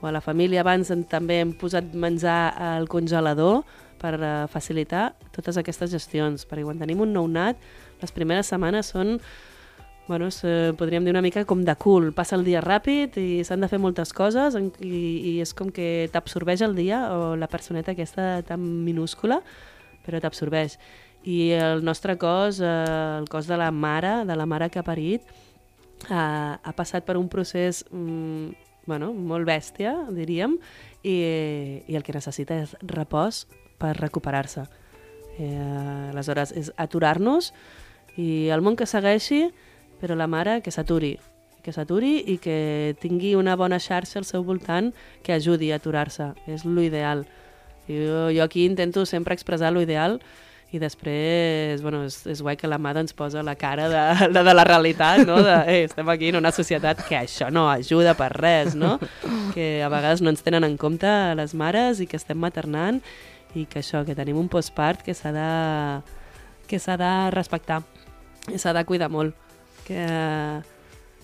o 0.01 0.08
a 0.08 0.12
la 0.12 0.21
família 0.21 0.62
abans 0.62 0.91
en, 0.91 1.05
també 1.08 1.39
hem 1.41 1.53
posat 1.55 1.93
menjar 1.95 2.53
al 2.60 2.89
congelador 2.91 3.63
per 4.01 4.15
uh, 4.19 4.45
facilitar 4.51 5.13
totes 5.36 5.58
aquestes 5.58 5.91
gestions, 5.93 6.45
perquè 6.45 6.65
quan 6.67 6.81
tenim 6.81 7.01
un 7.05 7.13
nounat, 7.15 7.60
les 8.01 8.13
primeres 8.13 8.51
setmanes 8.51 8.91
són, 8.91 9.15
bueno, 10.08 10.28
es, 10.28 10.44
eh, 10.44 10.74
podríem 10.78 11.04
dir 11.04 11.12
una 11.12 11.22
mica 11.22 11.46
com 11.46 11.63
de 11.65 11.76
cul, 11.76 12.12
passa 12.13 12.36
el 12.38 12.46
dia 12.46 12.62
ràpid 12.62 13.18
i 13.18 13.44
s'han 13.44 13.63
de 13.63 13.70
fer 13.72 13.80
moltes 13.82 14.13
coses 14.13 14.56
en, 14.58 14.70
i, 14.86 15.00
i 15.32 15.34
és 15.41 15.54
com 15.58 15.72
que 15.74 16.08
t'absorbeix 16.13 16.62
el 16.65 16.76
dia 16.78 17.02
o 17.15 17.34
la 17.36 17.50
personeta 17.50 17.96
aquesta 17.96 18.44
tan 18.46 18.62
minúscula, 18.86 19.41
però 20.06 20.22
t'absorbeix. 20.22 20.78
I 21.26 21.56
el 21.58 21.82
nostre 21.84 22.20
cos, 22.22 22.62
eh, 22.62 22.76
el 23.18 23.30
cos 23.30 23.50
de 23.50 23.58
la 23.58 23.72
mare, 23.72 24.22
de 24.30 24.38
la 24.38 24.46
mare 24.46 24.70
que 24.70 24.80
ha 24.80 24.86
parit, 24.86 25.26
eh, 26.06 26.13
ha 26.13 26.74
passat 26.78 27.06
per 27.06 27.18
un 27.18 27.30
procés 27.30 27.84
mm, 27.89 28.65
bueno, 28.86 29.12
molt 29.13 29.48
bèstia, 29.48 29.96
diríem, 30.13 30.60
i, 31.02 31.15
i 31.89 31.98
el 31.98 32.06
que 32.06 32.13
necessita 32.13 32.62
és 32.62 32.76
repòs 32.86 33.46
per 33.82 33.96
recuperar-se. 33.98 34.65
Eh, 35.36 36.12
aleshores, 36.13 36.54
és 36.56 36.72
aturar-nos 36.80 37.52
i 38.22 38.48
el 38.54 38.62
món 38.63 38.78
que 38.80 38.88
segueixi, 38.88 39.50
però 40.01 40.15
la 40.15 40.27
mare 40.27 40.60
que 40.62 40.71
s'aturi, 40.71 41.15
que 41.65 41.73
s'aturi 41.73 42.19
i 42.29 42.38
que 42.38 42.95
tingui 43.01 43.34
una 43.36 43.55
bona 43.58 43.79
xarxa 43.81 44.19
al 44.21 44.27
seu 44.29 44.43
voltant 44.45 44.91
que 45.25 45.34
ajudi 45.34 45.71
a 45.71 45.79
aturar-se. 45.81 46.31
És 46.45 46.65
l'ideal. 46.65 47.25
Jo, 47.89 48.29
jo 48.34 48.43
aquí 48.43 48.65
intento 48.65 49.05
sempre 49.05 49.34
expressar 49.34 49.73
lo 49.73 49.81
ideal 49.81 50.19
i 50.73 50.79
després, 50.81 51.81
bueno, 51.81 52.03
és, 52.08 52.17
és 52.27 52.41
guai 52.43 52.58
que 52.60 52.67
la 52.67 52.79
mà 52.81 52.91
ens 52.99 53.13
posa 53.15 53.43
la 53.45 53.55
cara 53.55 53.88
de, 53.89 54.03
de, 54.36 54.43
de 54.43 54.53
la 54.53 54.65
realitat, 54.67 55.23
no? 55.27 55.38
De, 55.43 55.55
eh, 55.71 55.84
estem 55.86 56.10
aquí 56.10 56.29
en 56.29 56.39
una 56.41 56.51
societat 56.51 57.05
que 57.08 57.17
això 57.17 57.51
no 57.53 57.67
ajuda 57.71 58.15
per 58.17 58.31
res, 58.36 58.75
no? 58.75 58.97
Que 59.53 59.84
a 59.86 59.89
vegades 59.93 60.21
no 60.21 60.34
ens 60.34 60.43
tenen 60.45 60.65
en 60.67 60.77
compte 60.81 61.10
les 61.38 61.55
mares 61.55 62.01
i 62.01 62.10
que 62.10 62.19
estem 62.19 62.41
maternant 62.41 63.01
i 63.55 63.65
que 63.69 63.79
això, 63.79 64.03
que 64.05 64.17
tenim 64.17 64.38
un 64.38 64.49
postpart 64.51 65.05
que 65.05 65.15
s'ha 65.15 65.31
de, 65.31 65.49
que 66.67 66.81
s'ha 66.81 66.97
de 66.99 67.13
respectar 67.31 67.81
i 68.51 68.60
s'ha 68.60 68.75
de 68.75 68.84
cuidar 68.86 69.10
molt. 69.13 69.44
Que, 69.86 70.02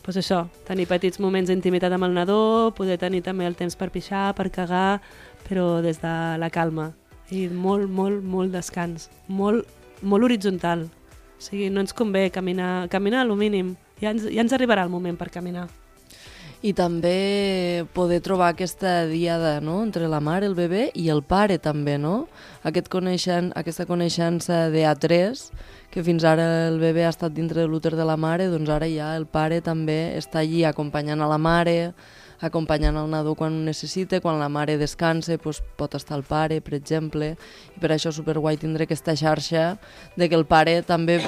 pues 0.05 0.17
això, 0.21 0.45
tenir 0.67 0.87
petits 0.89 1.19
moments 1.19 1.49
d'intimitat 1.49 1.93
amb 1.97 2.05
el 2.09 2.17
nadó, 2.17 2.71
poder 2.77 2.99
tenir 3.01 3.23
també 3.25 3.49
el 3.49 3.57
temps 3.57 3.77
per 3.77 3.89
pixar, 3.93 4.31
per 4.37 4.51
cagar, 4.53 5.01
però 5.47 5.81
des 5.81 6.01
de 6.01 6.15
la 6.37 6.49
calma 6.53 6.91
i 7.31 7.47
molt, 7.47 7.87
molt, 7.89 8.23
molt 8.23 8.51
descans, 8.53 9.07
molt, 9.31 9.67
molt 10.03 10.27
horitzontal. 10.27 10.85
O 10.85 11.41
sigui, 11.43 11.69
no 11.71 11.81
ens 11.81 11.95
convé 11.95 12.29
caminar, 12.29 12.89
caminar 12.91 13.23
a 13.23 13.27
lo 13.27 13.37
mínim. 13.39 13.75
Ja 14.01 14.11
ens, 14.11 14.27
ja 14.27 14.43
ens 14.43 14.53
arribarà 14.53 14.83
el 14.85 14.91
moment 14.93 15.17
per 15.17 15.31
caminar. 15.31 15.69
I 16.61 16.75
també 16.77 17.87
poder 17.95 18.19
trobar 18.21 18.51
aquesta 18.51 19.07
diada 19.09 19.55
no? 19.65 19.79
entre 19.81 20.05
la 20.11 20.19
mare, 20.21 20.45
el 20.45 20.53
bebè 20.53 20.91
i 20.93 21.07
el 21.09 21.23
pare 21.25 21.57
també, 21.57 21.95
no? 21.97 22.27
Aquest 22.67 22.91
coneixen, 22.93 23.49
aquesta 23.57 23.87
coneixença 23.89 24.67
de 24.69 24.83
A3, 24.85 25.47
que 25.91 26.03
fins 26.07 26.23
ara 26.23 26.69
el 26.69 26.79
bebè 26.79 27.03
ha 27.03 27.11
estat 27.11 27.33
dintre 27.35 27.59
de 27.59 27.67
l'úter 27.67 27.91
de 27.99 28.05
la 28.07 28.15
mare, 28.15 28.47
doncs 28.47 28.69
ara 28.71 28.87
ja 28.87 29.11
el 29.19 29.27
pare 29.27 29.59
també 29.61 30.15
està 30.15 30.39
allí 30.39 30.63
acompanyant 30.63 31.19
a 31.19 31.27
la 31.27 31.37
mare, 31.37 31.91
acompanyant 32.41 32.95
el 32.97 33.09
nadó 33.11 33.35
quan 33.35 33.53
ho 33.53 33.65
necessita, 33.67 34.21
quan 34.23 34.39
la 34.39 34.49
mare 34.49 34.77
descansa 34.79 35.35
doncs 35.35 35.59
pot 35.77 35.99
estar 35.99 36.17
el 36.17 36.23
pare, 36.23 36.61
per 36.63 36.77
exemple, 36.79 37.35
i 37.75 37.83
per 37.83 37.91
això 37.91 38.09
és 38.09 38.17
superguai 38.17 38.57
tindre 38.57 38.87
aquesta 38.87 39.17
xarxa 39.19 39.75
de 40.15 40.29
que 40.29 40.39
el 40.39 40.47
pare 40.47 40.79
també, 40.81 41.19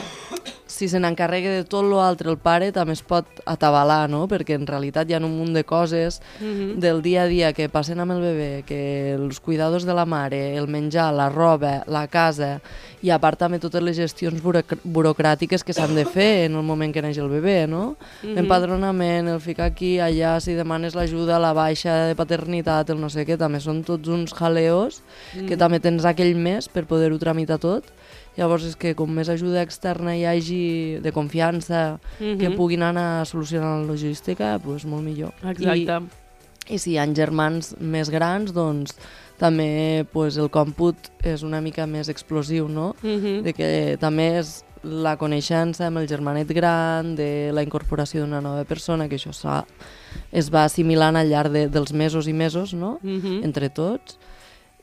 si 0.84 0.90
se 0.92 1.00
n'encarrega 1.00 1.52
de 1.56 1.64
tot 1.64 1.86
l'altre, 1.88 2.28
el 2.28 2.38
pare 2.44 2.72
també 2.76 2.92
es 2.98 3.02
pot 3.08 3.40
atabalar, 3.48 4.10
no? 4.12 4.26
perquè 4.28 4.58
en 4.58 4.68
realitat 4.68 5.08
hi 5.08 5.16
ha 5.16 5.22
un 5.24 5.32
munt 5.32 5.54
de 5.56 5.64
coses 5.64 6.20
Mm 6.40 6.46
-hmm. 6.46 6.76
del 6.80 7.02
dia 7.02 7.24
a 7.24 7.28
dia 7.28 7.54
que 7.54 7.70
passen 7.70 8.00
amb 8.00 8.12
el 8.12 8.22
bebè, 8.22 8.64
que 8.66 9.14
els 9.14 9.40
cuidados 9.40 9.86
de 9.86 9.94
la 9.94 10.06
mare, 10.06 10.56
el 10.58 10.68
menjar, 10.68 11.14
la 11.14 11.30
roba, 11.30 11.84
la 11.88 12.08
casa, 12.08 12.62
i 13.02 13.10
a 13.12 13.20
part 13.20 13.40
també 13.40 13.60
totes 13.60 13.82
les 13.82 13.96
gestions 13.96 14.42
buroc 14.42 14.76
burocràtiques 14.84 15.64
que 15.64 15.74
s'han 15.74 15.96
de 15.96 16.06
fer 16.06 16.46
en 16.46 16.56
el 16.56 16.64
moment 16.64 16.94
que 16.94 17.02
neix 17.02 17.18
el 17.18 17.30
bebè, 17.30 17.68
no? 17.68 17.96
Mm 18.24 18.28
-hmm. 18.28 18.36
L'empadronament, 18.36 19.28
el 19.28 19.40
ficar 19.40 19.66
aquí, 19.66 20.00
allà, 20.00 20.40
si 20.40 20.54
demanes 20.54 20.96
l'ajuda, 20.96 21.40
la 21.40 21.54
baixa 21.54 22.08
de 22.08 22.16
paternitat, 22.16 22.90
el 22.90 23.00
no 23.00 23.10
sé 23.10 23.26
què, 23.26 23.38
també 23.38 23.60
són 23.60 23.84
tots 23.84 24.08
uns 24.08 24.34
jaleos 24.34 25.02
mm 25.02 25.40
-hmm. 25.40 25.48
que 25.48 25.58
també 25.58 25.80
tens 25.80 26.06
aquell 26.06 26.36
mes 26.36 26.68
per 26.68 26.86
poder-ho 26.86 27.18
tramitar 27.18 27.58
tot. 27.60 27.84
Llavors 28.38 28.66
és 28.66 28.76
que 28.80 28.96
com 28.98 29.12
més 29.14 29.30
ajuda 29.30 29.62
externa 29.62 30.16
hi 30.18 30.26
hagi 30.26 31.00
de 31.04 31.12
confiança 31.12 32.00
mm 32.20 32.26
-hmm. 32.26 32.40
que 32.40 32.50
puguin 32.58 32.82
anar 32.82 33.22
a 33.22 33.26
solucionar 33.26 33.80
la 33.80 33.86
logística, 33.86 34.58
doncs 34.58 34.86
molt 34.86 35.04
millor. 35.04 35.34
Exacte. 35.44 36.02
I, 36.68 36.74
I 36.74 36.78
si 36.80 36.92
hi 36.92 36.98
ha 36.98 37.06
germans 37.14 37.76
més 37.80 38.10
grans, 38.10 38.54
doncs 38.54 38.96
també 39.38 40.06
pues, 40.12 40.38
el 40.38 40.50
còmput 40.50 40.96
és 41.24 41.44
una 41.44 41.62
mica 41.62 41.86
més 41.86 42.10
explosiu, 42.10 42.68
no? 42.68 42.96
Mm 43.04 43.18
-hmm. 43.20 43.42
De 43.42 43.54
que 43.54 43.98
també 44.00 44.40
és 44.40 44.64
la 44.84 45.16
coneixença 45.18 45.88
amb 45.88 45.98
el 45.98 46.08
germanet 46.08 46.48
gran, 46.48 47.16
de 47.16 47.52
la 47.54 47.64
incorporació 47.64 48.22
d'una 48.22 48.42
nova 48.42 48.64
persona, 48.64 49.08
que 49.08 49.16
això 49.16 49.66
es 50.32 50.50
va 50.54 50.64
assimilant 50.64 51.16
al 51.16 51.30
llarg 51.30 51.52
de, 51.52 51.68
dels 51.70 51.94
mesos 51.94 52.28
i 52.28 52.34
mesos, 52.34 52.74
no? 52.74 53.00
Mm 53.02 53.20
-hmm. 53.22 53.44
Entre 53.44 53.70
tots 53.70 54.18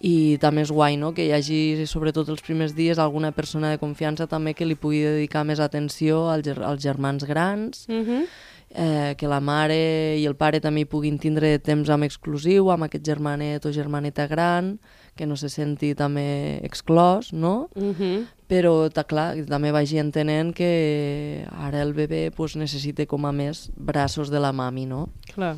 i 0.01 0.39
també 0.41 0.65
és 0.65 0.71
guai 0.73 0.97
no? 0.97 1.13
que 1.13 1.27
hi 1.27 1.33
hagi, 1.37 1.87
sobretot 1.87 2.29
els 2.33 2.41
primers 2.41 2.73
dies, 2.77 2.99
alguna 2.99 3.33
persona 3.37 3.71
de 3.71 3.81
confiança 3.81 4.27
també 4.27 4.55
que 4.57 4.65
li 4.65 4.75
pugui 4.75 5.03
dedicar 5.05 5.45
més 5.45 5.61
atenció 5.61 6.29
als, 6.33 6.49
als 6.57 6.83
germans 6.83 7.25
grans, 7.29 7.87
Mm 7.91 8.05
-hmm. 8.05 8.25
eh, 8.71 9.15
que 9.19 9.29
la 9.29 9.41
mare 9.41 10.17
i 10.17 10.25
el 10.27 10.37
pare 10.37 10.61
també 10.61 10.87
puguin 10.87 11.19
tindre 11.19 11.59
temps 11.59 11.89
amb 11.91 12.05
exclusiu, 12.05 12.71
amb 12.71 12.85
aquest 12.85 13.05
germanet 13.05 13.67
o 13.67 13.73
germaneta 13.73 14.27
gran, 14.27 14.79
que 15.17 15.27
no 15.27 15.37
se 15.37 15.49
senti 15.49 15.95
també 15.95 16.61
exclòs, 16.63 17.33
no? 17.33 17.69
Mm 17.75 17.95
-hmm. 17.95 18.27
Però, 18.49 18.91
ta, 18.91 19.05
clar, 19.05 19.45
també 19.47 19.71
vagi 19.71 19.99
entenent 19.99 20.55
que 20.55 21.47
ara 21.51 21.83
el 21.83 21.95
bebè 21.95 22.31
pues, 22.31 22.57
necessita 22.57 23.07
com 23.07 23.27
a 23.27 23.33
més 23.33 23.71
braços 23.77 24.31
de 24.31 24.41
la 24.41 24.53
mami, 24.53 24.87
no? 24.87 25.09
Clar. 25.35 25.57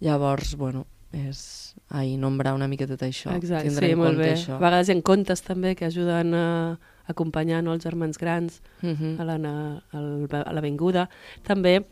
Llavors, 0.00 0.56
bueno, 0.56 0.86
és 1.14 1.74
ahir 1.90 2.18
nombrar 2.18 2.54
una 2.54 2.68
mica 2.68 2.86
tot 2.90 3.02
això. 3.06 3.32
Exacte, 3.36 3.68
tindre 3.68 3.88
sí, 3.88 3.94
molt 3.98 4.18
bé. 4.18 4.32
això. 4.34 4.56
A 4.58 4.62
vegades 4.62 4.88
hi 4.88 4.96
ha 4.96 5.02
contes 5.02 5.42
també 5.42 5.74
que 5.78 5.86
ajuden 5.86 6.34
a 6.34 6.46
acompanyar 7.06 7.62
no, 7.62 7.74
els 7.74 7.84
germans 7.84 8.18
grans 8.18 8.62
Uh 8.82 8.88
-huh. 8.96 9.20
a 9.20 9.24
la, 9.24 9.36
a 9.92 10.52
l'avinguda. 10.52 11.08
També 11.42 11.84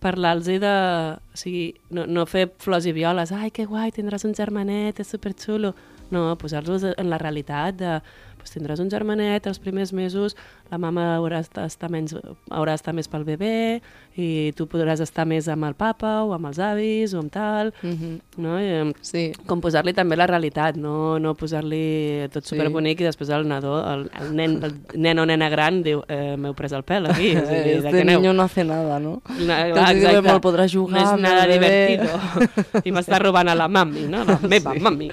parlar-los 0.00 0.46
de... 0.46 1.18
O 1.32 1.36
sigui, 1.36 1.74
no, 1.90 2.06
no 2.06 2.26
fer 2.26 2.50
flors 2.58 2.86
i 2.86 2.92
violes. 2.92 3.32
Ai, 3.32 3.50
que 3.50 3.66
guai, 3.66 3.90
tindràs 3.92 4.24
un 4.24 4.34
germanet, 4.34 5.00
és 5.00 5.06
superxulo. 5.08 5.74
No, 6.10 6.36
posar-los 6.36 6.82
en 6.96 7.10
la 7.10 7.18
realitat 7.18 7.76
de 7.76 8.00
pues, 8.40 8.54
tindràs 8.56 8.80
un 8.80 8.90
germanet 8.90 9.46
els 9.46 9.58
primers 9.62 9.92
mesos, 9.92 10.36
la 10.70 10.78
mama 10.78 11.16
haurà 11.18 11.42
d'estar 11.42 11.90
menys, 11.90 12.14
haurà 12.50 12.72
d'estar 12.74 12.94
més 12.94 13.08
pel 13.08 13.24
bebè 13.24 13.80
i 14.16 14.52
tu 14.56 14.66
podràs 14.66 15.00
estar 15.00 15.24
més 15.26 15.46
amb 15.48 15.64
el 15.64 15.74
papa 15.74 16.22
o 16.24 16.32
amb 16.34 16.46
els 16.50 16.58
avis 16.58 17.14
o 17.14 17.20
amb 17.20 17.30
tal, 17.32 17.72
Uh 17.82 17.88
-huh. 17.90 18.20
no? 18.38 18.60
I, 18.60 18.92
Sí, 19.00 19.32
com 19.46 19.60
posar-li 19.60 19.92
també 19.92 20.16
la 20.16 20.26
realitat, 20.26 20.76
no, 20.76 21.18
no 21.18 21.34
posar-li 21.34 22.28
tot 22.32 22.44
Sí. 22.44 22.56
superbonic 22.56 23.00
i 23.00 23.04
després 23.04 23.28
el 23.30 23.46
nadó, 23.48 23.78
el, 23.94 24.10
el, 24.20 24.34
nen, 24.34 24.62
el 24.64 24.72
nen 24.94 25.18
o 25.18 25.26
nena 25.26 25.48
gran 25.48 25.82
diu 25.82 26.02
eh, 26.08 26.36
m'heu 26.36 26.54
pres 26.54 26.72
el 26.72 26.82
pèl 26.84 27.06
aquí. 27.10 27.36
O 27.36 27.40
sigui, 27.46 27.46
de 27.46 27.76
este 27.76 28.00
aneu? 28.00 28.20
niño 28.20 28.32
no 28.32 28.42
hace 28.42 28.64
nada, 28.64 28.98
no? 28.98 29.22
Na, 29.46 29.64
Que 29.66 29.72
clar, 29.72 29.96
exacte. 29.96 30.22
"Me'l 30.22 30.40
podràs 30.40 30.72
jugar 30.72 31.02
No 31.02 31.14
és 31.14 31.20
nada 31.20 31.44
el 31.44 31.50
bebè". 31.60 31.88
divertido. 31.88 32.18
I 32.84 32.90
m'està 32.92 33.18
robant 33.18 33.48
a 33.48 33.54
la 33.54 33.68
mami, 33.68 34.02
no? 34.08 34.24
La 34.24 34.38
meva 34.42 34.72
Sí. 34.74 34.80
mami. 34.80 35.10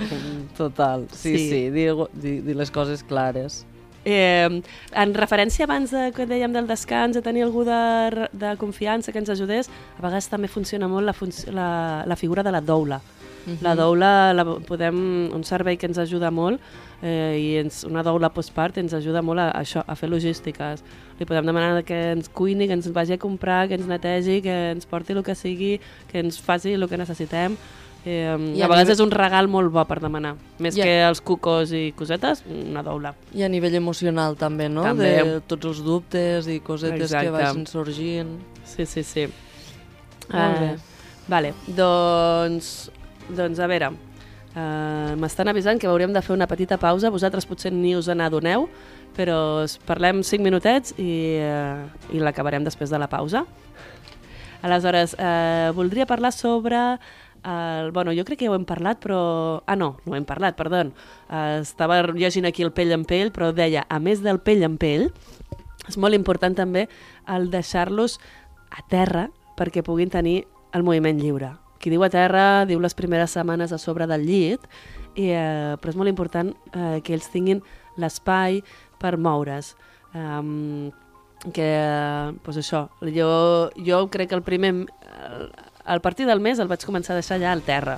Total, 0.58 1.08
sí, 1.12 1.38
Sí. 1.38 1.38
sí, 1.38 1.50
sí 1.50 1.70
dir, 1.70 1.94
dir, 2.13 2.44
dir 2.44 2.56
les 2.56 2.72
coses 2.72 3.04
clares. 3.17 3.65
Eh, 4.08 4.62
en 4.95 5.13
referència 5.17 5.65
abans 5.67 5.91
de, 5.91 6.06
que 6.15 6.23
dèiem 6.30 6.53
del 6.56 6.69
descans, 6.69 7.17
de 7.17 7.21
tenir 7.25 7.43
algú 7.43 7.65
de, 7.67 8.30
de 8.32 8.53
confiança 8.62 9.12
que 9.12 9.19
ens 9.19 9.34
ajudés, 9.34 9.67
a 9.97 10.06
vegades 10.06 10.30
també 10.32 10.47
funciona 10.47 10.88
molt 10.88 11.10
la, 11.10 11.15
func 11.17 11.43
la, 11.51 11.69
la 12.08 12.15
figura 12.15 12.45
de 12.45 12.56
la 12.56 12.63
doula. 12.63 13.01
La 13.63 13.77
doula, 13.80 14.34
la, 14.36 14.43
podem, 14.67 14.97
un 15.32 15.43
servei 15.47 15.77
que 15.80 15.88
ens 15.88 15.95
ajuda 16.01 16.27
molt 16.36 16.60
eh, 16.99 17.38
i 17.39 17.45
ens, 17.62 17.86
una 17.88 18.03
doula 18.03 18.27
postpart 18.36 18.75
ens 18.82 18.91
ajuda 18.97 19.21
molt 19.23 19.39
a, 19.39 19.45
a 19.53 19.62
això, 19.63 19.86
a 19.88 19.95
fer 19.95 20.10
logístiques. 20.12 20.84
Li 21.15 21.27
podem 21.27 21.47
demanar 21.47 21.86
que 21.88 21.99
ens 22.17 22.27
cuini, 22.27 22.67
que 22.67 22.75
ens 22.75 22.89
vagi 22.91 23.15
a 23.15 23.21
comprar, 23.21 23.69
que 23.69 23.80
ens 23.80 23.88
netegi, 23.88 24.41
que 24.43 24.58
ens 24.73 24.89
porti 24.91 25.15
el 25.15 25.23
que 25.23 25.36
sigui, 25.36 25.77
que 26.12 26.19
ens 26.25 26.41
faci 26.43 26.75
el 26.75 26.89
que 26.91 26.99
necessitem. 26.99 27.56
Eh, 28.08 28.24
I 28.56 28.62
a 28.62 28.65
a 28.65 28.70
vegades 28.70 28.86
nivell- 28.88 28.93
és 28.96 29.00
un 29.04 29.12
regal 29.12 29.50
molt 29.52 29.72
bo 29.74 29.84
per 29.84 29.98
demanar. 30.00 30.36
Més 30.63 30.78
I 30.78 30.82
a- 30.82 30.86
que 30.86 30.96
els 31.10 31.20
cucos 31.20 31.74
i 31.76 31.91
cosetes, 31.98 32.43
una 32.48 32.82
doula. 32.86 33.13
I 33.36 33.43
a 33.43 33.50
nivell 33.52 33.76
emocional 33.76 34.38
també, 34.39 34.70
no? 34.70 34.84
També. 34.86 35.10
De 35.24 35.41
tots 35.41 35.65
els 35.65 35.82
dubtes 35.84 36.48
i 36.48 36.62
cosetes 36.62 37.10
Exacte. 37.12 37.26
que 37.26 37.32
vagin 37.36 37.65
sorgint. 37.67 38.38
Sí, 38.63 38.86
sí, 38.86 39.04
sí. 39.04 39.28
Molt 40.32 40.60
bé. 40.60 40.70
Eh, 40.72 40.78
vale, 41.28 41.54
doncs, 41.67 42.89
doncs 43.30 43.60
a 43.60 43.67
veure, 43.67 43.89
uh, 43.91 45.15
m'estan 45.20 45.48
avisant 45.52 45.80
que 45.80 45.88
hauríem 45.88 46.13
de 46.13 46.22
fer 46.22 46.34
una 46.36 46.48
petita 46.48 46.78
pausa, 46.78 47.10
vosaltres 47.10 47.46
potser 47.46 47.74
ni 47.74 47.93
us 47.96 48.08
n'adoneu, 48.08 48.70
però 49.17 49.65
parlem 49.86 50.24
cinc 50.24 50.43
minutets 50.43 50.93
i, 50.98 51.39
uh, 51.43 52.15
i 52.15 52.20
l'acabarem 52.24 52.63
després 52.63 52.89
de 52.89 53.00
la 53.00 53.08
pausa. 53.08 53.43
Aleshores, 54.62 55.15
eh, 55.20 55.72
voldria 55.76 56.06
parlar 56.08 56.32
sobre... 56.34 56.98
El, 57.43 57.91
bueno, 57.91 58.13
jo 58.15 58.26
crec 58.26 58.39
que 58.39 58.47
ja 58.47 58.52
ho 58.52 58.58
hem 58.58 58.65
parlat, 58.67 59.00
però... 59.04 59.19
Ah, 59.65 59.76
no, 59.76 59.97
no 60.06 60.13
ho 60.13 60.17
hem 60.17 60.26
parlat, 60.28 60.58
perdó. 60.58 60.84
Estava 61.62 62.02
llegint 62.13 62.47
aquí 62.50 62.65
el 62.65 62.73
pell 62.76 62.93
en 62.95 63.06
pell, 63.08 63.32
però 63.36 63.52
deia, 63.56 63.86
a 63.89 64.00
més 64.00 64.23
del 64.26 64.39
pell 64.39 64.65
en 64.67 64.78
pell, 64.82 65.08
és 65.88 65.97
molt 65.97 66.17
important 66.17 66.56
també 66.58 66.88
el 67.32 67.50
deixar-los 67.54 68.17
a 68.71 68.84
terra 68.91 69.28
perquè 69.58 69.84
puguin 69.86 70.12
tenir 70.13 70.41
el 70.76 70.84
moviment 70.84 71.19
lliure. 71.21 71.54
Qui 71.82 71.91
diu 71.93 72.04
a 72.04 72.12
terra 72.12 72.65
diu 72.67 72.82
les 72.82 72.95
primeres 72.97 73.34
setmanes 73.38 73.73
a 73.73 73.80
sobre 73.82 74.08
del 74.10 74.26
llit, 74.28 74.63
i, 75.17 75.32
eh, 75.32 75.76
però 75.82 75.93
és 75.93 75.97
molt 75.97 76.12
important 76.12 76.54
eh, 76.73 77.00
que 77.04 77.15
ells 77.15 77.30
tinguin 77.34 77.63
l'espai 77.97 78.62
per 79.02 79.15
moure's. 79.17 79.73
Um, 80.17 80.89
que, 81.54 81.67
doncs 82.43 82.60
això, 82.63 82.88
jo, 83.13 83.30
jo 83.86 84.06
crec 84.13 84.32
que 84.32 84.38
el 84.38 84.45
primer... 84.45 84.73
Al 85.88 86.02
partir 86.02 86.28
del 86.28 86.43
mes 86.43 86.60
el 86.60 86.67
vaig 86.67 86.84
començar 86.84 87.15
a 87.15 87.21
deixar 87.21 87.39
ja 87.39 87.54
al 87.56 87.63
terra. 87.63 87.97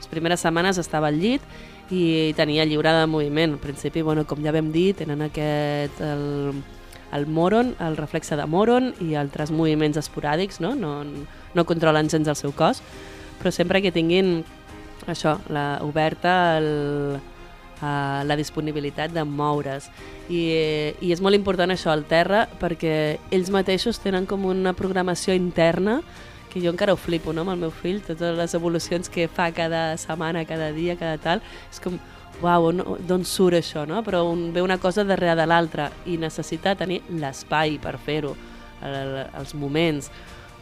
Les 0.00 0.08
primeres 0.08 0.40
setmanes 0.40 0.80
estava 0.80 1.10
al 1.12 1.20
llit 1.20 1.44
i 1.92 2.32
tenia 2.36 2.64
lliure 2.64 2.94
de 2.96 3.04
moviment. 3.06 3.54
Al 3.54 3.62
principi, 3.62 4.02
bueno, 4.02 4.24
com 4.26 4.40
ja 4.42 4.54
vam 4.56 4.72
dir, 4.72 4.94
tenen 4.96 5.22
aquest... 5.28 6.00
El, 6.00 6.64
el 7.12 7.26
moron, 7.30 7.76
el 7.78 7.96
reflexe 7.96 8.34
de 8.36 8.44
moron 8.50 8.90
i 9.00 9.14
altres 9.14 9.52
moviments 9.54 9.98
esporàdics, 10.00 10.58
no? 10.60 10.74
No, 10.74 11.04
no 11.54 11.64
controlen 11.64 12.10
gens 12.10 12.26
el 12.28 12.36
seu 12.36 12.50
cos, 12.56 12.82
però 13.38 13.52
sempre 13.54 13.80
que 13.84 13.92
tinguin 13.94 14.40
això, 15.06 15.36
la, 15.52 15.78
oberta 15.86 16.56
el, 16.58 17.20
uh, 17.78 18.22
la 18.26 18.36
disponibilitat 18.36 19.14
de 19.14 19.24
moure's. 19.24 19.86
I, 20.28 20.42
I 20.98 21.12
és 21.14 21.22
molt 21.22 21.38
important 21.38 21.70
això, 21.72 21.92
al 21.94 22.04
terra, 22.10 22.46
perquè 22.60 23.20
ells 23.30 23.52
mateixos 23.54 24.02
tenen 24.02 24.26
com 24.26 24.48
una 24.50 24.74
programació 24.76 25.36
interna 25.38 26.00
que 26.56 26.64
jo 26.64 26.72
encara 26.72 26.94
ho 26.94 26.96
flipo, 26.96 27.34
no?, 27.36 27.44
amb 27.44 27.52
el 27.52 27.64
meu 27.66 27.70
fill, 27.70 28.00
totes 28.00 28.32
les 28.38 28.54
evolucions 28.56 29.10
que 29.12 29.26
fa 29.28 29.50
cada 29.52 29.98
setmana, 30.00 30.46
cada 30.48 30.70
dia, 30.72 30.94
cada 30.96 31.18
tal, 31.20 31.42
és 31.68 31.82
com, 31.84 31.98
uau, 32.40 32.70
d'on 33.04 33.26
surt 33.28 33.58
això, 33.58 33.84
no? 33.88 34.00
Però 34.06 34.22
un, 34.30 34.48
ve 34.54 34.64
una 34.64 34.78
cosa 34.80 35.04
darrere 35.04 35.36
de 35.36 35.44
l'altra 35.44 35.90
i 36.08 36.16
necessita 36.16 36.72
tenir 36.80 37.02
l'espai 37.12 37.76
per 37.82 37.98
fer-ho, 38.00 38.32
el, 38.80 39.18
els 39.36 39.52
moments. 39.52 40.08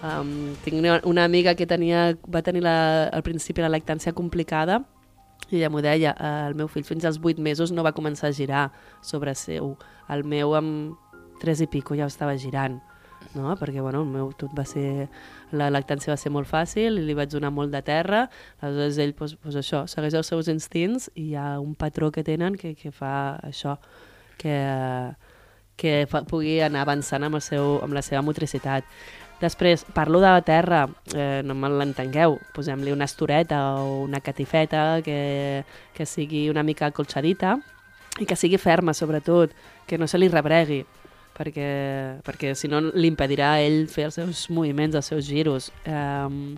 Um, 0.02 0.56
tinc 0.64 0.82
una 0.82 1.24
amiga 1.24 1.54
que 1.54 1.66
tenia, 1.70 2.10
va 2.26 2.42
tenir 2.42 2.64
la, 2.66 3.06
al 3.14 3.22
principi 3.22 3.62
la 3.62 3.70
lactància 3.70 4.12
complicada 4.12 4.82
i 5.50 5.60
ella 5.60 5.70
m'ho 5.70 5.80
deia, 5.84 6.16
eh, 6.18 6.32
el 6.48 6.58
meu 6.58 6.66
fill 6.68 6.84
fins 6.84 7.06
als 7.06 7.20
8 7.22 7.38
mesos 7.42 7.70
no 7.72 7.84
va 7.86 7.94
començar 7.94 8.32
a 8.32 8.34
girar 8.34 8.64
sobre 9.02 9.34
seu. 9.38 9.76
El 10.10 10.24
meu 10.26 10.56
amb 10.58 10.98
3 11.42 11.64
i 11.64 11.70
pico 11.70 11.94
ja 11.94 12.08
estava 12.10 12.34
girant, 12.40 12.80
no? 13.34 13.54
perquè 13.60 13.80
bueno, 13.80 14.02
el 14.04 14.10
meu 14.12 14.32
tot 14.38 14.52
va 14.56 14.66
ser... 14.68 15.08
La 15.54 15.68
lactància 15.70 16.10
va 16.10 16.18
ser 16.18 16.32
molt 16.34 16.48
fàcil 16.50 16.98
i 16.98 17.04
li 17.06 17.14
vaig 17.14 17.30
donar 17.30 17.52
molt 17.54 17.70
de 17.70 17.78
terra, 17.86 18.24
aleshores 18.58 18.96
ell 18.98 19.12
pues, 19.14 19.36
pues 19.38 19.54
això, 19.60 19.84
segueix 19.86 20.16
els 20.18 20.26
seus 20.32 20.48
instints 20.50 21.06
i 21.14 21.28
hi 21.28 21.36
ha 21.38 21.60
un 21.62 21.76
patró 21.78 22.10
que 22.10 22.24
tenen 22.26 22.56
que, 22.58 22.72
que 22.74 22.90
fa 22.90 23.36
això, 23.46 23.76
que, 24.40 24.56
que 25.78 25.92
fa, 26.10 26.24
pugui 26.26 26.56
anar 26.64 26.82
avançant 26.82 27.22
amb, 27.22 27.38
el 27.38 27.44
seu, 27.44 27.76
amb 27.86 27.94
la 27.94 28.02
seva 28.02 28.24
motricitat. 28.26 28.88
Després, 29.44 29.84
parlo 29.94 30.18
de 30.22 30.30
la 30.30 30.42
terra, 30.42 30.88
eh, 31.14 31.42
no 31.44 31.54
me 31.58 31.68
l'entengueu, 31.68 32.38
posem-li 32.54 32.92
una 32.94 33.06
estoreta 33.06 33.60
o 33.82 34.02
una 34.04 34.20
catifeta 34.24 35.02
que, 35.04 35.64
que 35.94 36.06
sigui 36.06 36.48
una 36.50 36.62
mica 36.62 36.90
colxadita 36.94 37.56
i 38.22 38.26
que 38.30 38.38
sigui 38.38 38.58
ferma, 38.62 38.94
sobretot, 38.94 39.54
que 39.86 39.98
no 39.98 40.06
se 40.06 40.18
li 40.18 40.30
rebregui, 40.30 40.84
perquè, 41.36 41.68
perquè 42.26 42.54
si 42.58 42.70
no 42.70 42.80
li 42.86 43.10
impedirà 43.10 43.54
a 43.56 43.62
ell 43.64 43.84
fer 43.92 44.08
els 44.08 44.18
seus 44.20 44.46
moviments, 44.50 44.96
els 44.96 45.10
seus 45.12 45.26
giros. 45.28 45.70
Eh, 45.84 46.54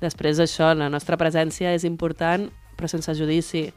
després 0.00 0.40
això, 0.42 0.72
la 0.76 0.90
nostra 0.92 1.18
presència 1.20 1.74
és 1.76 1.84
important, 1.88 2.48
però 2.76 2.90
sense 2.90 3.14
judici. 3.18 3.68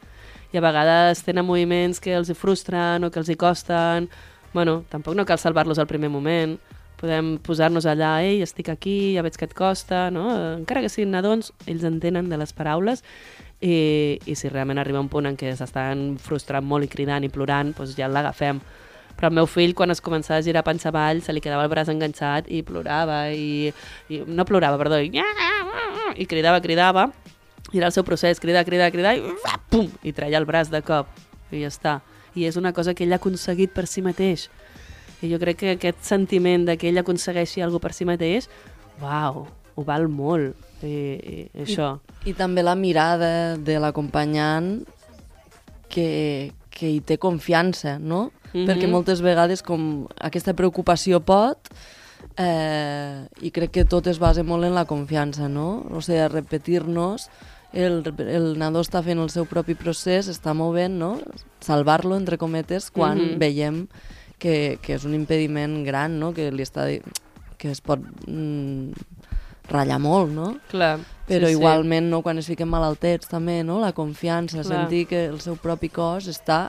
I 0.52 0.58
a 0.58 0.64
vegades 0.64 1.22
tenen 1.26 1.46
moviments 1.46 2.00
que 2.00 2.16
els 2.16 2.32
frustren 2.36 3.04
o 3.04 3.12
que 3.12 3.20
els 3.20 3.28
hi 3.28 3.36
costen. 3.36 4.08
Bueno, 4.54 4.82
tampoc 4.88 5.14
no 5.14 5.26
cal 5.28 5.38
salvar-los 5.38 5.78
al 5.78 5.86
primer 5.86 6.08
moment, 6.08 6.56
podem 6.98 7.36
posar-nos 7.44 7.86
allà, 7.86 8.18
ei, 8.26 8.42
estic 8.42 8.70
aquí, 8.72 9.14
ja 9.14 9.22
veig 9.22 9.36
que 9.38 9.46
et 9.46 9.54
costa, 9.54 10.08
no? 10.10 10.26
Encara 10.56 10.82
que 10.82 10.90
siguin 10.90 11.12
nadons, 11.14 11.52
ells 11.70 11.86
entenen 11.86 12.30
de 12.30 12.38
les 12.40 12.52
paraules 12.56 13.04
i, 13.60 14.18
i 14.26 14.34
si 14.34 14.50
realment 14.50 14.80
arriba 14.82 15.02
un 15.02 15.10
punt 15.12 15.28
en 15.30 15.38
què 15.38 15.52
s'estan 15.56 16.16
frustrant 16.22 16.66
molt 16.66 16.88
i 16.88 16.90
cridant 16.90 17.26
i 17.26 17.32
plorant, 17.32 17.74
doncs 17.76 17.94
ja 17.98 18.10
l'agafem. 18.10 18.60
Però 19.18 19.30
el 19.32 19.34
meu 19.34 19.48
fill, 19.50 19.74
quan 19.74 19.90
es 19.90 20.02
començava 20.04 20.38
a 20.38 20.46
girar 20.46 20.62
panxa 20.66 20.92
avall, 20.92 21.24
se 21.26 21.34
li 21.34 21.42
quedava 21.42 21.64
el 21.66 21.72
braç 21.72 21.90
enganxat 21.90 22.46
i 22.54 22.62
plorava, 22.62 23.24
i, 23.34 23.72
i 24.08 24.22
no 24.26 24.46
plorava, 24.46 24.78
perdó, 24.78 25.00
i, 25.02 25.10
i 26.22 26.28
cridava, 26.30 26.62
cridava, 26.62 27.08
i 27.72 27.80
era 27.80 27.90
el 27.90 27.96
seu 27.96 28.06
procés, 28.06 28.38
cridar, 28.38 28.62
cridar, 28.68 28.92
cridar, 28.94 29.16
i 29.18 29.58
pum, 29.72 29.90
i 30.06 30.14
treia 30.14 30.38
el 30.38 30.46
braç 30.46 30.70
de 30.70 30.84
cop, 30.86 31.10
i 31.50 31.64
ja 31.64 31.72
està. 31.72 31.98
I 32.38 32.46
és 32.46 32.56
una 32.60 32.70
cosa 32.72 32.94
que 32.94 33.02
ell 33.02 33.16
ha 33.16 33.18
aconseguit 33.18 33.74
per 33.74 33.88
si 33.90 34.06
mateix 34.06 34.46
i 35.22 35.30
jo 35.32 35.38
crec 35.42 35.58
que 35.58 35.70
aquest 35.74 36.04
sentiment 36.06 36.66
de 36.68 36.76
que 36.78 36.90
ell 36.92 37.00
aconsegueixi 37.00 37.62
alguna 37.64 37.82
per 37.82 37.94
si 37.96 38.06
mateix, 38.06 38.46
uau, 39.02 39.46
ho 39.74 39.84
val 39.86 40.06
molt, 40.10 40.54
i, 40.86 40.94
i 41.18 41.64
això. 41.64 41.96
I, 42.22 42.30
I 42.30 42.36
també 42.38 42.62
la 42.62 42.76
mirada 42.78 43.56
de 43.56 43.78
l'acompanyant 43.82 44.84
que, 45.90 46.52
que 46.70 46.92
hi 46.94 47.00
té 47.02 47.18
confiança, 47.18 47.96
no? 47.98 48.28
-hmm. 48.52 48.66
Perquè 48.66 48.88
moltes 48.88 49.20
vegades 49.20 49.62
com 49.62 50.06
aquesta 50.18 50.54
preocupació 50.54 51.20
pot 51.20 51.68
eh, 52.36 53.26
i 53.40 53.50
crec 53.50 53.70
que 53.70 53.84
tot 53.84 54.06
es 54.06 54.18
basa 54.18 54.42
molt 54.42 54.64
en 54.64 54.74
la 54.74 54.84
confiança, 54.84 55.48
no? 55.48 55.86
O 55.90 56.00
sigui, 56.00 56.26
repetir-nos 56.28 57.28
el, 57.72 58.02
el 58.18 58.58
nadó 58.58 58.80
està 58.80 59.02
fent 59.02 59.18
el 59.18 59.30
seu 59.30 59.44
propi 59.44 59.74
procés, 59.74 60.28
està 60.28 60.54
movent, 60.54 60.98
no? 60.98 61.18
Salvar-lo, 61.60 62.16
entre 62.16 62.38
cometes, 62.38 62.90
quan 62.90 63.18
mm 63.18 63.24
-hmm. 63.24 63.38
veiem 63.38 63.88
que, 64.38 64.78
que 64.82 64.94
és 64.94 65.04
un 65.04 65.14
impediment 65.14 65.82
gran, 65.84 66.18
no? 66.18 66.32
que 66.34 66.50
li 66.54 66.64
està 66.64 66.86
que 67.58 67.72
es 67.74 67.80
pot 67.82 67.98
mm, 68.00 68.92
ratllar 69.68 69.98
molt, 70.00 70.30
no? 70.32 70.52
Clar. 70.70 70.96
Però 71.28 71.48
sí, 71.50 71.56
igualment, 71.58 72.06
sí. 72.06 72.12
no, 72.14 72.22
quan 72.22 72.38
es 72.40 72.46
fiquen 72.48 72.70
malaltets 72.70 73.28
també, 73.28 73.60
no? 73.66 73.80
La 73.82 73.92
confiança, 73.92 74.62
Clar. 74.62 74.68
sentir 74.70 75.06
que 75.10 75.26
el 75.26 75.42
seu 75.44 75.58
propi 75.60 75.90
cos 75.92 76.30
està 76.30 76.68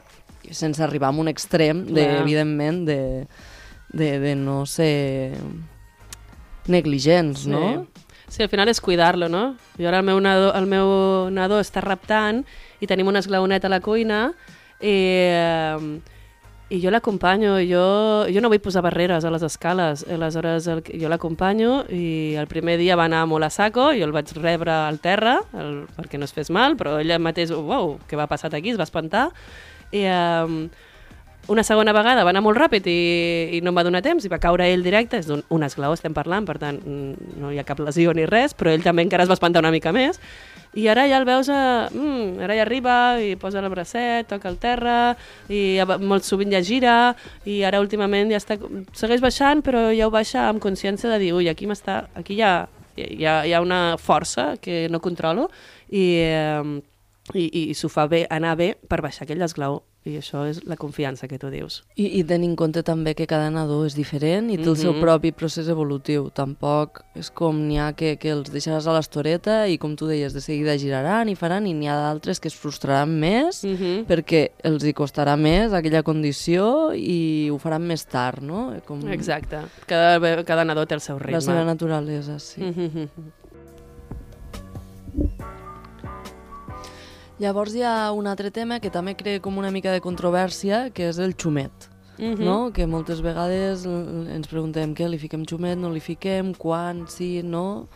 sense 0.56 0.84
arribar 0.84 1.10
a 1.10 1.18
un 1.18 1.28
extrem, 1.28 1.86
de, 1.94 2.06
evidentment, 2.20 2.86
de, 2.88 3.28
de, 3.94 4.20
de 4.20 4.36
no 4.36 4.66
ser 4.66 5.38
negligents, 6.68 7.46
sí. 7.46 7.50
no? 7.50 7.88
Sí, 8.30 8.44
al 8.44 8.50
final 8.50 8.70
és 8.70 8.80
cuidar-lo, 8.82 9.28
no? 9.30 9.56
Jo 9.80 9.90
ara 9.90 10.04
el 10.04 10.06
meu 10.06 10.20
nadó, 10.22 10.54
el 10.54 10.70
meu 10.70 10.90
nadó 11.34 11.58
està 11.64 11.82
raptant 11.82 12.44
i 12.80 12.88
tenim 12.88 13.10
una 13.10 13.24
esglaoneta 13.24 13.68
a 13.68 13.74
la 13.74 13.82
cuina 13.82 14.20
i, 14.80 14.94
eh, 14.94 15.98
i 16.70 16.78
jo 16.84 16.92
l'acompanyo, 16.94 17.56
jo, 17.66 17.86
jo 18.30 18.44
no 18.44 18.52
vull 18.54 18.62
posar 18.62 18.84
barreres 18.86 19.26
a 19.26 19.32
les 19.34 19.44
escales, 19.46 20.06
aleshores 20.06 20.68
el, 20.70 20.84
jo 20.86 21.10
l'acompanyo 21.10 21.82
i 21.90 22.36
el 22.38 22.46
primer 22.52 22.78
dia 22.78 22.98
va 23.00 23.08
anar 23.10 23.24
molt 23.26 23.48
a 23.48 23.50
saco, 23.50 23.90
jo 23.98 24.06
el 24.06 24.14
vaig 24.14 24.30
rebre 24.38 24.76
al 24.76 25.02
terra 25.02 25.40
el, 25.58 25.88
perquè 25.98 26.22
no 26.22 26.30
es 26.30 26.36
fes 26.36 26.54
mal, 26.54 26.78
però 26.78 27.00
ella 27.02 27.18
mateix, 27.18 27.50
uau, 27.50 27.98
què 28.06 28.20
va 28.20 28.30
passar 28.30 28.54
aquí, 28.54 28.70
es 28.70 28.78
va 28.78 28.86
espantar, 28.86 29.32
i 29.92 30.06
um, 30.10 30.62
una 31.50 31.64
segona 31.66 31.94
vegada 31.98 32.24
va 32.24 32.30
anar 32.30 32.44
molt 32.46 32.60
ràpid 32.60 32.86
i, 32.86 33.00
i 33.58 33.62
no 33.66 33.72
em 33.72 33.80
va 33.80 33.84
donar 33.84 34.04
temps 34.06 34.26
i 34.26 34.30
va 34.30 34.38
caure 34.42 34.68
ell 34.70 34.84
directe, 34.86 35.18
és 35.18 35.26
d'un 35.26 35.42
un 35.50 35.66
esglaó 35.66 35.96
estem 35.98 36.14
parlant, 36.14 36.46
per 36.46 36.60
tant 36.62 36.78
no 36.86 37.50
hi 37.50 37.58
ha 37.58 37.66
cap 37.66 37.82
lesió 37.82 38.14
ni 38.14 38.28
res, 38.30 38.54
però 38.54 38.70
ell 38.70 38.86
també 38.86 39.02
encara 39.06 39.26
es 39.26 39.32
va 39.32 39.38
espantar 39.38 39.64
una 39.64 39.74
mica 39.74 39.92
més. 39.96 40.22
I 40.78 40.86
ara 40.94 41.08
ja 41.10 41.18
el 41.18 41.26
veus, 41.26 41.50
a, 41.50 41.90
mm, 41.90 42.44
ara 42.46 42.54
ja 42.60 42.62
arriba 42.62 42.96
i 43.18 43.34
posa 43.42 43.64
el 43.64 43.70
bracet, 43.74 44.28
toca 44.30 44.52
el 44.52 44.60
terra, 44.62 45.16
i 45.50 45.82
molt 46.06 46.28
sovint 46.28 46.54
ja 46.54 46.62
gira, 46.62 47.16
i 47.50 47.64
ara 47.66 47.82
últimament 47.82 48.30
ja 48.30 48.38
està, 48.38 48.60
segueix 48.94 49.24
baixant, 49.26 49.66
però 49.66 49.88
ja 49.90 50.06
ho 50.06 50.14
baixa 50.14 50.46
amb 50.52 50.62
consciència 50.62 51.10
de 51.10 51.18
dir, 51.18 51.34
ui, 51.34 51.50
aquí, 51.50 51.66
aquí 51.66 52.38
ja, 52.38 52.70
hi, 52.96 53.26
ha, 53.26 53.42
hi 53.48 53.54
ha 53.54 53.62
una 53.66 53.98
força 53.98 54.54
que 54.62 54.88
no 54.94 55.02
controlo, 55.02 55.50
i, 55.90 56.22
eh, 56.22 56.82
i, 57.34 57.46
i, 57.46 57.70
i 57.70 57.74
s'ho 57.78 57.90
fa 57.90 58.08
bé, 58.08 58.26
anar 58.30 58.56
bé 58.60 58.74
per 58.90 59.02
baixar 59.06 59.26
aquell 59.26 59.42
esglaó 59.46 59.82
i 60.08 60.16
això 60.16 60.46
és 60.48 60.62
la 60.64 60.78
confiança 60.80 61.28
que 61.28 61.38
tu 61.40 61.50
dius. 61.52 61.82
I, 62.00 62.06
i 62.20 62.24
tenint 62.28 62.54
en 62.54 62.58
compte 62.60 62.82
també 62.88 63.14
que 63.18 63.28
cada 63.30 63.50
nadó 63.52 63.82
és 63.86 63.98
diferent 63.98 64.48
i 64.50 64.56
té 64.56 64.62
mm 64.62 64.66
-hmm. 64.66 64.70
el 64.70 64.78
seu 64.78 64.94
mhm. 64.94 65.02
propi 65.02 65.32
procés 65.32 65.68
evolutiu. 65.68 66.30
Tampoc 66.34 67.04
és 67.16 67.30
com 67.30 67.68
n'hi 67.68 67.78
ha 67.80 67.94
que, 67.94 68.16
que 68.18 68.30
els 68.32 68.50
deixaràs 68.50 68.88
a 68.88 68.94
l'estoreta 68.94 69.68
i, 69.68 69.78
com 69.78 69.96
tu 69.96 70.08
deies, 70.08 70.34
de 70.34 70.42
seguida 70.42 70.78
giraran 70.78 71.30
i 71.30 71.36
faran 71.36 71.68
i 71.68 71.74
n'hi 71.74 71.88
ha 71.88 71.96
d'altres 71.96 72.40
que 72.40 72.48
es 72.48 72.56
frustraran 72.56 73.10
més 73.10 73.64
mm 73.64 73.76
-hmm. 73.76 74.06
perquè 74.06 74.52
els 74.64 74.84
hi 74.84 74.94
costarà 74.94 75.36
més 75.38 75.74
aquella 75.74 76.04
condició 76.04 76.94
i 76.94 77.50
ho 77.52 77.58
faran 77.58 77.82
més 77.82 78.06
tard, 78.06 78.42
no? 78.42 78.74
Com... 78.86 79.08
Exacte. 79.10 79.58
Cada, 79.86 80.44
cada 80.44 80.64
nadó 80.64 80.86
té 80.86 80.96
el 80.96 81.02
seu 81.02 81.20
ritme. 81.20 81.34
La 81.34 81.42
seva 81.42 81.66
naturalesa, 81.66 82.40
sí. 82.40 82.62
Mm 82.62 82.74
-hmm. 82.74 83.08
Llavors 87.40 87.72
hi 87.72 87.86
ha 87.88 88.12
un 88.12 88.28
altre 88.28 88.50
tema 88.52 88.82
que 88.84 88.90
també 88.92 89.14
crea 89.16 89.40
com 89.40 89.58
una 89.58 89.72
mica 89.72 89.94
de 89.96 90.02
controvèrsia, 90.04 90.90
que 90.92 91.08
és 91.08 91.20
el 91.24 91.38
xumet. 91.40 91.88
Mm 92.18 92.34
-hmm. 92.34 92.44
no? 92.44 92.74
Que 92.74 92.86
moltes 92.86 93.22
vegades 93.22 93.86
ens 93.86 94.48
preguntem 94.48 94.94
què, 94.94 95.08
li 95.08 95.18
fiquem 95.18 95.46
xumet, 95.46 95.78
no 95.78 95.90
li 95.90 96.02
fiquem, 96.02 96.54
quan, 96.54 97.08
sí, 97.08 97.42
no... 97.44 97.88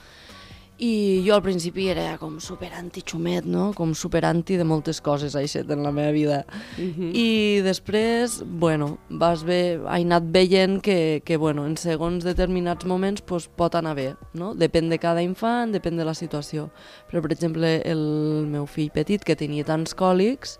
I 0.84 1.24
jo 1.24 1.36
al 1.38 1.44
principi 1.46 1.86
era 1.92 2.18
com 2.20 2.40
super 2.44 2.72
anti-xumet, 2.76 3.46
no? 3.48 3.70
Com 3.78 3.94
super 3.96 4.24
anti 4.28 4.58
de 4.60 4.66
moltes 4.68 5.00
coses, 5.06 5.38
aixet, 5.40 5.70
en 5.72 5.84
la 5.86 5.94
meva 5.96 6.12
vida. 6.12 6.44
Mm 6.78 6.90
-hmm. 6.92 7.12
I 7.16 7.62
després, 7.64 8.44
bueno, 8.46 8.98
vas 9.10 9.44
bé, 9.44 9.80
he 9.80 10.02
anat 10.04 10.24
veient 10.28 10.82
que, 10.82 11.22
que 11.24 11.38
bueno, 11.38 11.66
en 11.66 11.78
segons 11.78 12.24
determinats 12.24 12.86
moments 12.86 13.22
pues, 13.22 13.48
pot 13.48 13.76
anar 13.76 13.96
bé, 13.96 14.16
no? 14.34 14.54
Depèn 14.56 14.90
de 14.90 14.98
cada 14.98 15.22
infant, 15.22 15.72
depèn 15.72 15.98
de 15.98 16.04
la 16.04 16.14
situació. 16.14 16.70
Però, 17.10 17.22
per 17.22 17.32
exemple, 17.32 17.82
el 17.86 18.46
meu 18.48 18.66
fill 18.66 18.92
petit, 18.92 19.24
que 19.24 19.36
tenia 19.36 19.64
tants 19.64 19.94
còlics, 19.94 20.60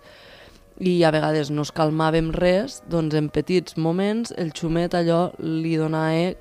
i 0.80 1.04
a 1.04 1.10
vegades 1.10 1.50
no 1.50 1.62
es 1.62 1.72
calmàvem 1.72 2.32
res, 2.32 2.82
doncs 2.90 3.14
en 3.14 3.28
petits 3.28 3.76
moments 3.76 4.32
el 4.36 4.50
xumet 4.52 4.94
allò 4.94 5.32
li 5.38 5.76
donava 5.76 6.34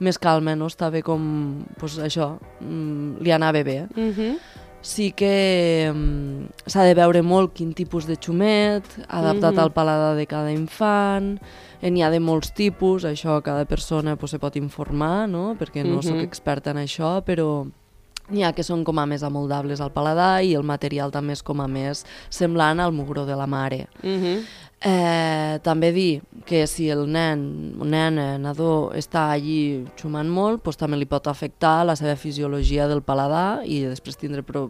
més 0.00 0.18
calma, 0.18 0.54
no? 0.56 0.66
Estava 0.66 1.02
com, 1.02 1.64
pues, 1.78 1.98
això, 1.98 2.38
mm, 2.60 3.20
li 3.20 3.32
anava 3.32 3.62
bé. 3.62 3.86
Mm 3.94 4.12
-hmm. 4.12 4.38
Sí 4.80 5.10
que 5.12 5.90
mm, 5.92 6.46
s'ha 6.66 6.84
de 6.84 6.94
veure 6.94 7.22
molt 7.22 7.52
quin 7.52 7.74
tipus 7.74 8.06
de 8.06 8.16
xumet, 8.16 8.84
adaptat 9.08 9.52
mm 9.52 9.56
-hmm. 9.56 9.62
al 9.62 9.72
paladar 9.72 10.16
de 10.16 10.26
cada 10.26 10.52
infant, 10.52 11.40
n'hi 11.82 12.02
ha 12.02 12.10
de 12.10 12.20
molts 12.20 12.52
tipus, 12.52 13.04
això 13.04 13.42
cada 13.42 13.64
persona 13.64 14.16
pues, 14.16 14.30
se 14.30 14.38
pot 14.38 14.56
informar, 14.56 15.28
no? 15.28 15.56
perquè 15.58 15.84
no 15.84 15.96
mm 15.96 15.98
-hmm. 15.98 16.08
sóc 16.08 16.18
experta 16.18 16.70
en 16.70 16.76
això, 16.76 17.22
però 17.24 17.66
N'hi 18.28 18.44
ha 18.44 18.52
que 18.52 18.64
són 18.66 18.82
com 18.84 18.98
a 19.00 19.06
més 19.08 19.22
amoldables 19.24 19.80
al 19.80 19.92
paladar 19.94 20.42
i 20.44 20.52
el 20.58 20.66
material 20.68 21.12
també 21.14 21.32
és 21.32 21.42
com 21.42 21.62
a 21.64 21.68
més 21.68 22.04
semblant 22.28 22.80
al 22.84 22.92
mugró 22.92 23.24
de 23.24 23.36
la 23.36 23.46
mare. 23.46 23.88
Mm 24.02 24.18
-hmm. 24.20 24.44
Eh, 24.80 25.58
també 25.66 25.90
dir 25.90 26.20
que 26.46 26.60
si 26.70 26.86
el 26.88 27.08
nen, 27.10 27.40
nena, 27.82 28.36
nadó, 28.38 28.92
està 28.94 29.24
allí 29.34 29.82
xumant 29.98 30.28
molt, 30.30 30.62
doncs 30.62 30.78
també 30.78 31.00
li 31.00 31.08
pot 31.10 31.26
afectar 31.26 31.82
la 31.88 31.96
seva 31.98 32.14
fisiologia 32.14 32.86
del 32.86 33.02
paladar 33.02 33.64
i 33.66 33.80
després 33.88 34.20
tindre 34.20 34.44
pro 34.46 34.68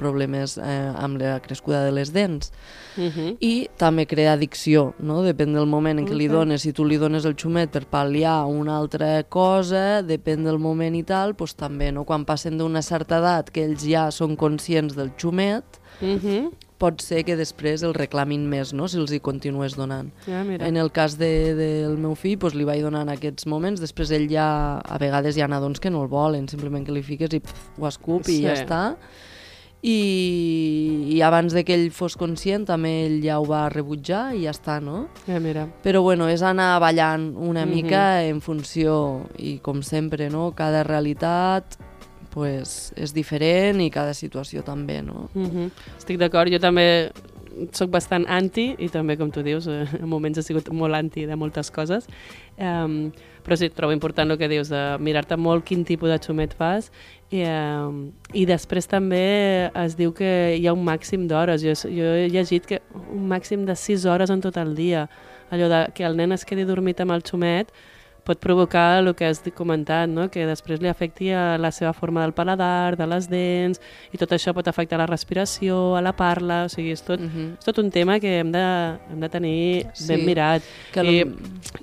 problemes 0.00 0.56
eh, 0.58 0.90
amb 0.98 1.22
la 1.22 1.36
crescuda 1.44 1.84
de 1.86 1.94
les 1.94 2.10
dents. 2.12 2.50
Mm 2.96 3.08
-hmm. 3.08 3.36
I 3.40 3.68
també 3.76 4.06
crea 4.06 4.32
addicció, 4.32 4.94
no? 4.98 5.22
depèn 5.22 5.54
del 5.54 5.66
moment 5.66 5.98
en 5.98 6.06
què 6.06 6.14
li 6.14 6.28
dones, 6.28 6.62
si 6.62 6.72
tu 6.72 6.84
li 6.84 6.98
dones 6.98 7.24
el 7.24 7.36
xumet 7.36 7.70
per 7.70 7.86
pal·liar 7.86 8.44
una 8.46 8.76
altra 8.76 9.22
cosa, 9.22 10.02
depèn 10.02 10.44
del 10.44 10.58
moment 10.58 10.96
i 10.96 11.04
tal, 11.04 11.34
doncs 11.34 11.54
també, 11.54 11.92
no? 11.92 12.04
quan 12.04 12.24
passen 12.24 12.58
d'una 12.58 12.82
certa 12.82 13.18
edat 13.18 13.50
que 13.50 13.64
ells 13.64 13.84
ja 13.84 14.10
són 14.10 14.36
conscients 14.36 14.96
del 14.96 15.12
xumet, 15.16 15.64
Mm 16.00 16.18
-hmm. 16.18 16.50
Pot 16.78 17.00
ser 17.02 17.24
que 17.26 17.34
després 17.36 17.82
el 17.82 17.92
reclamin 17.94 18.48
més, 18.48 18.72
no?, 18.72 18.86
si 18.88 18.96
els 18.98 19.10
hi 19.12 19.18
continues 19.20 19.74
donant. 19.76 20.12
Ja, 20.26 20.44
mira. 20.44 20.66
En 20.68 20.76
el 20.76 20.92
cas 20.94 21.18
de, 21.18 21.54
del 21.58 21.96
meu 21.98 22.14
fill, 22.14 22.38
doncs, 22.38 22.54
li 22.54 22.64
vaig 22.64 22.82
donar 22.82 23.02
en 23.02 23.08
aquests 23.16 23.46
moments, 23.50 23.80
després 23.82 24.10
ell 24.14 24.28
ja, 24.30 24.78
a 24.78 24.98
vegades 24.98 25.36
hi 25.36 25.42
ha 25.42 25.48
nadons 25.48 25.80
que 25.80 25.90
no 25.90 26.02
el 26.02 26.08
volen, 26.08 26.46
simplement 26.48 26.86
que 26.86 26.92
li 26.94 27.02
fiques 27.02 27.34
i 27.34 27.40
pf, 27.40 27.72
ho 27.78 27.86
escup 27.88 28.24
Sí. 28.24 28.38
i 28.38 28.46
ja 28.46 28.54
està. 28.54 28.82
I, 29.80 31.06
I 31.14 31.20
abans 31.22 31.52
de 31.54 31.62
que 31.64 31.74
ell 31.76 31.90
fos 31.94 32.16
conscient, 32.18 32.64
també 32.66 32.90
ell 33.06 33.20
ja 33.22 33.36
ho 33.38 33.44
va 33.46 33.68
rebutjar 33.70 34.32
i 34.34 34.42
ja 34.46 34.50
està, 34.54 34.80
no? 34.82 35.04
Ja, 35.28 35.38
mira. 35.42 35.68
Però 35.84 36.02
bueno, 36.02 36.26
és 36.28 36.42
anar 36.42 36.80
ballant 36.82 37.28
una 37.36 37.64
Mhm. 37.64 37.74
mica 37.74 38.24
en 38.24 38.40
funció, 38.40 39.22
i 39.38 39.58
com 39.58 39.82
sempre, 39.82 40.30
no? 40.30 40.52
Cada 40.56 40.82
realitat 40.82 41.76
pues, 42.30 42.92
és 42.96 43.14
diferent 43.16 43.80
i 43.80 43.90
cada 43.90 44.14
situació 44.14 44.62
també, 44.62 45.02
no? 45.02 45.28
Mm 45.34 45.50
-hmm. 45.50 45.70
Estic 45.96 46.18
d'acord, 46.18 46.52
jo 46.52 46.58
també 46.58 47.10
sóc 47.72 47.90
bastant 47.90 48.26
anti, 48.30 48.74
i 48.78 48.88
també, 48.92 49.16
com 49.18 49.30
tu 49.34 49.42
dius, 49.42 49.66
eh, 49.66 49.86
en 49.98 50.08
moments 50.08 50.38
he 50.38 50.42
sigut 50.42 50.68
molt 50.70 50.94
anti 50.94 51.26
de 51.26 51.36
moltes 51.36 51.70
coses, 51.74 52.06
um, 52.58 53.10
però 53.44 53.56
sí, 53.56 53.70
trobo 53.70 53.92
important 53.92 54.30
el 54.30 54.38
que 54.38 54.48
dius, 54.48 54.68
de 54.68 54.82
mirar-te 55.00 55.36
molt 55.36 55.64
quin 55.64 55.84
tipus 55.84 56.10
de 56.12 56.18
xumet 56.18 56.54
fas, 56.54 56.90
i, 57.30 57.42
um, 57.44 58.12
i 58.32 58.44
després 58.48 58.88
també 58.88 59.70
es 59.74 59.96
diu 59.98 60.12
que 60.16 60.56
hi 60.56 60.66
ha 60.66 60.72
un 60.76 60.84
màxim 60.84 61.26
d'hores. 61.28 61.62
Jo, 61.64 61.74
jo 61.92 62.14
he 62.16 62.28
llegit 62.32 62.66
que 62.66 62.82
un 63.12 63.28
màxim 63.28 63.66
de 63.68 63.76
6 63.76 64.06
hores 64.06 64.30
en 64.30 64.40
tot 64.40 64.56
el 64.56 64.74
dia. 64.76 65.08
Allò 65.50 65.68
de 65.68 65.86
que 65.94 66.04
el 66.04 66.16
nen 66.16 66.32
es 66.32 66.44
quedi 66.44 66.64
dormit 66.68 67.00
amb 67.00 67.12
el 67.16 67.24
xumet 67.24 67.72
pot 68.28 68.38
provocar 68.44 68.98
el 69.00 69.14
que 69.16 69.24
has 69.26 69.40
comentat, 69.56 70.08
no? 70.12 70.28
que 70.30 70.44
després 70.46 70.82
li 70.84 70.88
afecti 70.92 71.30
a 71.32 71.56
la 71.58 71.70
seva 71.72 71.94
forma 71.96 72.22
del 72.26 72.34
paladar, 72.36 72.96
de 73.00 73.06
les 73.08 73.28
dents, 73.32 73.80
i 74.12 74.20
tot 74.20 74.34
això 74.36 74.52
pot 74.56 74.68
afectar 74.68 74.98
la 75.00 75.06
respiració, 75.08 75.96
a 75.96 76.02
la 76.04 76.12
parla, 76.16 76.64
o 76.66 76.68
sigui, 76.68 76.92
és 76.92 77.02
tot, 77.02 77.20
Mhm. 77.20 77.56
és 77.58 77.64
tot 77.64 77.78
un 77.80 77.90
tema 77.90 78.20
que 78.20 78.38
hem 78.40 78.52
de, 78.52 78.64
hem 79.10 79.20
de 79.20 79.28
tenir 79.28 79.86
Sí. 79.94 80.08
ben 80.12 80.26
mirat. 80.26 80.62
Que 80.92 81.00
I, 81.02 81.24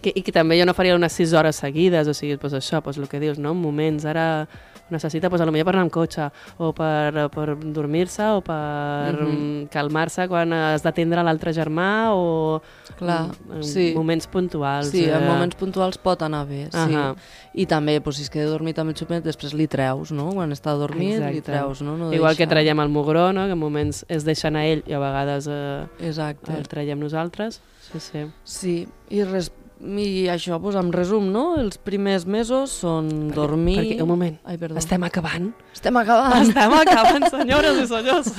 que, 0.02 0.14
I 0.16 0.22
que 0.22 0.32
també 0.32 0.60
jo 0.60 0.66
no 0.66 0.74
faria 0.74 0.96
unes 0.96 1.12
6 1.14 1.34
hores 1.34 1.56
seguides, 1.58 2.08
o 2.08 2.14
sigui, 2.14 2.38
doncs 2.38 2.54
això, 2.54 2.82
doncs 2.84 2.98
el 2.98 3.08
que 3.10 3.20
dius, 3.20 3.40
no? 3.40 3.52
en 3.52 3.58
moments, 3.62 4.06
ara 4.06 4.48
necessita 4.90 5.30
doncs, 5.30 5.42
potser 5.42 5.64
per 5.66 5.74
anar 5.76 5.82
amb 5.86 5.92
cotxe, 5.92 6.30
o 6.58 6.72
per, 6.74 7.30
per 7.34 7.56
dormir-se, 7.58 8.24
o 8.38 8.42
per 8.42 9.16
Mhm. 9.22 9.68
calmar-se 9.70 10.28
quan 10.28 10.54
has 10.54 10.84
d'atendre 10.84 11.24
l'altre 11.24 11.52
germà, 11.54 12.10
o 12.14 12.62
Clar, 12.98 13.32
en 13.52 13.64
sí. 13.64 13.94
moments 13.96 14.28
puntuals. 14.28 14.88
Sí, 14.92 15.06
en 15.06 15.24
eh, 15.24 15.28
moments 15.28 15.56
puntuals 15.56 15.98
pot 15.98 16.22
anar 16.22 16.46
bé, 16.48 16.66
sí. 16.72 16.78
Ahà. 16.78 17.16
I 17.54 17.66
també, 17.66 18.00
pues, 18.02 18.18
si 18.18 18.24
es 18.24 18.30
queda 18.30 18.46
dormit 18.50 18.78
amb 18.80 18.90
el 18.90 18.96
xupet, 18.96 19.24
després 19.24 19.54
li 19.54 19.68
treus, 19.68 20.12
no? 20.12 20.30
Quan 20.34 20.52
està 20.52 20.76
dormit, 20.78 21.18
li 21.20 21.38
Exacte. 21.38 21.42
treus, 21.52 21.82
no? 21.82 21.98
no 21.98 22.12
Igual 22.14 22.36
que 22.36 22.44
deixar- 22.46 22.50
traiem 22.50 22.80
el 22.80 22.90
mugró, 22.90 23.32
no? 23.34 23.46
que 23.46 23.54
en 23.54 23.60
moments 23.60 24.06
es 24.10 24.24
deixen 24.26 24.56
a 24.56 24.66
ell 24.66 24.84
i 24.86 24.94
a 24.94 25.00
vegades 25.00 25.48
eh, 25.50 25.86
Exacte. 26.00 26.52
el 26.56 26.68
traiem 26.68 27.00
nosaltres. 27.00 27.62
Sí, 27.92 28.00
sí. 28.00 28.26
Sí, 28.44 28.88
i, 29.10 29.24
res... 29.24 29.52
i 29.86 30.26
això, 30.32 30.58
pues, 30.62 30.76
en 30.80 30.92
resum, 30.94 31.28
no? 31.32 31.56
Els 31.62 31.78
primers 31.78 32.26
mesos 32.26 32.72
són 32.84 33.10
dormir... 33.36 33.78
Perquè, 33.80 34.02
un 34.02 34.10
moment, 34.10 34.38
Ai, 34.44 34.58
perdó. 34.58 34.78
estem 34.82 35.04
acabant. 35.06 35.52
Estem 35.76 35.98
acabant. 36.02 36.42
Estem 36.48 36.74
acabant, 36.80 37.28
senyores 37.36 37.82
i 37.84 37.88
senyors. 37.92 38.32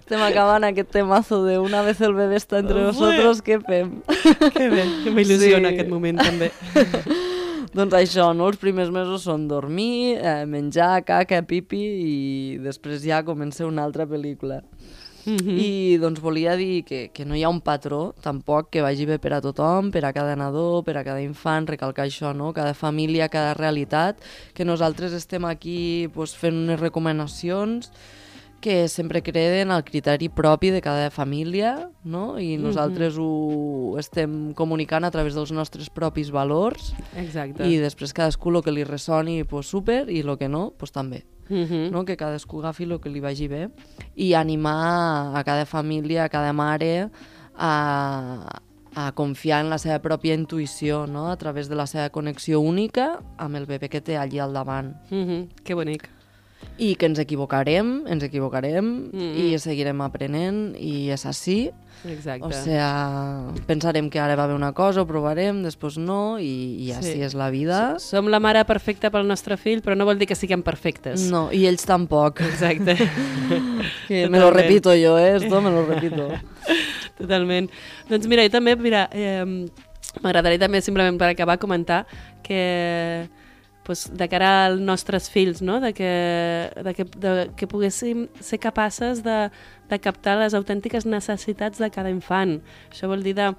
Estem 0.00 0.24
acabant 0.26 0.66
aquest 0.68 0.90
temazo 0.94 1.42
de 1.46 1.58
una 1.62 1.82
vez 1.86 2.00
el 2.02 2.14
bebé 2.16 2.40
està 2.40 2.58
entre 2.64 2.80
Ui. 2.80 2.88
nosotros, 2.90 3.42
què 3.46 3.60
fem? 3.64 4.00
que 4.56 4.68
bé, 4.72 4.84
que 5.04 5.14
m'il·lusiona 5.14 5.70
Sí. 5.70 5.74
aquest 5.78 5.90
moment 5.92 6.18
també. 6.20 6.50
doncs 7.74 7.94
això, 7.98 8.28
no? 8.36 8.46
Els 8.52 8.58
primers 8.62 8.90
mesos 8.94 9.24
són 9.26 9.48
dormir, 9.50 10.16
eh, 10.20 10.44
menjar, 10.46 11.00
caca, 11.06 11.40
pipi 11.42 11.80
i 11.82 12.14
després 12.62 13.02
ja 13.02 13.22
comença 13.26 13.66
una 13.66 13.82
altra 13.86 14.06
pel·lícula. 14.06 14.60
Mm 15.26 15.36
-hmm. 15.36 15.58
I 15.58 15.98
doncs 15.98 16.20
volia 16.20 16.56
dir 16.56 16.84
que, 16.84 17.10
que 17.12 17.24
no 17.24 17.34
hi 17.34 17.42
ha 17.42 17.48
un 17.48 17.60
patró 17.60 18.14
tampoc 18.20 18.70
que 18.70 18.82
vagi 18.82 19.06
bé 19.06 19.18
per 19.18 19.32
a 19.32 19.40
tothom, 19.40 19.90
per 19.90 20.04
a 20.04 20.12
cada 20.12 20.36
nadó, 20.36 20.82
per 20.82 20.96
a 20.96 21.04
cada 21.04 21.22
infant, 21.22 21.68
recalcar 21.68 22.06
això, 22.06 22.34
no? 22.34 22.52
Cada 22.52 22.74
família, 22.74 23.28
cada 23.28 23.54
realitat, 23.54 24.20
que 24.52 24.64
nosaltres 24.64 25.12
estem 25.12 25.44
aquí 25.44 26.08
pues, 26.12 26.34
fent 26.36 26.54
unes 26.54 26.80
recomanacions 26.80 27.90
que 28.64 28.88
sempre 28.88 29.22
creden 29.22 29.70
al 29.70 29.84
criteri 29.84 30.30
propi 30.30 30.70
de 30.70 30.80
cada 30.80 31.10
família, 31.10 31.90
no? 32.02 32.38
I 32.40 32.56
nosaltres 32.56 33.18
ho 33.20 33.98
estem 34.00 34.54
comunicant 34.54 35.04
a 35.04 35.10
través 35.10 35.34
dels 35.34 35.52
nostres 35.52 35.90
propis 35.90 36.30
valors 36.32 36.94
Exacte. 37.14 37.68
i 37.68 37.76
després 37.76 38.16
cadascú 38.16 38.48
el 38.48 38.62
que 38.62 38.72
li 38.72 38.84
ressoni, 38.88 39.44
pues, 39.44 39.66
super, 39.66 40.08
i 40.08 40.20
el 40.24 40.38
que 40.38 40.48
no, 40.48 40.72
pues, 40.78 40.92
també 40.92 41.26
Mm 41.48 41.64
-hmm. 41.64 41.90
no? 41.90 42.04
que 42.04 42.16
cadascú 42.16 42.60
agafi 42.60 42.84
el 42.84 43.00
que 43.00 43.10
li 43.10 43.20
vagi 43.20 43.48
bé 43.48 43.68
i 44.14 44.34
animar 44.34 45.36
a 45.36 45.44
cada 45.44 45.66
família, 45.66 46.24
a 46.24 46.28
cada 46.28 46.52
mare 46.52 47.10
a, 47.54 48.60
a 48.94 49.12
confiar 49.12 49.60
en 49.60 49.70
la 49.70 49.78
seva 49.78 49.98
pròpia 50.00 50.34
intuïció 50.34 51.06
no? 51.06 51.30
a 51.30 51.36
través 51.36 51.68
de 51.68 51.74
la 51.74 51.86
seva 51.86 52.08
connexió 52.10 52.60
única 52.60 53.20
amb 53.36 53.56
el 53.56 53.66
bebè 53.66 53.88
que 53.88 54.00
té 54.00 54.16
allí 54.16 54.38
al 54.38 54.52
davant 54.52 54.94
Mm 55.10 55.24
-hmm. 55.24 55.48
Que 55.64 55.74
bonic. 55.74 56.08
I 56.78 56.94
que 56.98 57.06
ens 57.06 57.18
equivocarem, 57.22 58.02
ens 58.10 58.22
equivocarem 58.26 59.10
Mm. 59.12 59.32
i 59.38 59.58
seguirem 59.62 60.00
aprenent 60.02 60.74
i 60.80 61.10
és 61.14 61.24
així 61.26 61.70
Exacte. 62.04 62.44
o 62.44 62.50
sea, 62.52 63.46
pensarem 63.66 64.10
que 64.10 64.18
ara 64.20 64.34
va 64.36 64.46
bé 64.48 64.54
una 64.54 64.72
cosa, 64.74 65.02
ho 65.02 65.06
provarem, 65.06 65.62
després 65.62 65.96
no 65.98 66.38
i, 66.40 66.76
i 66.84 66.90
així 66.92 67.12
Sí. 67.14 67.22
és 67.22 67.34
la 67.34 67.48
vida 67.50 67.98
Som 68.00 68.26
la 68.28 68.40
mare 68.40 68.64
perfecta 68.64 69.10
pel 69.10 69.26
nostre 69.26 69.56
fill, 69.56 69.82
però 69.82 69.94
no 69.96 70.04
vol 70.04 70.18
dir 70.18 70.26
que 70.26 70.34
siguem 70.34 70.62
perfectes. 70.62 71.30
no, 71.30 71.50
i 71.52 71.66
ells 71.66 71.86
tampoc 71.86 72.40
Exacte. 72.40 72.96
que 74.08 74.28
me 74.28 74.40
lo 74.40 74.50
repito 74.50 74.94
yo, 74.94 75.16
eh, 75.18 75.36
esto 75.36 75.60
me 75.62 75.70
lo 75.70 75.86
repito 75.86 76.28
Totalment. 77.18 77.70
Doncs 78.10 78.26
mira, 78.26 78.42
i 78.44 78.50
també, 78.50 78.74
mira, 78.74 79.08
eh, 79.12 79.44
m'agradaria 80.20 80.58
també 80.58 80.80
simplement 80.82 81.16
per 81.16 81.28
acabar 81.30 81.58
comentar 81.62 82.06
que 82.42 83.28
pues, 83.84 84.06
de 84.12 84.28
cara 84.28 84.66
als 84.66 84.80
nostres 84.80 85.28
fills, 85.30 85.62
no? 85.62 85.80
de, 85.80 85.92
que, 85.92 86.10
de, 86.82 86.94
que, 86.96 87.04
de, 87.04 87.34
que 87.56 87.68
poguéssim 87.68 88.26
ser 88.40 88.58
capaces 88.58 89.22
de, 89.22 89.50
de 89.90 90.00
captar 90.00 90.38
les 90.40 90.56
autèntiques 90.56 91.06
necessitats 91.06 91.78
de 91.78 91.90
cada 91.92 92.10
infant. 92.10 92.58
Això 92.90 93.10
vol 93.10 93.22
dir 93.22 93.36
de, 93.36 93.50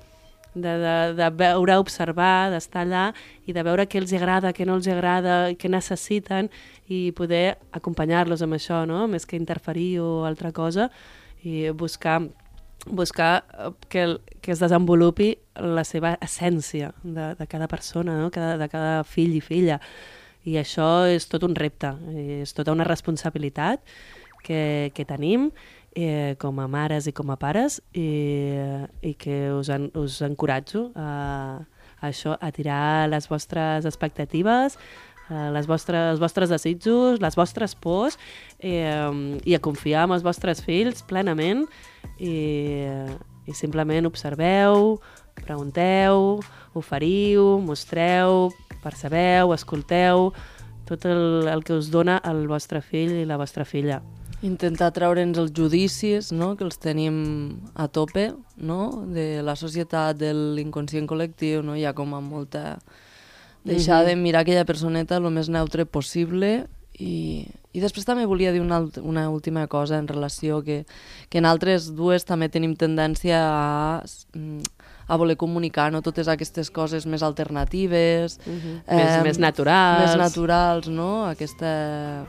de, 0.56 0.74
de, 0.82 0.96
de 1.20 1.30
veure, 1.38 1.78
observar, 1.78 2.50
d'estar 2.52 2.86
allà 2.86 3.06
i 3.46 3.54
de 3.54 3.64
veure 3.64 3.86
què 3.86 4.02
els 4.02 4.14
agrada, 4.18 4.54
què 4.56 4.66
no 4.66 4.80
els 4.80 4.90
agrada, 4.90 5.54
què 5.60 5.70
necessiten 5.70 6.50
i 6.90 7.12
poder 7.16 7.60
acompanyar-los 7.76 8.42
amb 8.46 8.58
això, 8.58 8.86
no? 8.90 9.06
més 9.12 9.28
que 9.30 9.38
interferir 9.38 10.00
o 10.02 10.24
altra 10.26 10.52
cosa 10.56 10.90
i 11.46 11.70
buscar 11.70 12.24
buscar 12.86 13.46
eh, 13.54 13.72
que, 13.90 14.04
el, 14.04 14.22
que 14.42 14.52
es 14.54 14.62
desenvolupi 14.64 15.34
la 15.56 15.84
seva 15.88 16.16
essència 16.22 16.94
de, 17.04 17.34
de 17.40 17.48
cada 17.48 17.68
persona, 17.68 18.20
no? 18.22 18.32
cada, 18.32 18.58
de 18.58 18.70
cada 18.70 19.04
fill 19.04 19.36
i 19.38 19.42
filla. 19.42 19.80
I 20.46 20.60
això 20.62 21.08
és 21.10 21.26
tot 21.26 21.44
un 21.48 21.56
repte, 21.58 21.96
és 22.14 22.54
tota 22.54 22.74
una 22.76 22.86
responsabilitat 22.86 23.82
que, 24.46 24.92
que 24.94 25.06
tenim 25.10 25.50
eh, 25.96 26.36
com 26.38 26.60
a 26.62 26.68
mares 26.70 27.08
i 27.10 27.14
com 27.18 27.32
a 27.34 27.40
pares 27.42 27.80
i, 27.98 28.06
i 29.02 29.16
que 29.18 29.40
us, 29.56 29.72
en, 29.74 29.90
us 29.98 30.20
encoratjo 30.28 30.92
a, 30.94 31.66
a 31.98 32.12
això, 32.12 32.36
a 32.38 32.52
tirar 32.54 33.10
les 33.10 33.26
vostres 33.32 33.88
expectatives, 33.90 34.78
les 35.30 35.68
vostres, 35.68 36.12
els 36.14 36.22
vostres 36.22 36.52
desitjos, 36.54 37.20
les 37.24 37.38
vostres 37.38 37.76
pors 37.76 38.18
eh, 38.60 39.40
i 39.44 39.56
a 39.56 39.62
confiar 39.64 40.06
en 40.06 40.16
els 40.18 40.26
vostres 40.26 40.62
fills 40.66 41.02
plenament 41.08 41.66
i, 42.20 42.36
i 43.46 43.56
simplement 43.58 44.06
observeu, 44.10 45.00
pregunteu, 45.42 46.40
oferiu, 46.78 47.56
mostreu, 47.64 48.52
percebeu, 48.84 49.54
escolteu 49.56 50.30
tot 50.86 51.06
el, 51.10 51.48
el 51.50 51.66
que 51.66 51.74
us 51.74 51.90
dona 51.90 52.20
el 52.30 52.46
vostre 52.48 52.82
fill 52.86 53.16
i 53.18 53.26
la 53.26 53.40
vostra 53.42 53.66
filla. 53.66 54.04
Intentar 54.46 54.92
treure'ns 54.94 55.40
els 55.42 55.54
judicis, 55.56 56.30
no?, 56.36 56.52
que 56.60 56.66
els 56.68 56.78
tenim 56.78 57.16
a 57.74 57.88
tope, 57.90 58.28
no?, 58.62 59.08
de 59.10 59.42
la 59.42 59.56
societat, 59.58 60.20
de 60.20 60.30
l'inconscient 60.36 61.08
col·lectiu, 61.10 61.64
no?, 61.66 61.74
hi 61.74 61.88
ha 61.88 61.96
com 61.98 62.14
a 62.14 62.22
molta... 62.22 62.76
Deixar 63.66 64.04
Mhm. 64.04 64.08
de 64.08 64.16
mirar 64.16 64.42
aquella 64.46 64.64
personeta 64.66 65.18
el 65.18 65.30
més 65.32 65.50
neutre 65.50 65.86
possible 65.86 66.68
i, 67.00 67.48
I 67.76 67.82
després 67.82 68.06
també 68.08 68.24
volia 68.26 68.54
dir 68.54 68.62
una, 68.62 68.78
una 69.04 69.30
última 69.30 69.68
cosa 69.68 69.98
en 70.00 70.08
relació 70.08 70.62
que, 70.64 70.86
que 71.28 71.40
en 71.40 71.46
altres 71.46 71.90
dues 71.94 72.24
també 72.24 72.48
tenim 72.48 72.72
tendència 72.80 73.36
a, 73.36 74.04
mm, 74.34 74.62
a 75.10 75.18
voler 75.18 75.36
comunicar 75.36 75.92
no? 75.92 76.02
totes 76.02 76.30
aquestes 76.32 76.72
coses 76.72 77.06
més 77.06 77.22
alternatives, 77.22 78.40
Més- 78.48 79.24
més 79.24 79.40
naturals. 79.40 80.06
més 80.08 80.16
naturals, 80.18 80.88
no? 80.88 81.26
Aquesta 81.26 82.26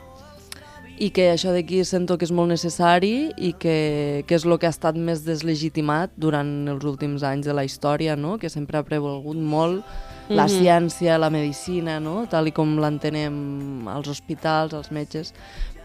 i 0.99 1.11
que 1.13 1.29
això 1.31 1.51
d'aquí 1.53 1.83
sento 1.85 2.17
que 2.17 2.25
és 2.25 2.31
molt 2.33 2.49
necessari 2.49 3.29
i 3.37 3.53
que, 3.53 4.23
que 4.27 4.35
és 4.35 4.45
el 4.45 4.57
que 4.57 4.65
ha 4.65 4.73
estat 4.73 4.95
més 4.97 5.23
deslegitimat 5.23 6.09
durant 6.17 6.67
els 6.67 6.83
últims 6.83 7.21
anys 7.21 7.45
de 7.45 7.53
la 7.53 7.63
història, 7.63 8.15
no? 8.17 8.39
que 8.41 8.49
sempre 8.49 8.79
ha 8.79 8.83
prevalgut 8.83 9.37
molt 9.37 9.85
la 10.29 10.43
Mhm. 10.47 10.49
ciència, 10.51 11.17
la 11.17 11.29
medicina, 11.29 11.99
no? 11.99 12.25
tal 12.27 12.47
i 12.47 12.51
com 12.51 12.77
l'entenem 12.79 13.87
als 13.87 14.07
hospitals, 14.07 14.73
als 14.73 14.91
metges, 14.91 15.33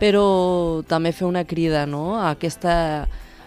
però 0.01 0.83
també 0.87 1.13
fer 1.13 1.27
una 1.27 1.45
crida 1.45 1.87
no? 1.87 2.17
a 2.19 2.31
aquesta 2.31 3.07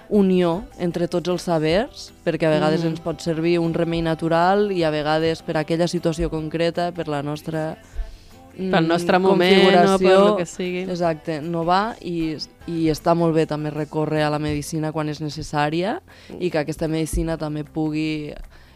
unió 0.09 0.63
entre 0.77 1.07
tots 1.07 1.27
els 1.29 1.41
sabers, 1.41 2.13
perquè 2.23 2.45
a 2.45 2.49
vegades 2.51 2.81
Mhm. 2.81 2.87
ens 2.89 2.99
pot 3.01 3.19
servir 3.19 3.59
un 3.59 3.73
remei 3.73 4.01
natural 4.01 4.71
i 4.71 4.83
a 4.83 4.89
vegades 4.91 5.41
per 5.41 5.57
aquella 5.57 5.87
situació 5.87 6.29
concreta, 6.29 6.91
per 6.91 7.07
la 7.07 7.21
nostra 7.23 7.77
Pel 8.55 8.85
mm, 8.85 8.87
nostre 8.87 9.19
moment 9.19 9.67
o 9.67 9.99
per 9.99 10.17
lo 10.17 10.37
que 10.37 10.45
sigui. 10.45 10.83
Exacte, 10.83 11.41
no 11.41 11.65
va 11.65 11.93
i, 11.99 12.37
i 12.67 12.85
està 12.87 13.13
molt 13.13 13.35
bé 13.35 13.45
també 13.45 13.69
recórrer 13.69 14.23
a 14.23 14.29
la 14.29 14.39
medicina 14.39 14.93
quan 14.93 15.09
és 15.09 15.19
necessària 15.19 15.99
i 16.39 16.49
que 16.49 16.59
aquesta 16.59 16.87
medicina 16.87 17.35
també 17.37 17.65
pugui 17.65 18.33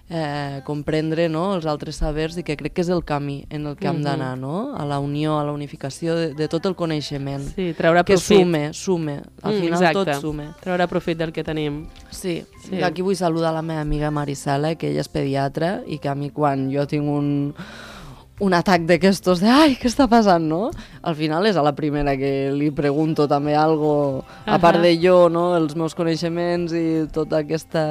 eh, 0.09 0.61
comprendre 0.65 1.29
no, 1.29 1.53
els 1.55 1.65
altres 1.69 1.97
sabers 2.01 2.37
i 2.37 2.43
que 2.43 2.55
crec 2.57 2.73
que 2.73 2.81
és 2.81 2.89
el 2.89 3.03
camí 3.05 3.45
en 3.49 3.67
el 3.67 3.75
que 3.77 3.87
hem 3.87 3.97
Mhm. 3.97 4.03
d'anar, 4.03 4.37
no? 4.37 4.75
a 4.75 4.85
la 4.85 4.97
unió, 4.99 5.37
a 5.39 5.43
la 5.43 5.51
unificació 5.51 6.15
de, 6.15 6.33
de 6.33 6.47
tot 6.47 6.65
el 6.65 6.75
coneixement. 6.75 7.43
Sí, 7.55 7.73
treure 7.77 8.03
que 8.03 8.13
profit. 8.15 8.37
sume, 8.39 8.73
sume. 8.73 9.21
Al 9.43 9.53
Mm, 9.53 9.59
final 9.61 9.81
exacte. 9.83 10.11
tot 10.11 10.21
sume. 10.21 10.47
Treure 10.61 10.87
profit 10.87 11.17
del 11.17 11.31
que 11.31 11.43
tenim. 11.43 11.85
Sí, 12.09 12.43
Sí. 12.63 12.69
sí. 12.71 12.81
aquí 12.83 13.01
vull 13.01 13.15
saludar 13.15 13.53
la 13.53 13.61
meva 13.61 13.81
amiga 13.81 14.09
Marisela, 14.11 14.75
que 14.75 14.89
ella 14.89 15.01
és 15.01 15.07
pediatra 15.09 15.81
i 15.87 15.99
que 15.99 16.09
a 16.09 16.15
mi 16.15 16.31
quan 16.31 16.71
jo 16.71 16.87
tinc 16.87 17.03
un, 17.07 17.53
un 18.39 18.53
atac 18.55 18.85
d'aquestos 18.87 19.41
de 19.43 19.49
ai, 19.51 19.75
què 19.79 19.89
està 19.89 20.07
passant, 20.11 20.43
no? 20.47 20.69
Al 21.03 21.15
final 21.19 21.45
és 21.49 21.57
a 21.59 21.63
la 21.63 21.73
primera 21.75 22.15
que 22.19 22.49
li 22.55 22.69
pregunto 22.75 23.27
també 23.27 23.55
algo, 23.55 24.23
a 24.45 24.59
part 24.63 24.79
de 24.83 24.93
jo, 25.01 25.27
no? 25.31 25.51
Els 25.57 25.75
meus 25.79 25.95
coneixements 25.95 26.73
i 26.75 26.85
tota 27.13 27.43
aquesta... 27.43 27.83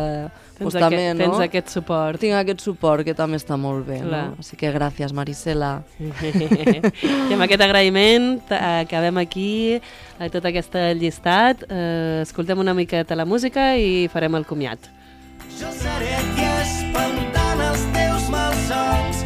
Tens, 0.59 0.73
pues, 0.73 0.75
també, 0.75 1.05
aquest, 1.05 1.19
no? 1.21 1.25
tens 1.25 1.45
aquest 1.45 1.69
suport. 1.71 2.19
Tinc 2.19 2.35
aquest 2.35 2.65
suport 2.65 3.07
que 3.07 3.15
també 3.15 3.39
està 3.39 3.55
molt 3.61 3.87
bé, 3.87 4.01
Clar. 4.03 4.25
no? 4.33 4.43
Així 4.43 4.59
que 4.59 4.73
gràcies, 4.75 5.15
Marisela. 5.15 5.71
I 6.01 7.37
amb 7.37 7.45
aquest 7.47 7.63
agraïment 7.63 8.41
eh, 8.51 8.63
acabem 8.83 9.23
aquí 9.23 9.51
eh, 9.79 10.31
tot 10.35 10.49
aquest 10.51 10.75
llistat. 10.99 11.63
Eh, 11.69 12.25
escoltem 12.25 12.59
una 12.59 12.75
miqueta 12.75 13.15
la 13.15 13.29
música 13.29 13.77
i 13.79 14.09
farem 14.11 14.35
el 14.41 14.49
comiat. 14.51 14.91
Jo 15.61 15.71
seré 15.79 16.11
aquí 16.19 16.51
espantant 16.65 17.65
els 17.71 17.87
teus 17.95 18.29
malsons 18.35 19.18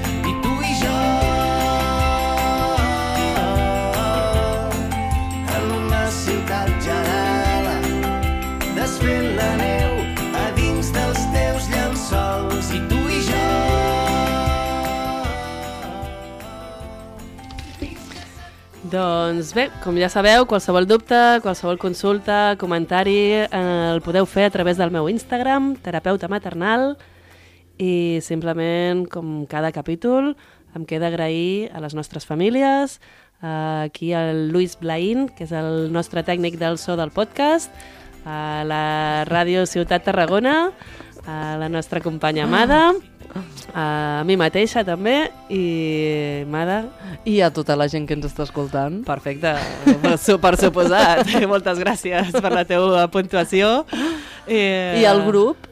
Doncs 18.92 19.54
bé, 19.56 19.70
com 19.80 19.96
ja 19.96 20.10
sabeu, 20.12 20.44
qualsevol 20.44 20.84
dubte, 20.84 21.16
qualsevol 21.40 21.78
consulta, 21.80 22.58
comentari, 22.60 23.40
eh, 23.40 23.48
el 23.48 24.02
podeu 24.04 24.26
fer 24.28 24.44
a 24.44 24.50
través 24.52 24.76
del 24.76 24.90
meu 24.92 25.08
Instagram, 25.08 25.76
terapeuta 25.80 26.28
maternal, 26.28 26.98
i 27.80 28.20
simplement, 28.20 29.06
com 29.08 29.46
cada 29.48 29.72
capítol, 29.72 30.34
em 30.76 30.84
queda 30.84 31.08
agrair 31.08 31.70
a 31.72 31.80
les 31.80 31.96
nostres 31.96 32.28
famílies, 32.28 33.00
eh, 33.40 33.88
aquí 33.88 34.12
al 34.12 34.50
Luis 34.52 34.76
Blaín, 34.76 35.30
que 35.30 35.48
és 35.48 35.56
el 35.56 35.88
nostre 35.90 36.20
tècnic 36.20 36.60
del 36.60 36.76
so 36.76 36.92
del 37.00 37.16
podcast, 37.16 37.72
a 38.26 38.60
la 38.68 39.24
Ràdio 39.24 39.64
Ciutat 39.64 40.04
Tarragona, 40.04 40.68
a 41.24 41.56
la 41.56 41.70
nostra 41.72 42.04
companya 42.04 42.44
Amada, 42.44 42.92
a 43.74 44.22
mi 44.28 44.36
mateixa 44.36 44.82
també, 44.84 45.30
i 45.48 46.42
Amada, 46.46 46.80
I 47.24 47.38
a 47.40 47.50
tota 47.54 47.76
la 47.78 47.86
gent 47.88 48.06
que 48.08 48.14
ens 48.18 48.26
està 48.28 48.44
escoltant. 48.46 49.00
Perfecte, 49.06 49.54
per, 50.02 50.16
su- 50.18 50.38
per 50.42 50.54
suposat. 50.60 51.26
Moltes 51.52 51.78
gràcies 51.82 52.32
per 52.34 52.52
la 52.52 52.64
teva 52.68 53.06
puntuació. 53.12 53.84
Eh, 54.46 55.00
I 55.00 55.06
al 55.06 55.22
grup, 55.26 55.68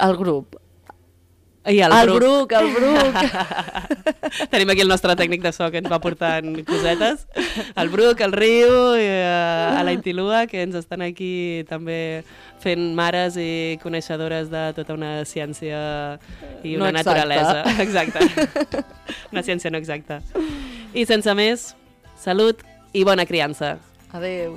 al 0.00 0.16
grup, 0.16 0.56
I 1.68 1.80
al 1.84 1.92
al 1.92 2.06
grup. 2.08 2.48
Bruc, 2.48 2.52
al 2.52 2.70
Bruc. 2.72 4.48
Tenim 4.50 4.70
aquí 4.72 4.80
el 4.80 4.88
nostre 4.88 5.14
tècnic 5.16 5.42
de 5.44 5.52
so 5.52 5.68
que 5.70 5.82
ens 5.82 5.90
va 5.92 5.98
portant 6.00 6.54
cosetes. 6.64 7.26
El 7.76 7.90
Bruc, 7.92 8.22
el 8.24 8.32
Riu, 8.32 8.94
i, 8.96 9.04
eh, 9.04 9.76
a 9.76 9.82
la 9.84 9.92
Intilua, 9.92 10.46
que 10.48 10.62
ens 10.64 10.78
estan 10.80 11.04
aquí 11.04 11.64
també 11.68 12.24
fent 12.62 12.88
mares 12.96 13.36
i 13.36 13.78
coneixedores 13.82 14.48
de 14.50 14.64
tota 14.78 14.96
una 14.96 15.12
ciència 15.28 16.18
i 16.64 16.76
No 16.76 16.88
una 16.88 17.00
exacta. 17.00 17.26
naturalesa. 17.26 17.64
Exacte. 17.84 18.84
Una 19.32 19.44
ciència 19.44 19.70
no 19.70 19.78
exacta. 19.78 20.22
I 20.94 21.04
sense 21.06 21.34
més, 21.36 21.74
salut 22.16 22.64
i 22.96 23.04
bona 23.04 23.28
criança. 23.28 23.76
Adeu. 24.16 24.56